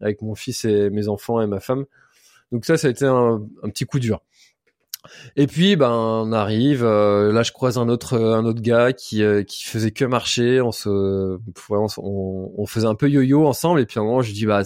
avec 0.00 0.22
mon 0.22 0.34
fils 0.34 0.64
et 0.64 0.90
mes 0.90 1.08
enfants 1.08 1.40
et 1.40 1.46
ma 1.46 1.60
femme. 1.60 1.84
Donc 2.52 2.64
ça, 2.64 2.76
ça 2.76 2.88
a 2.88 2.90
été 2.90 3.04
un, 3.06 3.42
petit 3.64 3.84
coup 3.84 3.98
dur. 3.98 4.22
Et 5.36 5.46
puis, 5.46 5.76
ben, 5.76 5.90
on 5.92 6.32
arrive. 6.32 6.84
là, 6.84 7.42
je 7.42 7.52
croise 7.52 7.78
un 7.78 7.88
autre, 7.88 8.18
un 8.18 8.44
autre 8.44 8.60
gars 8.62 8.92
qui 8.92 9.22
qui 9.46 9.64
faisait 9.66 9.90
que 9.90 10.04
marcher. 10.04 10.60
On 10.60 10.72
se, 10.72 11.38
on, 11.68 12.52
on 12.56 12.66
faisait 12.66 12.86
un 12.86 12.94
peu 12.94 13.08
yo-yo 13.08 13.46
ensemble. 13.46 13.80
Et 13.80 13.86
puis 13.86 13.98
à 13.98 14.02
un 14.02 14.06
moment, 14.06 14.22
je 14.22 14.32
dis, 14.32 14.46
bah 14.46 14.62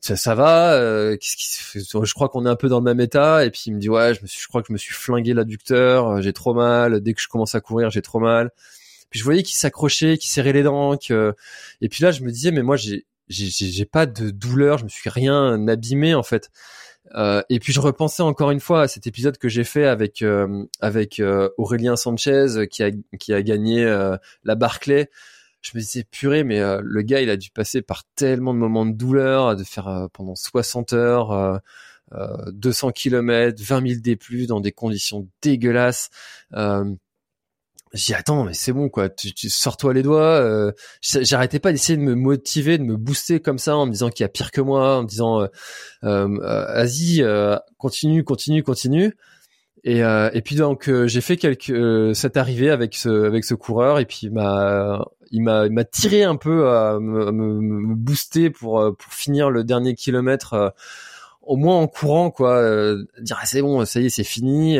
ça, 0.00 0.16
ça 0.16 0.34
va 0.34 0.72
euh, 0.72 1.16
qu'est-ce 1.16 1.36
qui 1.36 1.78
je 1.78 2.14
crois 2.14 2.30
qu'on 2.30 2.46
est 2.46 2.48
un 2.48 2.56
peu 2.56 2.68
dans 2.68 2.78
le 2.78 2.84
même 2.84 3.00
état 3.00 3.44
et 3.44 3.50
puis 3.50 3.64
il 3.66 3.74
me 3.74 3.78
dit 3.78 3.90
ouais 3.90 4.14
je 4.14 4.22
me 4.22 4.26
suis 4.26 4.40
je 4.42 4.48
crois 4.48 4.62
que 4.62 4.68
je 4.68 4.72
me 4.72 4.78
suis 4.78 4.94
flingué 4.94 5.34
l'adducteur 5.34 6.08
euh, 6.08 6.20
j'ai 6.22 6.32
trop 6.32 6.54
mal 6.54 7.00
dès 7.00 7.12
que 7.12 7.20
je 7.20 7.28
commence 7.28 7.54
à 7.54 7.60
courir 7.60 7.90
j'ai 7.90 8.02
trop 8.02 8.18
mal. 8.18 8.50
Puis 9.10 9.18
je 9.18 9.24
voyais 9.24 9.42
qu'il 9.42 9.56
s'accrochait 9.56 10.18
qu'il 10.18 10.30
serrait 10.30 10.52
les 10.52 10.62
dents 10.62 10.96
que... 10.96 11.34
et 11.80 11.88
puis 11.88 12.02
là 12.02 12.12
je 12.12 12.22
me 12.22 12.30
disais 12.30 12.50
mais 12.50 12.62
moi 12.62 12.76
j'ai 12.76 13.04
j'ai 13.28 13.84
pas 13.84 14.06
de 14.06 14.30
douleur 14.30 14.78
je 14.78 14.84
me 14.84 14.88
suis 14.88 15.10
rien 15.10 15.68
abîmé 15.68 16.14
en 16.14 16.22
fait. 16.22 16.50
Euh, 17.14 17.42
et 17.48 17.58
puis 17.58 17.72
je 17.72 17.80
repensais 17.80 18.22
encore 18.22 18.50
une 18.52 18.60
fois 18.60 18.82
à 18.82 18.88
cet 18.88 19.06
épisode 19.06 19.36
que 19.36 19.48
j'ai 19.48 19.64
fait 19.64 19.86
avec 19.86 20.22
euh, 20.22 20.64
avec 20.80 21.20
Aurélien 21.58 21.96
Sanchez 21.96 22.68
qui 22.70 22.82
a 22.82 22.90
qui 23.18 23.34
a 23.34 23.42
gagné 23.42 23.84
la 24.44 24.54
Barclay 24.54 25.10
je 25.62 25.72
me 25.74 25.80
disais 25.80 26.04
purée 26.04 26.44
mais 26.44 26.60
euh, 26.60 26.80
le 26.82 27.02
gars 27.02 27.20
il 27.20 27.30
a 27.30 27.36
dû 27.36 27.50
passer 27.50 27.82
par 27.82 28.04
tellement 28.14 28.54
de 28.54 28.58
moments 28.58 28.86
de 28.86 28.92
douleur 28.92 29.56
de 29.56 29.64
faire 29.64 29.88
euh, 29.88 30.06
pendant 30.12 30.34
60 30.34 30.92
heures 30.92 31.60
euh, 32.12 32.50
200 32.52 32.92
km 32.92 33.62
20 33.62 33.88
000 33.88 34.00
D+, 34.00 34.18
dans 34.46 34.60
des 34.60 34.72
conditions 34.72 35.28
dégueulasses. 35.42 36.10
Euh, 36.54 36.84
j'ai 37.92 38.14
dit 38.14 38.14
attends 38.14 38.44
mais 38.44 38.54
c'est 38.54 38.72
bon 38.72 38.88
quoi. 38.88 39.08
Tu, 39.08 39.32
tu 39.32 39.50
sors-toi 39.50 39.94
les 39.94 40.02
doigts 40.02 40.72
j'arrêtais 41.02 41.58
pas 41.58 41.72
d'essayer 41.72 41.96
de 41.96 42.02
me 42.02 42.14
motiver 42.14 42.78
de 42.78 42.84
me 42.84 42.96
booster 42.96 43.40
comme 43.40 43.58
ça 43.58 43.76
en 43.76 43.86
me 43.86 43.92
disant 43.92 44.10
qu'il 44.10 44.22
y 44.22 44.26
a 44.26 44.28
pire 44.28 44.52
que 44.52 44.60
moi 44.60 44.98
en 44.98 45.02
me 45.02 45.08
disant 45.08 45.48
vas-y 46.02 47.24
continue 47.78 48.22
continue 48.22 48.62
continue 48.62 49.16
et, 49.84 50.00
et 50.00 50.42
puis 50.42 50.56
donc 50.56 50.90
j'ai 51.06 51.20
fait 51.20 51.36
quelques 51.36 52.14
cette 52.14 52.36
arrivée 52.36 52.70
avec 52.70 52.94
ce 52.94 53.24
avec 53.24 53.44
ce 53.44 53.54
coureur 53.54 53.98
et 53.98 54.04
puis 54.04 54.28
m'a 54.30 55.04
il 55.30 55.42
m'a 55.42 55.68
m'a 55.68 55.84
tiré 55.84 56.24
un 56.24 56.36
peu 56.36 56.68
à 56.70 56.98
me, 56.98 57.30
me, 57.30 57.94
booster 57.94 58.50
pour 58.50 58.80
euh, 58.80 58.92
pour 58.92 59.12
finir 59.12 59.50
le 59.50 59.64
dernier 59.64 59.94
kilomètre 59.94 60.54
euh, 60.54 60.68
au 61.42 61.56
moins 61.56 61.78
en 61.78 61.86
courant 61.86 62.30
quoi 62.30 62.56
euh, 62.56 63.04
dire 63.20 63.38
ah, 63.40 63.46
c'est 63.46 63.62
bon 63.62 63.84
ça 63.84 64.00
y 64.00 64.06
est 64.06 64.10
c'est 64.10 64.24
fini 64.24 64.78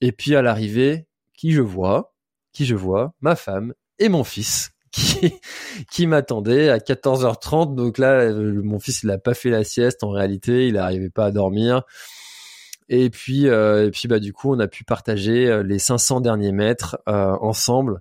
et 0.00 0.12
puis 0.12 0.36
à 0.36 0.42
l'arrivée 0.42 1.06
qui 1.34 1.52
je 1.52 1.62
vois 1.62 2.14
qui 2.52 2.66
je 2.66 2.74
vois 2.74 3.14
ma 3.20 3.36
femme 3.36 3.74
et 3.98 4.08
mon 4.08 4.24
fils 4.24 4.72
qui 4.90 5.34
qui 5.90 6.06
m'attendait 6.06 6.70
à 6.70 6.78
14h30 6.78 7.74
donc 7.74 7.98
là 7.98 8.32
mon 8.32 8.78
fils 8.78 9.02
il 9.02 9.10
a 9.10 9.18
pas 9.18 9.34
fait 9.34 9.50
la 9.50 9.64
sieste 9.64 10.02
en 10.02 10.10
réalité 10.10 10.68
il 10.68 10.74
n'arrivait 10.74 11.10
pas 11.10 11.26
à 11.26 11.30
dormir 11.30 11.82
et 12.88 13.10
puis 13.10 13.46
et 13.46 13.90
puis 13.92 14.08
bah 14.08 14.18
du 14.18 14.32
coup 14.32 14.54
on 14.54 14.58
a 14.58 14.68
pu 14.68 14.84
partager 14.84 15.62
les 15.62 15.78
500 15.78 16.20
derniers 16.20 16.52
mètres 16.52 16.98
ensemble. 17.06 18.00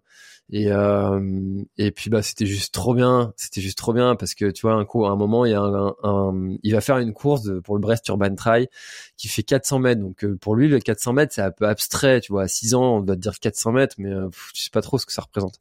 Et 0.49 0.71
euh, 0.71 1.61
et 1.77 1.91
puis 1.91 2.09
bah 2.09 2.21
c'était 2.21 2.45
juste 2.45 2.73
trop 2.73 2.93
bien. 2.93 3.33
C'était 3.35 3.59
juste 3.59 3.77
trop 3.77 3.91
bien 3.91 4.15
parce 4.15 4.33
que 4.33 4.49
tu 4.49 4.61
vois 4.61 4.75
un 4.75 4.85
coup 4.85 5.05
à 5.05 5.09
un 5.09 5.17
moment 5.17 5.45
il 5.45 5.51
y 5.51 5.55
a 5.55 5.61
un, 5.61 6.55
il 6.63 6.71
va 6.71 6.79
faire 6.79 6.99
une 6.99 7.13
course 7.13 7.51
pour 7.65 7.75
le 7.75 7.81
Brest 7.81 8.07
Urban 8.07 8.33
Trail 8.33 8.69
qui 9.17 9.27
fait 9.27 9.43
400 9.43 9.79
mètres. 9.79 10.01
Donc 10.01 10.23
euh, 10.23 10.37
pour 10.37 10.55
lui 10.55 10.69
le 10.69 10.79
400 10.79 11.13
mètres 11.13 11.33
c'est 11.33 11.41
un 11.41 11.51
peu 11.51 11.67
abstrait 11.67 12.21
tu 12.21 12.31
vois. 12.31 12.43
À 12.43 12.47
6 12.47 12.75
ans 12.75 12.97
on 12.97 13.01
doit 13.01 13.17
te 13.17 13.21
dire 13.21 13.37
400 13.39 13.73
mètres 13.73 13.95
mais 13.97 14.09
euh, 14.09 14.29
je 14.55 14.61
sais 14.61 14.69
pas 14.69 14.81
trop 14.81 14.97
ce 14.97 15.05
que 15.05 15.11
ça 15.11 15.21
représente. 15.21 15.59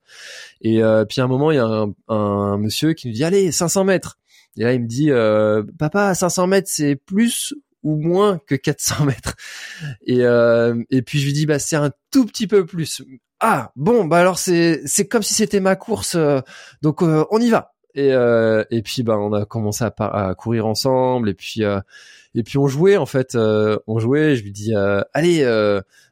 Et 0.61 0.85
euh, 0.85 1.05
puis 1.05 1.21
à 1.21 1.25
un 1.25 1.29
moment 1.29 1.51
il 1.51 1.57
y 1.57 1.59
a 1.59 1.67
un, 1.67 1.93
un, 2.09 2.57
monsieur 2.59 2.93
qui 2.93 3.09
nous 3.09 3.15
dit 3.15 3.25
allez 3.25 3.51
500 3.51 3.85
mètres! 3.85 4.19
Et 4.57 4.63
là 4.63 4.73
il 4.73 4.83
me 4.83 4.87
dit 4.87 5.11
euh, 5.11 5.65
papa 5.79 6.15
500 6.15 6.47
mètres 6.47 6.69
c'est 6.71 6.95
plus 6.95 7.55
ou 7.87 7.97
moins 7.97 8.41
que 8.47 8.57
400 8.57 9.05
mètres. 9.07 9.37
Et 10.07 10.23
et 10.91 11.03
puis 11.03 11.21
je 11.21 11.27
lui 11.27 11.33
dis 11.33 11.47
bah 11.47 11.59
c'est 11.59 11.77
un 11.77 11.93
tout 12.11 12.27
petit 12.27 12.47
peu 12.47 12.67
plus. 12.67 13.03
Ah 13.41 13.71
bon 13.77 14.07
bah 14.07 14.19
alors 14.19 14.39
c'est 14.39 14.81
c'est 14.87 15.07
comme 15.09 15.23
si 15.23 15.35
c'était 15.35 15.61
ma 15.61 15.77
course 15.77 16.15
euh, 16.15 16.41
donc 16.81 17.03
euh, 17.03 17.25
on 17.31 17.39
y 17.39 17.51
va. 17.51 17.75
Et 17.95 18.13
euh, 18.13 18.65
et 18.71 18.81
puis 18.83 19.03
bah 19.03 19.19
on 19.19 19.33
a 19.35 19.45
commencé 19.45 19.85
à, 19.85 19.93
à 19.99 20.35
courir 20.35 20.67
ensemble. 20.67 21.29
Et 21.29 21.35
puis 21.35 21.63
et 22.35 22.43
puis 22.43 22.59
on 22.59 22.67
jouait 22.67 22.97
en 22.97 23.07
fait 23.07 23.37
on 23.37 23.99
jouait. 23.99 24.37
Je 24.37 24.43
lui 24.43 24.53
dis 24.53 24.75
allez 25.15 25.45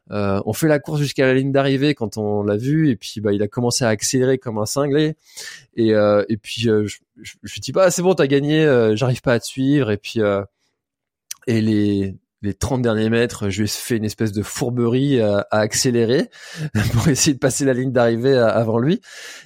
on 0.09 0.53
fait 0.53 0.67
la 0.67 0.79
course 0.79 0.99
jusqu'à 0.99 1.25
la 1.25 1.33
ligne 1.33 1.51
d'arrivée 1.51 1.95
quand 1.95 2.17
on 2.17 2.43
l'a 2.43 2.57
vu. 2.57 2.89
Et 2.89 2.95
puis 2.95 3.21
bah 3.21 3.33
il 3.33 3.43
a 3.43 3.47
commencé 3.47 3.85
à 3.85 3.89
accélérer 3.89 4.37
comme 4.37 4.57
un 4.57 4.65
cinglé. 4.65 5.15
Et 5.75 5.89
et 5.89 6.37
puis 6.37 6.61
je, 6.61 6.85
je, 6.87 6.97
je 7.43 7.53
lui 7.53 7.61
dis 7.61 7.71
bah 7.71 7.91
c'est 7.91 8.01
bon 8.01 8.15
t'as 8.15 8.27
gagné 8.27 8.65
j'arrive 8.95 9.21
pas 9.21 9.33
à 9.33 9.39
te 9.39 9.45
suivre. 9.45 9.91
Et 9.91 9.97
puis 9.97 10.21
et 11.47 11.61
les 11.61 12.15
les 12.45 12.53
30 12.53 12.83
derniers 12.83 13.09
mètres, 13.09 13.49
je 13.49 13.61
lui 13.61 13.65
ai 13.65 13.67
fait 13.67 13.97
une 13.97 14.05
espèce 14.05 14.31
de 14.31 14.43
fourberie 14.43 15.19
à, 15.19 15.47
accélérer 15.49 16.29
pour 16.93 17.07
essayer 17.07 17.33
de 17.33 17.39
passer 17.39 17.65
la 17.65 17.73
ligne 17.73 17.91
d'arrivée 17.91 18.37
avant 18.37 18.77
lui. 18.77 19.01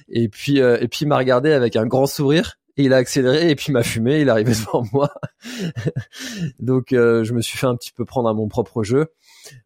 Et 0.08 0.28
puis, 0.28 0.60
euh, 0.60 0.76
et 0.80 0.86
puis 0.86 1.00
il 1.02 1.08
m'a 1.08 1.16
regardé 1.16 1.52
avec 1.52 1.76
un 1.76 1.86
grand 1.86 2.06
sourire 2.06 2.58
et 2.76 2.84
il 2.84 2.92
a 2.92 2.96
accéléré 2.96 3.50
et 3.50 3.56
puis 3.56 3.72
m'a 3.72 3.82
fumé, 3.82 4.20
il 4.20 4.28
est 4.28 4.30
arrivé 4.30 4.52
devant 4.66 4.84
moi. 4.92 5.10
Donc 6.60 6.92
euh, 6.92 7.24
je 7.24 7.32
me 7.32 7.40
suis 7.40 7.56
fait 7.56 7.66
un 7.66 7.76
petit 7.76 7.92
peu 7.92 8.04
prendre 8.04 8.28
à 8.28 8.34
mon 8.34 8.48
propre 8.48 8.82
jeu. 8.82 9.06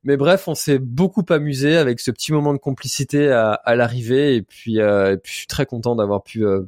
Mais 0.05 0.16
bref, 0.16 0.49
on 0.49 0.55
s'est 0.55 0.78
beaucoup 0.78 1.24
amusé 1.30 1.76
avec 1.76 2.01
ce 2.01 2.11
petit 2.11 2.32
moment 2.32 2.53
de 2.53 2.59
complicité 2.59 3.30
à, 3.30 3.53
à 3.53 3.74
l'arrivée 3.74 4.37
et 4.37 4.43
puis, 4.43 4.80
euh, 4.80 5.14
et 5.14 5.16
puis 5.16 5.32
je 5.32 5.39
suis 5.39 5.47
très 5.47 5.66
content 5.66 5.97
d'avoir 5.97 6.22
pu 6.22 6.45
euh, 6.45 6.61
euh, 6.61 6.66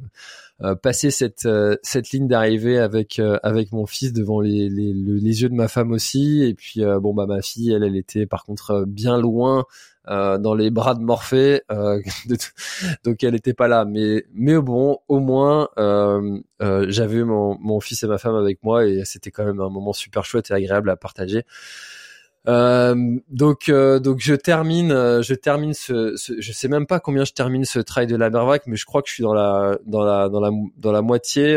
passer 0.81 1.11
cette 1.11 1.47
cette 1.83 2.11
ligne 2.11 2.27
d'arrivée 2.27 2.79
avec 2.79 3.21
avec 3.43 3.71
mon 3.71 3.85
fils 3.85 4.13
devant 4.13 4.41
les, 4.41 4.69
les, 4.69 4.93
les, 4.93 5.41
yeux 5.41 5.49
de 5.49 5.53
ma 5.53 5.67
femme 5.67 5.91
aussi 5.91 6.43
et 6.43 6.53
puis 6.55 6.81
bon 7.01 7.13
bah 7.13 7.27
ma 7.27 7.41
fille 7.41 7.71
elle 7.71 7.83
elle 7.83 7.95
était 7.95 8.25
par 8.25 8.43
contre 8.43 8.85
bien 8.87 9.17
loin 9.17 9.65
euh, 10.09 10.37
dans 10.37 10.55
les 10.55 10.69
bras 10.69 10.95
de 10.95 11.01
Morphée, 11.01 11.63
euh, 11.69 12.01
donc 13.03 13.23
elle 13.23 13.33
n'était 13.33 13.53
pas 13.53 13.67
là. 13.67 13.83
Mais 13.83 14.23
mais 14.33 14.57
bon, 14.57 14.99
au 15.09 15.19
moins 15.19 15.69
euh, 15.77 16.39
j'avais 16.87 17.23
mon, 17.23 17.57
mon 17.59 17.79
fils 17.81 18.03
et 18.03 18.07
ma 18.07 18.17
femme 18.17 18.35
avec 18.35 18.63
moi 18.63 18.85
et 18.85 19.03
c'était 19.03 19.31
quand 19.31 19.43
même 19.43 19.59
un 19.59 19.69
moment 19.69 19.93
super 19.93 20.23
chouette 20.23 20.49
et 20.51 20.53
agréable 20.53 20.89
à 20.89 20.95
partager. 20.95 21.43
Donc 22.47 23.69
donc 23.69 24.19
je 24.19 24.33
termine 24.33 24.89
je 25.21 25.33
termine 25.33 25.73
ce, 25.73 26.15
je 26.39 26.51
sais 26.51 26.67
même 26.67 26.87
pas 26.87 26.99
combien 26.99 27.25
je 27.25 27.33
termine 27.33 27.65
ce 27.65 27.79
trail 27.79 28.07
de 28.07 28.15
la 28.15 28.29
Bervac 28.29 28.67
mais 28.67 28.77
je 28.77 28.85
crois 28.85 29.01
que 29.01 29.09
je 29.09 29.15
suis 29.15 29.23
dans 29.23 29.33
la 29.33 29.77
dans 29.85 30.03
la 30.03 30.29
dans 30.29 30.39
la 30.39 30.51
dans 30.77 30.91
la 30.91 31.01
moitié 31.01 31.55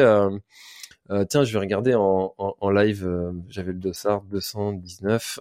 tiens 1.28 1.44
je 1.44 1.52
vais 1.52 1.58
regarder 1.58 1.94
en, 1.94 2.34
en, 2.38 2.70
live 2.70 3.08
j'avais 3.48 3.72
le 3.72 3.78
dossard 3.78 4.22
219 4.30 5.40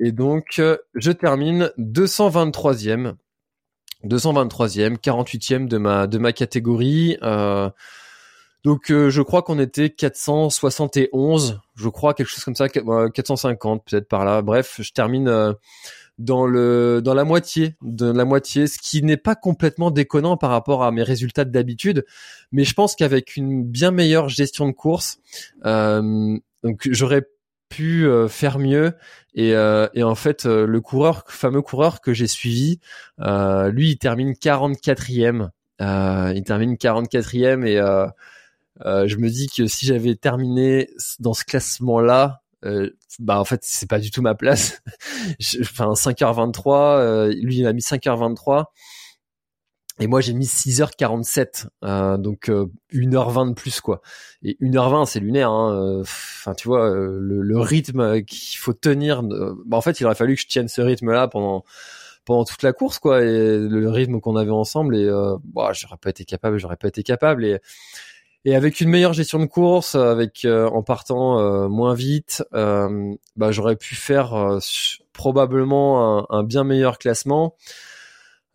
et 0.00 0.12
donc, 0.12 0.58
euh, 0.58 0.76
je 0.94 1.12
termine 1.12 1.70
223e. 1.78 3.14
223e, 4.04 4.98
48e 4.98 5.66
de 5.66 5.78
ma 5.78 6.06
de 6.06 6.18
ma 6.18 6.32
catégorie. 6.32 7.16
Euh, 8.64 8.70
donc 8.70 8.90
euh, 8.90 9.10
je 9.10 9.22
crois 9.22 9.42
qu'on 9.42 9.58
était 9.58 9.90
471, 9.90 11.60
je 11.74 11.88
crois 11.88 12.14
quelque 12.14 12.28
chose 12.28 12.44
comme 12.44 12.56
ça, 12.56 12.68
450 12.68 13.84
peut-être 13.84 14.08
par 14.08 14.24
là. 14.24 14.42
Bref, 14.42 14.80
je 14.80 14.92
termine 14.92 15.54
dans 16.18 16.46
le 16.46 17.00
dans 17.02 17.14
la 17.14 17.24
moitié 17.24 17.74
de 17.82 18.10
la 18.10 18.24
moitié, 18.24 18.66
ce 18.66 18.78
qui 18.78 19.02
n'est 19.02 19.16
pas 19.16 19.34
complètement 19.34 19.90
déconnant 19.90 20.36
par 20.36 20.50
rapport 20.50 20.84
à 20.84 20.92
mes 20.92 21.02
résultats 21.02 21.44
d'habitude, 21.44 22.04
mais 22.52 22.64
je 22.64 22.74
pense 22.74 22.94
qu'avec 22.94 23.36
une 23.36 23.64
bien 23.64 23.90
meilleure 23.90 24.28
gestion 24.28 24.66
de 24.66 24.72
course, 24.72 25.18
donc 25.64 26.88
j'aurais 26.90 27.24
pu 27.74 28.06
euh, 28.06 28.28
faire 28.28 28.58
mieux 28.58 28.92
et, 29.34 29.54
euh, 29.54 29.88
et 29.94 30.04
en 30.04 30.14
fait 30.14 30.46
euh, 30.46 30.64
le 30.64 30.80
coureur 30.80 31.24
fameux 31.26 31.60
coureur 31.60 32.00
que 32.00 32.12
j'ai 32.12 32.28
suivi 32.28 32.78
lui 33.18 33.90
il 33.90 33.98
termine 33.98 34.32
44e 34.32 35.50
il 35.80 36.42
termine 36.44 36.74
44e 36.74 37.66
et 37.66 37.80
je 38.80 39.16
me 39.16 39.28
dis 39.28 39.48
que 39.48 39.66
si 39.66 39.86
j'avais 39.86 40.14
terminé 40.16 40.90
dans 41.20 41.34
ce 41.34 41.44
classement 41.44 42.00
là 42.00 42.42
bah 43.18 43.38
en 43.38 43.44
fait 43.44 43.60
c'est 43.62 43.88
pas 43.88 43.98
du 43.98 44.10
tout 44.10 44.22
ma 44.22 44.34
place 44.34 44.82
enfin 45.60 45.92
5h23 45.92 47.30
lui 47.42 47.58
il 47.58 47.66
a 47.66 47.72
mis 47.72 47.82
5h23 47.82 48.66
et 50.00 50.08
moi, 50.08 50.20
j'ai 50.20 50.32
mis 50.32 50.46
6h47, 50.46 51.68
euh, 51.84 52.16
donc 52.16 52.48
euh, 52.50 52.66
1h20 52.92 53.50
de 53.50 53.54
plus, 53.54 53.80
quoi. 53.80 54.02
Et 54.42 54.56
1h20, 54.60 55.06
c'est 55.06 55.20
lunaire. 55.20 55.50
Hein, 55.50 55.72
euh, 55.72 56.00
enfin, 56.00 56.54
tu 56.54 56.66
vois, 56.66 56.90
euh, 56.90 57.18
le, 57.20 57.42
le, 57.42 57.60
rythme 57.60 58.22
qu'il 58.24 58.58
faut 58.58 58.72
tenir. 58.72 59.22
Bah, 59.22 59.76
en 59.76 59.80
fait, 59.80 60.00
il 60.00 60.06
aurait 60.06 60.16
fallu 60.16 60.34
que 60.34 60.40
je 60.40 60.48
tienne 60.48 60.66
ce 60.66 60.80
rythme-là 60.80 61.28
pendant 61.28 61.64
pendant 62.24 62.44
toute 62.44 62.62
la 62.64 62.72
course, 62.72 62.98
quoi. 62.98 63.22
Et 63.22 63.58
le, 63.58 63.88
rythme 63.88 64.20
qu'on 64.20 64.34
avait 64.36 64.50
ensemble. 64.50 64.96
Et 64.96 65.08
bah, 65.44 65.70
j'aurais 65.74 65.98
pas 65.98 66.10
été 66.10 66.24
capable. 66.24 66.58
J'aurais 66.58 66.76
pas 66.76 66.88
été 66.88 67.04
capable. 67.04 67.44
Et 67.44 67.60
et 68.44 68.54
avec 68.54 68.80
une 68.80 68.88
meilleure 68.88 69.12
gestion 69.12 69.38
de 69.38 69.46
course, 69.46 69.94
avec 69.94 70.46
en 70.46 70.82
partant 70.82 71.68
moins 71.68 71.94
vite, 71.94 72.44
bah, 72.52 73.50
j'aurais 73.50 73.76
pu 73.76 73.94
faire 73.94 74.58
probablement 75.12 76.18
un, 76.18 76.26
un, 76.28 76.42
bien 76.42 76.64
meilleur 76.64 76.98
classement. 76.98 77.56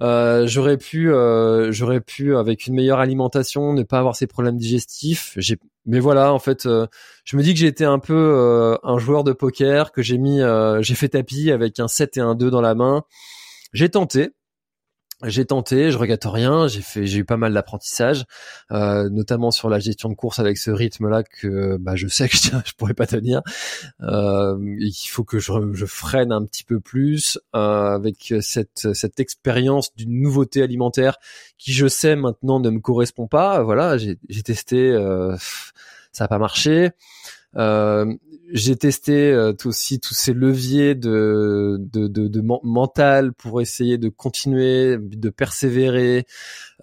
Euh, 0.01 0.47
j'aurais 0.47 0.77
pu, 0.77 1.11
euh, 1.11 1.71
j'aurais 1.71 1.99
pu 1.99 2.35
avec 2.35 2.67
une 2.67 2.75
meilleure 2.75 2.99
alimentation 2.99 3.73
ne 3.73 3.83
pas 3.83 3.99
avoir 3.99 4.15
ces 4.15 4.27
problèmes 4.27 4.57
digestifs. 4.57 5.33
J'ai, 5.35 5.57
mais 5.85 5.99
voilà, 5.99 6.33
en 6.33 6.39
fait, 6.39 6.65
euh, 6.65 6.87
je 7.25 7.35
me 7.35 7.43
dis 7.43 7.53
que 7.53 7.59
j'ai 7.59 7.67
été 7.67 7.83
un 7.83 7.99
peu 7.99 8.13
euh, 8.15 8.77
un 8.83 8.97
joueur 8.97 9.23
de 9.23 9.33
poker, 9.33 9.91
que 9.91 10.01
j'ai 10.01 10.17
mis, 10.17 10.39
j'ai 10.81 10.95
fait 10.95 11.09
tapis 11.09 11.51
avec 11.51 11.79
un 11.79 11.87
7 11.87 12.17
et 12.17 12.21
un 12.21 12.35
2 12.35 12.49
dans 12.49 12.61
la 12.61 12.75
main. 12.75 13.03
J'ai 13.73 13.89
tenté, 13.89 14.31
j'ai 15.23 15.45
tenté, 15.45 15.91
je 15.91 15.97
regrette 15.97 16.23
rien. 16.25 16.67
J'ai 16.67 16.81
fait, 16.81 17.05
j'ai 17.05 17.19
eu 17.19 17.25
pas 17.25 17.37
mal 17.37 17.53
d'apprentissage, 17.53 18.25
euh, 18.71 19.09
notamment 19.09 19.51
sur 19.51 19.69
la 19.69 19.79
gestion 19.79 20.09
de 20.09 20.13
course 20.13 20.39
avec 20.39 20.57
ce 20.57 20.71
rythme-là 20.71 21.23
que 21.23 21.77
bah, 21.77 21.95
je 21.95 22.07
sais 22.07 22.29
que 22.29 22.37
je, 22.37 22.49
je 22.65 22.73
pourrais 22.77 22.93
pas 22.93 23.07
tenir. 23.07 23.41
Euh, 24.01 24.57
il 24.79 24.93
faut 25.09 25.23
que 25.23 25.39
je, 25.39 25.51
je, 25.73 25.85
freine 25.85 26.31
un 26.31 26.45
petit 26.45 26.63
peu 26.63 26.79
plus 26.79 27.37
euh, 27.55 27.95
avec 27.95 28.33
cette 28.41 28.93
cette 28.93 29.19
expérience 29.19 29.93
d'une 29.95 30.21
nouveauté 30.21 30.61
alimentaire 30.61 31.17
qui, 31.57 31.73
je 31.73 31.87
sais 31.87 32.15
maintenant, 32.15 32.59
ne 32.59 32.69
me 32.69 32.79
correspond 32.79 33.27
pas. 33.27 33.61
Voilà, 33.63 33.97
j'ai 33.97 34.43
testé, 34.43 34.89
euh, 34.91 35.35
ça 36.11 36.25
a 36.25 36.27
pas 36.27 36.39
marché. 36.39 36.91
Euh, 37.57 38.13
j'ai 38.51 38.75
testé 38.75 39.31
euh, 39.31 39.53
aussi 39.65 39.99
tous 39.99 40.13
ces 40.13 40.33
leviers 40.33 40.95
de, 40.95 41.79
mental 42.63 43.33
pour 43.33 43.61
essayer 43.61 43.97
de 43.97 44.09
continuer, 44.09 44.97
de 44.97 45.29
persévérer, 45.29 46.25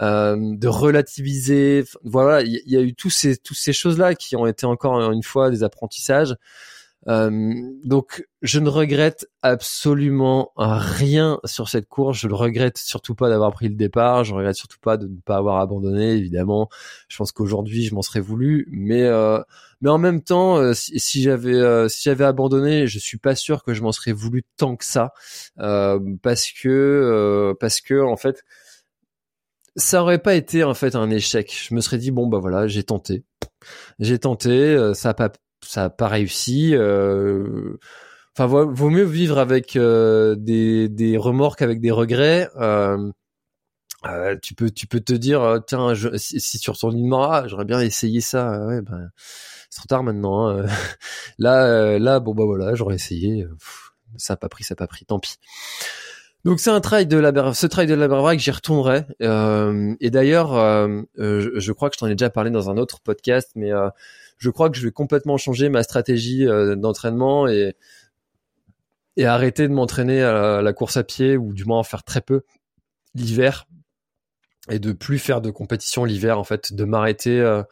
euh, 0.01 0.37
de 0.39 0.69
relativiser. 0.69 1.85
Voilà, 2.05 2.43
il 2.43 2.63
y, 2.67 2.77
a 2.77 2.81
eu 2.81 2.95
tous 2.95 3.11
ces 3.11 3.37
toutes 3.37 3.57
ces 3.57 3.73
choses 3.73 3.99
là 3.99 4.15
qui 4.15 4.37
ont 4.37 4.47
été 4.47 4.67
encore 4.67 5.13
une 5.13 5.23
fois 5.23 5.51
des 5.51 5.63
apprentissages. 5.63 6.37
Euh, 7.09 7.55
donc, 7.85 8.27
je 8.43 8.59
ne 8.59 8.69
regrette 8.69 9.29
absolument 9.43 10.53
rien 10.57 11.39
sur 11.45 11.69
cette 11.69 11.89
course. 11.89 12.19
Je 12.19 12.29
le 12.29 12.35
regrette 12.35 12.79
surtout 12.79 13.15
pas 13.15 13.29
d'avoir 13.29 13.53
pris 13.53 13.69
le 13.69 13.77
départ. 13.77 14.25
Je 14.25 14.35
regrette 14.35 14.57
surtout 14.57 14.79
pas 14.81 14.97
de 14.97 15.07
ne 15.07 15.21
pas 15.21 15.37
avoir 15.37 15.61
abandonné. 15.61 16.13
Évidemment, 16.13 16.69
je 17.09 17.17
pense 17.17 17.33
qu'aujourd'hui, 17.33 17.85
je 17.85 17.95
m'en 17.95 18.03
serais 18.03 18.21
voulu, 18.21 18.67
mais 18.71 19.03
euh, 19.05 19.41
mais 19.81 19.91
en 19.91 19.99
même 19.99 20.23
temps, 20.23 20.57
euh, 20.57 20.73
si, 20.73 20.99
si 20.99 21.23
j'avais 21.23 21.89
si 21.89 22.05
j'avais 22.05 22.25
abandonné, 22.25 22.87
je 22.87 22.99
suis 22.99 23.19
pas 23.19 23.35
sûr 23.35 23.63
que 23.63 23.75
je 23.75 23.83
m'en 23.83 23.93
serais 23.93 24.13
voulu 24.13 24.43
tant 24.57 24.77
que 24.77 24.85
ça, 24.85 25.13
parce 25.57 26.51
que 26.53 27.55
parce 27.61 27.81
que 27.81 28.03
en 28.03 28.17
fait 28.17 28.43
ça 29.77 30.03
aurait 30.03 30.19
pas 30.19 30.35
été 30.35 30.65
en 30.65 30.75
fait 30.75 30.95
un 30.97 31.11
échec. 31.11 31.55
Je 31.69 31.75
me 31.75 31.81
serais 31.81 31.99
dit 31.99 32.11
bon 32.11 32.27
bah 32.27 32.39
voilà, 32.39 32.67
j'ai 32.67 32.83
tenté, 32.83 33.25
j'ai 33.99 34.19
tenté, 34.19 34.93
ça 34.95 35.11
a 35.11 35.15
pas 35.15 35.31
ça 35.63 35.85
a 35.85 35.91
pas 35.91 36.09
réussi. 36.09 36.75
Euh, 36.75 37.79
enfin, 38.37 38.47
vaut, 38.47 38.91
mieux 38.91 39.05
vivre 39.05 39.39
avec 39.39 39.77
euh, 39.77 40.35
des, 40.37 40.89
des 40.89 41.17
remords 41.17 41.57
qu'avec 41.57 41.81
des 41.81 41.91
regrets. 41.91 42.49
Euh, 42.57 43.11
tu 44.43 44.55
peux 44.55 44.71
tu 44.71 44.87
peux 44.87 45.01
te 45.01 45.13
dire 45.13 45.61
tiens 45.67 45.93
si, 46.17 46.39
si, 46.39 46.59
sur 46.59 46.79
ton 46.79 46.93
île 46.93 47.11
ah, 47.15 47.45
j'aurais 47.47 47.65
bien 47.65 47.81
essayé 47.81 48.21
ça 48.21 48.65
ouais 48.67 48.81
ben 48.81 49.11
c'est 49.69 49.79
trop 49.79 49.89
tard 49.89 50.05
maintenant 50.05 50.47
hein. 50.47 50.67
là 51.39 51.99
là 51.99 52.21
bon 52.21 52.33
bah 52.33 52.45
voilà 52.45 52.77
j'aurais 52.77 52.95
essayé 52.95 53.45
ça 54.17 54.35
a 54.35 54.37
pas 54.37 54.49
pris 54.49 54.63
ça 54.63 54.75
a 54.75 54.77
pas 54.77 54.87
pris 54.87 55.07
tant 55.07 55.19
pis 55.19 55.39
donc 56.47 56.61
c'est 56.61 56.71
un 56.71 56.81
trail 56.81 57.07
de 57.07 57.19
la 57.19 57.53
ce 57.53 57.67
trail 57.67 57.87
de 57.87 57.93
la 57.93 58.09
que 58.09 58.39
j'y 58.39 58.51
retournerai. 58.51 59.05
Et 60.01 60.11
d'ailleurs 60.11 60.55
je, 61.19 61.51
je, 61.55 61.73
crois 61.73 61.91
que 61.91 61.97
je 61.97 61.99
t'en 61.99 62.07
ai 62.07 62.15
déjà 62.15 62.31
parlé 62.31 62.51
dans 62.51 62.71
un 62.71 62.79
autre 62.79 63.01
podcast 63.01 63.51
mais 63.55 63.73
je 64.39 64.51
crois 64.51 64.71
que 64.71 64.77
je 64.77 64.83
vais 64.83 64.93
complètement 64.93 65.37
changer 65.37 65.69
ma 65.69 65.83
stratégie 65.83 66.47
euh, 66.47 66.77
d'entraînement 66.77 67.49
et 67.49 67.75
et 69.19 69.25
arrêter 69.25 69.67
de 69.67 69.73
m'entraîner 69.73 70.23
à 70.23 70.61
la 70.61 70.73
course 70.75 70.99
à 70.99 71.03
pied 71.03 71.39
ou 71.39 71.55
du 71.55 71.65
moins 71.65 71.79
en 71.79 71.83
faire 71.83 72.05
très 72.05 72.21
peu 72.21 72.43
l'hiver 73.15 73.67
et 74.69 74.79
de 74.79 74.93
plus 74.93 75.19
faire 75.19 75.41
de 75.41 75.51
compétition 75.51 76.05
l'hiver 76.05 76.39
en 76.39 76.45
fait, 76.45 76.75
de 76.75 76.85
m'arrêter 76.85 77.41
euh, 77.41 77.63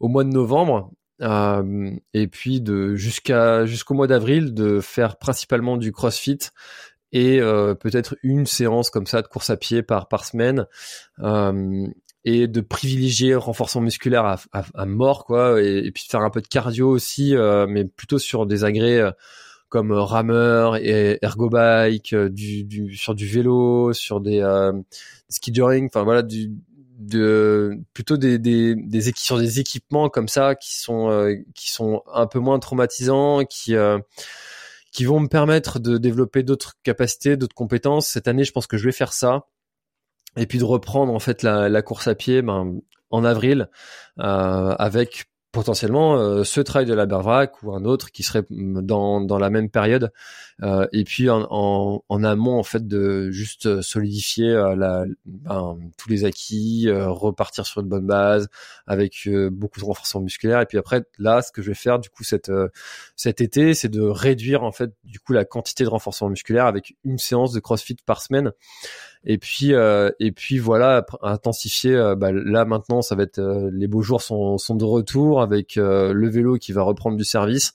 au 0.00 0.08
mois 0.08 0.22
de 0.22 0.28
novembre 0.28 0.90
euh, 1.22 1.92
et 2.12 2.26
puis 2.26 2.60
de 2.60 2.94
jusqu'à 2.94 3.64
jusqu'au 3.64 3.94
mois 3.94 4.06
d'avril 4.06 4.52
de 4.52 4.80
faire 4.80 5.16
principalement 5.16 5.78
du 5.78 5.92
CrossFit 5.92 6.40
et 7.12 7.40
euh, 7.40 7.74
peut-être 7.74 8.16
une 8.22 8.46
séance 8.46 8.90
comme 8.90 9.06
ça 9.06 9.22
de 9.22 9.28
course 9.28 9.50
à 9.50 9.56
pied 9.56 9.82
par 9.82 10.08
par 10.08 10.24
semaine 10.24 10.66
euh, 11.20 11.86
et 12.24 12.46
de 12.46 12.60
privilégier 12.60 13.34
renforcement 13.34 13.82
musculaire 13.82 14.24
à, 14.24 14.38
à, 14.52 14.86
mort 14.86 15.24
quoi 15.24 15.60
et, 15.60 15.90
puis 15.90 16.04
de 16.06 16.10
faire 16.10 16.22
un 16.22 16.30
peu 16.30 16.40
de 16.40 16.46
cardio 16.46 16.88
aussi 16.88 17.36
euh, 17.36 17.66
mais 17.68 17.84
plutôt 17.84 18.18
sur 18.18 18.46
des 18.46 18.64
agrès 18.64 18.98
euh, 18.98 19.10
comme 19.68 19.90
euh, 19.90 20.02
rameur 20.02 20.76
et 20.76 21.18
ergobike 21.22 22.14
du, 22.14 22.64
du 22.64 22.96
sur 22.96 23.14
du 23.14 23.26
vélo 23.26 23.92
sur 23.92 24.20
des 24.20 24.40
euh, 24.40 24.72
ski 25.28 25.52
enfin 25.60 26.04
voilà 26.04 26.22
du 26.22 26.52
de 26.98 27.80
plutôt 27.92 28.16
des 28.16 28.38
des, 28.38 28.76
des 28.76 29.12
sur 29.16 29.38
des 29.38 29.58
équipements 29.58 30.08
comme 30.08 30.28
ça 30.28 30.54
qui 30.54 30.78
sont 30.78 31.42
qui 31.56 31.72
sont 31.72 32.02
un 32.14 32.28
peu 32.28 32.38
moins 32.38 32.60
traumatisants 32.60 33.44
qui 33.44 33.74
qui 34.92 35.04
vont 35.04 35.20
me 35.20 35.28
permettre 35.28 35.80
de 35.80 35.98
développer 35.98 36.42
d'autres 36.42 36.74
capacités 36.82 37.36
d'autres 37.36 37.54
compétences. 37.54 38.06
Cette 38.06 38.28
année 38.28 38.44
je 38.44 38.52
pense 38.52 38.66
que 38.66 38.76
je 38.76 38.84
vais 38.84 38.92
faire 38.92 39.12
ça 39.12 39.46
et 40.36 40.46
puis 40.46 40.58
de 40.58 40.64
reprendre 40.64 41.12
en 41.12 41.18
fait 41.18 41.42
la, 41.42 41.68
la 41.68 41.82
course 41.82 42.06
à 42.06 42.14
pied 42.14 42.42
ben 42.42 42.78
en 43.10 43.24
avril 43.24 43.68
avec 44.16 45.31
potentiellement 45.52 46.16
euh, 46.16 46.44
ce 46.44 46.62
trail 46.62 46.86
de 46.86 46.94
la 46.94 47.04
Bervrac 47.04 47.62
ou 47.62 47.72
un 47.72 47.84
autre 47.84 48.10
qui 48.10 48.22
serait 48.22 48.42
dans, 48.50 49.20
dans 49.20 49.38
la 49.38 49.50
même 49.50 49.68
période. 49.68 50.10
Euh, 50.62 50.86
et 50.92 51.04
puis 51.04 51.28
en, 51.28 51.46
en, 51.50 52.02
en, 52.08 52.24
amont 52.24 52.58
en 52.58 52.62
fait 52.62 52.88
de 52.88 53.30
juste 53.30 53.82
solidifier 53.82 54.48
euh, 54.48 54.74
la, 54.74 55.04
ben, 55.26 55.78
tous 55.98 56.08
les 56.08 56.24
acquis 56.24 56.90
repartir 56.90 57.66
sur 57.66 57.82
une 57.82 57.88
bonne 57.88 58.06
base 58.06 58.48
avec 58.86 59.28
beaucoup 59.50 59.78
de 59.78 59.84
renforcement 59.84 60.22
musculaire. 60.22 60.60
Et 60.62 60.66
puis 60.66 60.78
après 60.78 61.02
là 61.18 61.42
ce 61.42 61.52
que 61.52 61.60
je 61.60 61.68
vais 61.68 61.74
faire 61.74 61.98
du 61.98 62.08
coup 62.08 62.24
cette 62.24 62.50
cet 63.14 63.42
été 63.42 63.74
c'est 63.74 63.88
de 63.90 64.00
réduire 64.00 64.62
en 64.62 64.72
fait 64.72 64.90
du 65.04 65.20
coup 65.20 65.34
la 65.34 65.44
quantité 65.44 65.84
de 65.84 65.90
renforcement 65.90 66.30
musculaire 66.30 66.64
avec 66.64 66.96
une 67.04 67.18
séance 67.18 67.52
de 67.52 67.60
CrossFit 67.60 67.96
par 68.06 68.22
semaine 68.22 68.52
et 69.24 69.38
puis 69.38 69.72
euh, 69.72 70.10
et 70.18 70.32
puis 70.32 70.58
voilà 70.58 71.04
intensifier 71.22 71.94
euh, 71.94 72.16
bah, 72.16 72.32
là 72.32 72.64
maintenant 72.64 73.02
ça 73.02 73.14
va 73.14 73.22
être 73.22 73.38
euh, 73.38 73.70
les 73.72 73.86
beaux 73.86 74.02
jours 74.02 74.20
sont, 74.20 74.58
sont 74.58 74.74
de 74.74 74.84
retour 74.84 75.42
avec 75.42 75.76
le 75.76 76.28
vélo 76.28 76.56
qui 76.56 76.72
va 76.72 76.82
reprendre 76.82 77.16
du 77.16 77.24
service 77.24 77.72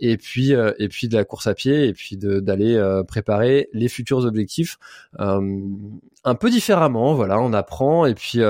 et 0.00 0.16
puis 0.16 0.52
et 0.52 0.88
puis 0.88 1.08
de 1.08 1.16
la 1.16 1.24
course 1.24 1.46
à 1.46 1.54
pied 1.54 1.86
et 1.86 1.92
puis 1.92 2.16
d'aller 2.16 2.80
préparer 3.06 3.68
les 3.72 3.88
futurs 3.88 4.24
objectifs 4.24 4.78
un 5.18 6.34
peu 6.38 6.50
différemment 6.50 7.14
voilà 7.14 7.40
on 7.40 7.52
apprend 7.52 8.06
et 8.06 8.14
puis 8.14 8.40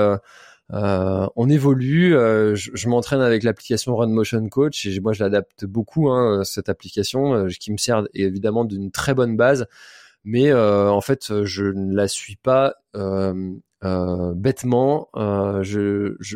on 0.69 1.49
évolue. 1.49 2.11
je, 2.11 2.71
je 2.73 2.89
m'entraîne 2.89 3.21
avec 3.21 3.43
l'application 3.43 3.95
Run 3.95 4.07
Motion 4.07 4.47
Coach 4.49 4.85
et 4.85 4.99
moi 4.99 5.13
je 5.13 5.23
l'adapte 5.23 5.65
beaucoup 5.65 6.09
hein, 6.09 6.43
cette 6.43 6.69
application 6.69 7.47
qui 7.59 7.71
me 7.71 7.77
sert 7.77 8.03
évidemment 8.13 8.65
d'une 8.65 8.91
très 8.91 9.13
bonne 9.13 9.37
base 9.37 9.67
mais 10.23 10.51
euh, 10.51 10.89
en 10.89 11.01
fait 11.01 11.43
je 11.43 11.65
ne 11.65 11.93
la 11.95 12.07
suis 12.07 12.35
pas 12.35 12.75
euh, 12.95 13.51
euh, 13.83 14.33
bêtement. 14.35 15.09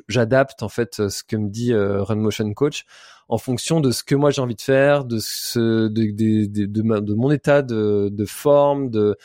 j'adapte 0.08 0.64
en 0.64 0.70
fait 0.70 1.08
ce 1.10 1.24
que 1.24 1.36
me 1.36 1.50
dit 1.50 1.74
Run 1.74 2.18
Motion 2.18 2.54
Coach 2.54 2.86
en 3.30 3.38
fonction 3.38 3.80
de 3.82 3.92
ce 3.92 4.04
que 4.04 4.16
moi 4.16 4.32
j'ai 4.32 4.42
envie 4.42 4.56
de 4.56 4.62
faire, 4.62 5.06
de 5.06 5.20
mon 7.16 7.32
état 7.32 7.62
de, 7.62 8.10
de 8.12 8.26
forme, 8.26 8.90
de 8.90 9.18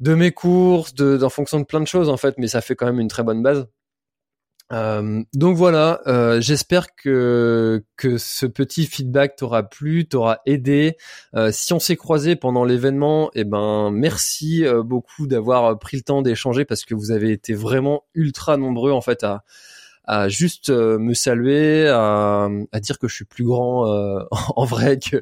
de 0.00 0.14
mes 0.14 0.32
courses, 0.32 0.94
de, 0.94 1.22
en 1.22 1.28
fonction 1.28 1.60
de 1.60 1.64
plein 1.64 1.80
de 1.80 1.86
choses 1.86 2.08
en 2.08 2.16
fait, 2.16 2.36
mais 2.38 2.48
ça 2.48 2.62
fait 2.62 2.74
quand 2.74 2.86
même 2.86 3.00
une 3.00 3.08
très 3.08 3.22
bonne 3.22 3.42
base. 3.42 3.66
Euh, 4.72 5.22
donc 5.34 5.56
voilà, 5.56 6.00
euh, 6.06 6.40
j'espère 6.40 6.94
que 6.94 7.84
que 7.96 8.18
ce 8.18 8.46
petit 8.46 8.86
feedback 8.86 9.36
t'aura 9.36 9.64
plu, 9.64 10.06
t'aura 10.06 10.40
aidé. 10.46 10.96
Euh, 11.34 11.50
si 11.52 11.72
on 11.72 11.80
s'est 11.80 11.96
croisé 11.96 12.36
pendant 12.36 12.64
l'événement, 12.64 13.30
eh 13.34 13.44
ben 13.44 13.90
merci 13.90 14.64
beaucoup 14.84 15.26
d'avoir 15.26 15.78
pris 15.78 15.96
le 15.96 16.02
temps 16.02 16.22
d'échanger 16.22 16.64
parce 16.64 16.84
que 16.84 16.94
vous 16.94 17.10
avez 17.10 17.32
été 17.32 17.54
vraiment 17.54 18.04
ultra 18.14 18.56
nombreux 18.56 18.92
en 18.92 19.00
fait 19.00 19.24
à 19.24 19.42
à 20.04 20.28
juste 20.28 20.70
euh, 20.70 20.98
me 20.98 21.14
saluer, 21.14 21.88
à, 21.88 22.48
à, 22.72 22.80
dire 22.80 22.98
que 22.98 23.06
je 23.06 23.14
suis 23.14 23.24
plus 23.24 23.44
grand 23.44 23.86
euh, 23.86 24.24
en 24.56 24.64
vrai 24.64 24.98
que 24.98 25.20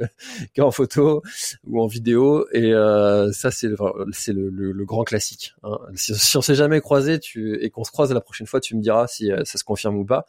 qu'en 0.56 0.70
photo 0.70 1.22
ou 1.66 1.82
en 1.82 1.86
vidéo. 1.86 2.46
Et 2.52 2.72
euh, 2.72 3.32
ça, 3.32 3.50
c'est 3.50 3.68
c'est 4.12 4.32
le, 4.32 4.48
le, 4.50 4.84
grand 4.84 5.04
classique. 5.04 5.54
Hein. 5.62 5.78
Si, 5.94 6.14
si, 6.14 6.36
on 6.36 6.40
s'est 6.40 6.54
jamais 6.54 6.80
croisé, 6.80 7.18
tu 7.18 7.62
et 7.62 7.70
qu'on 7.70 7.84
se 7.84 7.90
croise 7.90 8.12
la 8.12 8.20
prochaine 8.20 8.46
fois, 8.46 8.60
tu 8.60 8.76
me 8.76 8.80
diras 8.80 9.06
si 9.06 9.30
ça 9.44 9.58
se 9.58 9.64
confirme 9.64 9.96
ou 9.96 10.04
pas. 10.04 10.26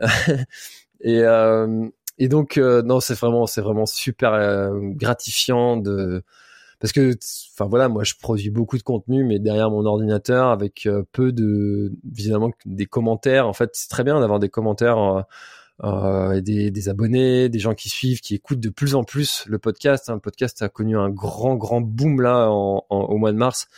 et 1.00 1.22
et 2.18 2.28
donc 2.28 2.56
non, 2.56 3.00
c'est 3.00 3.14
vraiment 3.14 3.46
c'est 3.46 3.60
vraiment 3.60 3.86
super 3.86 4.70
gratifiant 4.94 5.76
de 5.76 6.24
parce 6.82 6.92
que 6.92 7.14
enfin 7.54 7.66
voilà 7.68 7.88
moi 7.88 8.02
je 8.02 8.14
produis 8.20 8.50
beaucoup 8.50 8.76
de 8.76 8.82
contenu 8.82 9.22
mais 9.22 9.38
derrière 9.38 9.70
mon 9.70 9.86
ordinateur 9.86 10.48
avec 10.48 10.86
euh, 10.86 11.04
peu 11.12 11.30
de 11.30 11.92
évidemment 12.10 12.50
des 12.66 12.86
commentaires. 12.86 13.46
En 13.46 13.52
fait 13.52 13.70
c'est 13.74 13.88
très 13.88 14.02
bien 14.02 14.18
d'avoir 14.18 14.40
des 14.40 14.48
commentaires 14.48 15.24
euh, 15.84 16.32
euh, 16.32 16.40
des, 16.40 16.70
des, 16.70 16.88
abonnés, 16.88 17.48
des 17.48 17.58
gens 17.58 17.74
qui 17.74 17.88
suivent, 17.88 18.20
qui 18.20 18.34
écoutent 18.34 18.60
de 18.60 18.70
plus 18.70 18.94
en 18.94 19.04
plus 19.04 19.44
le 19.46 19.58
podcast. 19.58 20.08
Hein. 20.08 20.14
Le 20.14 20.20
podcast 20.20 20.62
a 20.62 20.68
connu 20.68 20.96
un 20.96 21.10
grand, 21.10 21.56
grand 21.56 21.80
boom 21.80 22.20
là 22.20 22.48
en, 22.50 22.84
au 22.88 23.16
mois 23.18 23.32
de 23.32 23.36
mars, 23.36 23.68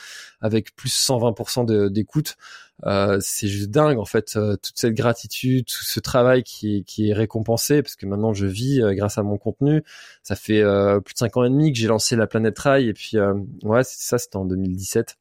avec 0.41 0.75
plus 0.77 0.91
120% 0.91 1.91
d'écoute. 1.91 2.37
Euh, 2.85 3.19
c'est 3.21 3.47
juste 3.47 3.71
dingue 3.71 3.99
en 3.99 4.05
fait, 4.05 4.35
euh, 4.37 4.57
toute 4.57 4.77
cette 4.79 4.95
gratitude, 4.95 5.65
tout 5.65 5.85
ce 5.85 6.01
travail 6.01 6.43
qui 6.43 6.79
est, 6.79 6.83
qui 6.83 7.11
est 7.11 7.15
récompensé, 7.15 7.83
parce 7.83 7.97
que 7.97 8.05
maintenant 8.05 8.35
je 8.35 8.47
vis 8.47 8.83
euh, 8.83 8.95
grâce 8.95 9.17
à 9.17 9.23
mon 9.23 9.39
contenu. 9.39 9.83
Ça 10.23 10.37
fait 10.37 10.63
plus 11.05 11.15
de 11.15 11.19
cinq 11.19 11.37
ans 11.37 11.45
et 11.45 11.51
demi 11.51 11.73
que 11.73 11.79
j'ai 11.79 11.87
lancé 11.87 12.17
la 12.17 12.27
Planète 12.27 12.59
Rail, 12.59 12.89
et 12.89 12.95
puis 12.95 13.17
ouais, 13.63 13.83
ça, 13.85 14.19
c'était 14.19 14.37
en 14.37 14.45
2017. 14.45 15.17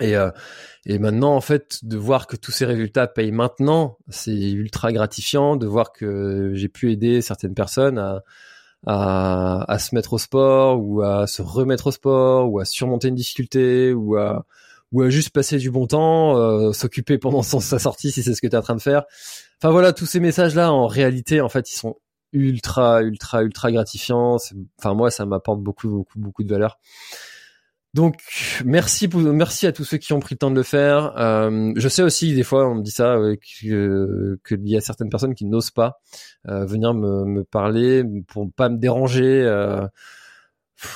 Et, 0.00 0.16
euh, 0.16 0.30
et 0.84 0.98
maintenant, 0.98 1.34
en 1.34 1.40
fait, 1.40 1.78
de 1.84 1.96
voir 1.96 2.26
que 2.26 2.36
tous 2.36 2.52
ces 2.52 2.64
résultats 2.64 3.06
payent 3.06 3.32
maintenant, 3.32 3.98
c'est 4.08 4.50
ultra 4.50 4.92
gratifiant. 4.92 5.56
De 5.56 5.66
voir 5.66 5.92
que 5.92 6.52
j'ai 6.54 6.68
pu 6.68 6.92
aider 6.92 7.22
certaines 7.22 7.54
personnes 7.54 7.98
à, 7.98 8.22
à, 8.86 9.72
à, 9.72 9.78
se 9.78 9.94
mettre 9.94 10.14
au 10.14 10.18
sport 10.18 10.80
ou 10.80 11.02
à 11.02 11.26
se 11.26 11.42
remettre 11.42 11.88
au 11.88 11.90
sport 11.92 12.50
ou 12.50 12.60
à 12.60 12.64
surmonter 12.64 13.08
une 13.08 13.14
difficulté 13.14 13.92
ou 13.92 14.16
à, 14.16 14.46
ou 14.92 15.02
à 15.02 15.10
juste 15.10 15.30
passer 15.30 15.58
du 15.58 15.70
bon 15.70 15.86
temps, 15.86 16.36
euh, 16.38 16.72
s'occuper 16.72 17.18
pendant 17.18 17.42
son, 17.42 17.60
sa 17.60 17.78
sortie 17.78 18.12
si 18.12 18.22
c'est 18.22 18.34
ce 18.34 18.40
que 18.40 18.46
tu 18.46 18.54
es 18.54 18.58
en 18.58 18.62
train 18.62 18.76
de 18.76 18.82
faire. 18.82 19.04
Enfin 19.60 19.70
voilà, 19.70 19.92
tous 19.92 20.06
ces 20.06 20.20
messages-là, 20.20 20.72
en 20.72 20.86
réalité, 20.86 21.40
en 21.40 21.48
fait, 21.48 21.70
ils 21.70 21.76
sont 21.76 21.96
ultra, 22.32 23.02
ultra, 23.02 23.42
ultra 23.42 23.72
gratifiants. 23.72 24.36
Enfin 24.78 24.94
moi, 24.94 25.10
ça 25.10 25.26
m'apporte 25.26 25.60
beaucoup, 25.60 25.88
beaucoup, 25.88 26.18
beaucoup 26.18 26.44
de 26.44 26.50
valeur. 26.50 26.78
Donc 27.96 28.20
merci 28.62 29.08
merci 29.14 29.66
à 29.66 29.72
tous 29.72 29.84
ceux 29.84 29.96
qui 29.96 30.12
ont 30.12 30.20
pris 30.20 30.34
le 30.34 30.38
temps 30.38 30.50
de 30.50 30.56
le 30.56 30.62
faire. 30.62 31.14
Euh, 31.16 31.72
je 31.76 31.88
sais 31.88 32.02
aussi 32.02 32.34
des 32.34 32.42
fois 32.42 32.68
on 32.68 32.74
me 32.74 32.82
dit 32.82 32.90
ça 32.90 33.14
euh, 33.14 33.36
que 33.36 34.38
qu'il 34.46 34.68
y 34.68 34.76
a 34.76 34.82
certaines 34.82 35.08
personnes 35.08 35.34
qui 35.34 35.46
n'osent 35.46 35.70
pas 35.70 35.98
euh, 36.46 36.66
venir 36.66 36.92
me, 36.92 37.24
me, 37.24 37.42
parler 37.42 38.04
pour 38.28 38.52
pas 38.52 38.68
me 38.68 38.76
déranger. 38.76 39.42
Euh, 39.44 39.86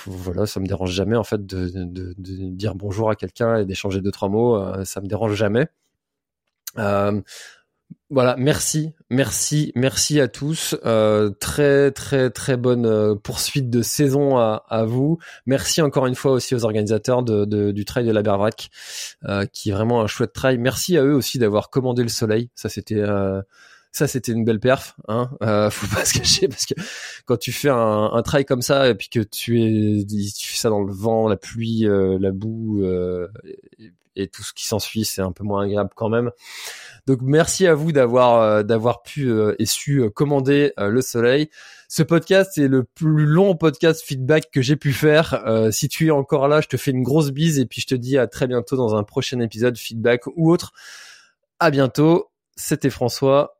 voilà, 0.04 0.44
ça 0.44 0.60
me 0.60 0.66
dérange 0.66 0.92
jamais 0.92 1.16
en 1.16 1.24
fait 1.24 1.46
de, 1.46 1.70
de, 1.70 2.14
de 2.18 2.50
dire 2.50 2.74
bonjour 2.74 3.08
à 3.08 3.16
quelqu'un 3.16 3.56
et 3.56 3.64
d'échanger 3.64 4.02
deux 4.02 4.10
trois 4.10 4.28
mots. 4.28 4.56
Euh, 4.56 4.84
ça 4.84 5.00
me 5.00 5.06
dérange 5.06 5.32
jamais. 5.32 5.68
Voilà, 8.12 8.34
merci, 8.36 8.90
merci, 9.08 9.70
merci 9.76 10.18
à 10.18 10.26
tous. 10.26 10.74
Euh, 10.84 11.30
très, 11.30 11.92
très, 11.92 12.28
très 12.30 12.56
bonne 12.56 12.84
euh, 12.84 13.14
poursuite 13.14 13.70
de 13.70 13.82
saison 13.82 14.36
à, 14.36 14.84
vous. 14.84 15.18
Merci 15.46 15.80
encore 15.80 16.06
une 16.06 16.16
fois 16.16 16.32
aussi 16.32 16.56
aux 16.56 16.64
organisateurs 16.64 17.22
du 17.22 17.84
trail 17.84 18.04
de 18.04 18.10
la 18.10 18.22
Bervrac, 18.22 18.70
euh, 19.26 19.46
qui 19.46 19.70
est 19.70 19.72
vraiment 19.72 20.00
un 20.02 20.08
chouette 20.08 20.32
trail. 20.32 20.58
Merci 20.58 20.98
à 20.98 21.04
eux 21.04 21.14
aussi 21.14 21.38
d'avoir 21.38 21.70
commandé 21.70 22.02
le 22.02 22.08
soleil. 22.08 22.50
Ça, 22.56 22.68
c'était 22.68 22.96
euh, 22.96 23.42
ça, 23.92 24.06
c'était 24.06 24.32
une 24.32 24.44
belle 24.44 24.60
perf. 24.60 24.96
Hein. 25.08 25.30
Euh, 25.42 25.70
faut 25.70 25.94
pas 25.94 26.04
se 26.04 26.18
cacher 26.18 26.48
parce 26.48 26.66
que 26.66 26.74
quand 27.26 27.36
tu 27.36 27.52
fais 27.52 27.70
un, 27.70 28.10
un 28.12 28.22
trail 28.22 28.44
comme 28.44 28.62
ça 28.62 28.88
et 28.88 28.94
puis 28.94 29.08
que 29.08 29.20
tu 29.20 29.60
es, 29.60 30.04
tu 30.04 30.46
fais 30.46 30.56
ça 30.56 30.70
dans 30.70 30.82
le 30.82 30.92
vent, 30.92 31.28
la 31.28 31.36
pluie, 31.36 31.86
la 31.88 32.32
boue 32.32 32.84
et, 32.84 33.92
et 34.16 34.28
tout 34.28 34.42
ce 34.42 34.52
qui 34.52 34.66
s'ensuit, 34.66 35.04
c'est 35.04 35.22
un 35.22 35.32
peu 35.32 35.44
moins 35.44 35.64
agréable 35.64 35.90
quand 35.94 36.08
même. 36.08 36.30
Donc 37.06 37.20
merci 37.22 37.66
à 37.66 37.74
vous 37.74 37.92
d'avoir 37.92 38.40
euh, 38.40 38.62
d'avoir 38.62 39.02
pu 39.02 39.30
euh, 39.30 39.54
et 39.58 39.66
su 39.66 40.00
euh, 40.02 40.10
commander 40.10 40.72
le 40.76 41.00
soleil. 41.00 41.50
Ce 41.88 42.02
podcast 42.02 42.56
est 42.58 42.68
le 42.68 42.84
plus 42.84 43.26
long 43.26 43.56
podcast 43.56 44.02
feedback 44.02 44.50
que 44.52 44.62
j'ai 44.62 44.76
pu 44.76 44.92
faire. 44.92 45.42
si 45.72 45.88
tu 45.88 46.06
es 46.06 46.10
encore 46.10 46.46
là, 46.46 46.60
je 46.60 46.68
te 46.68 46.76
fais 46.76 46.92
une 46.92 47.02
grosse 47.02 47.32
bise 47.32 47.58
et 47.58 47.66
puis 47.66 47.80
je 47.80 47.88
te 47.88 47.96
dis 47.96 48.16
à 48.16 48.28
très 48.28 48.46
bientôt 48.46 48.76
dans 48.76 48.94
un 48.94 49.02
prochain 49.02 49.40
épisode 49.40 49.76
feedback 49.76 50.26
ou 50.36 50.52
autre. 50.52 50.72
À 51.58 51.70
bientôt. 51.70 52.30
C'était 52.54 52.90
François 52.90 53.59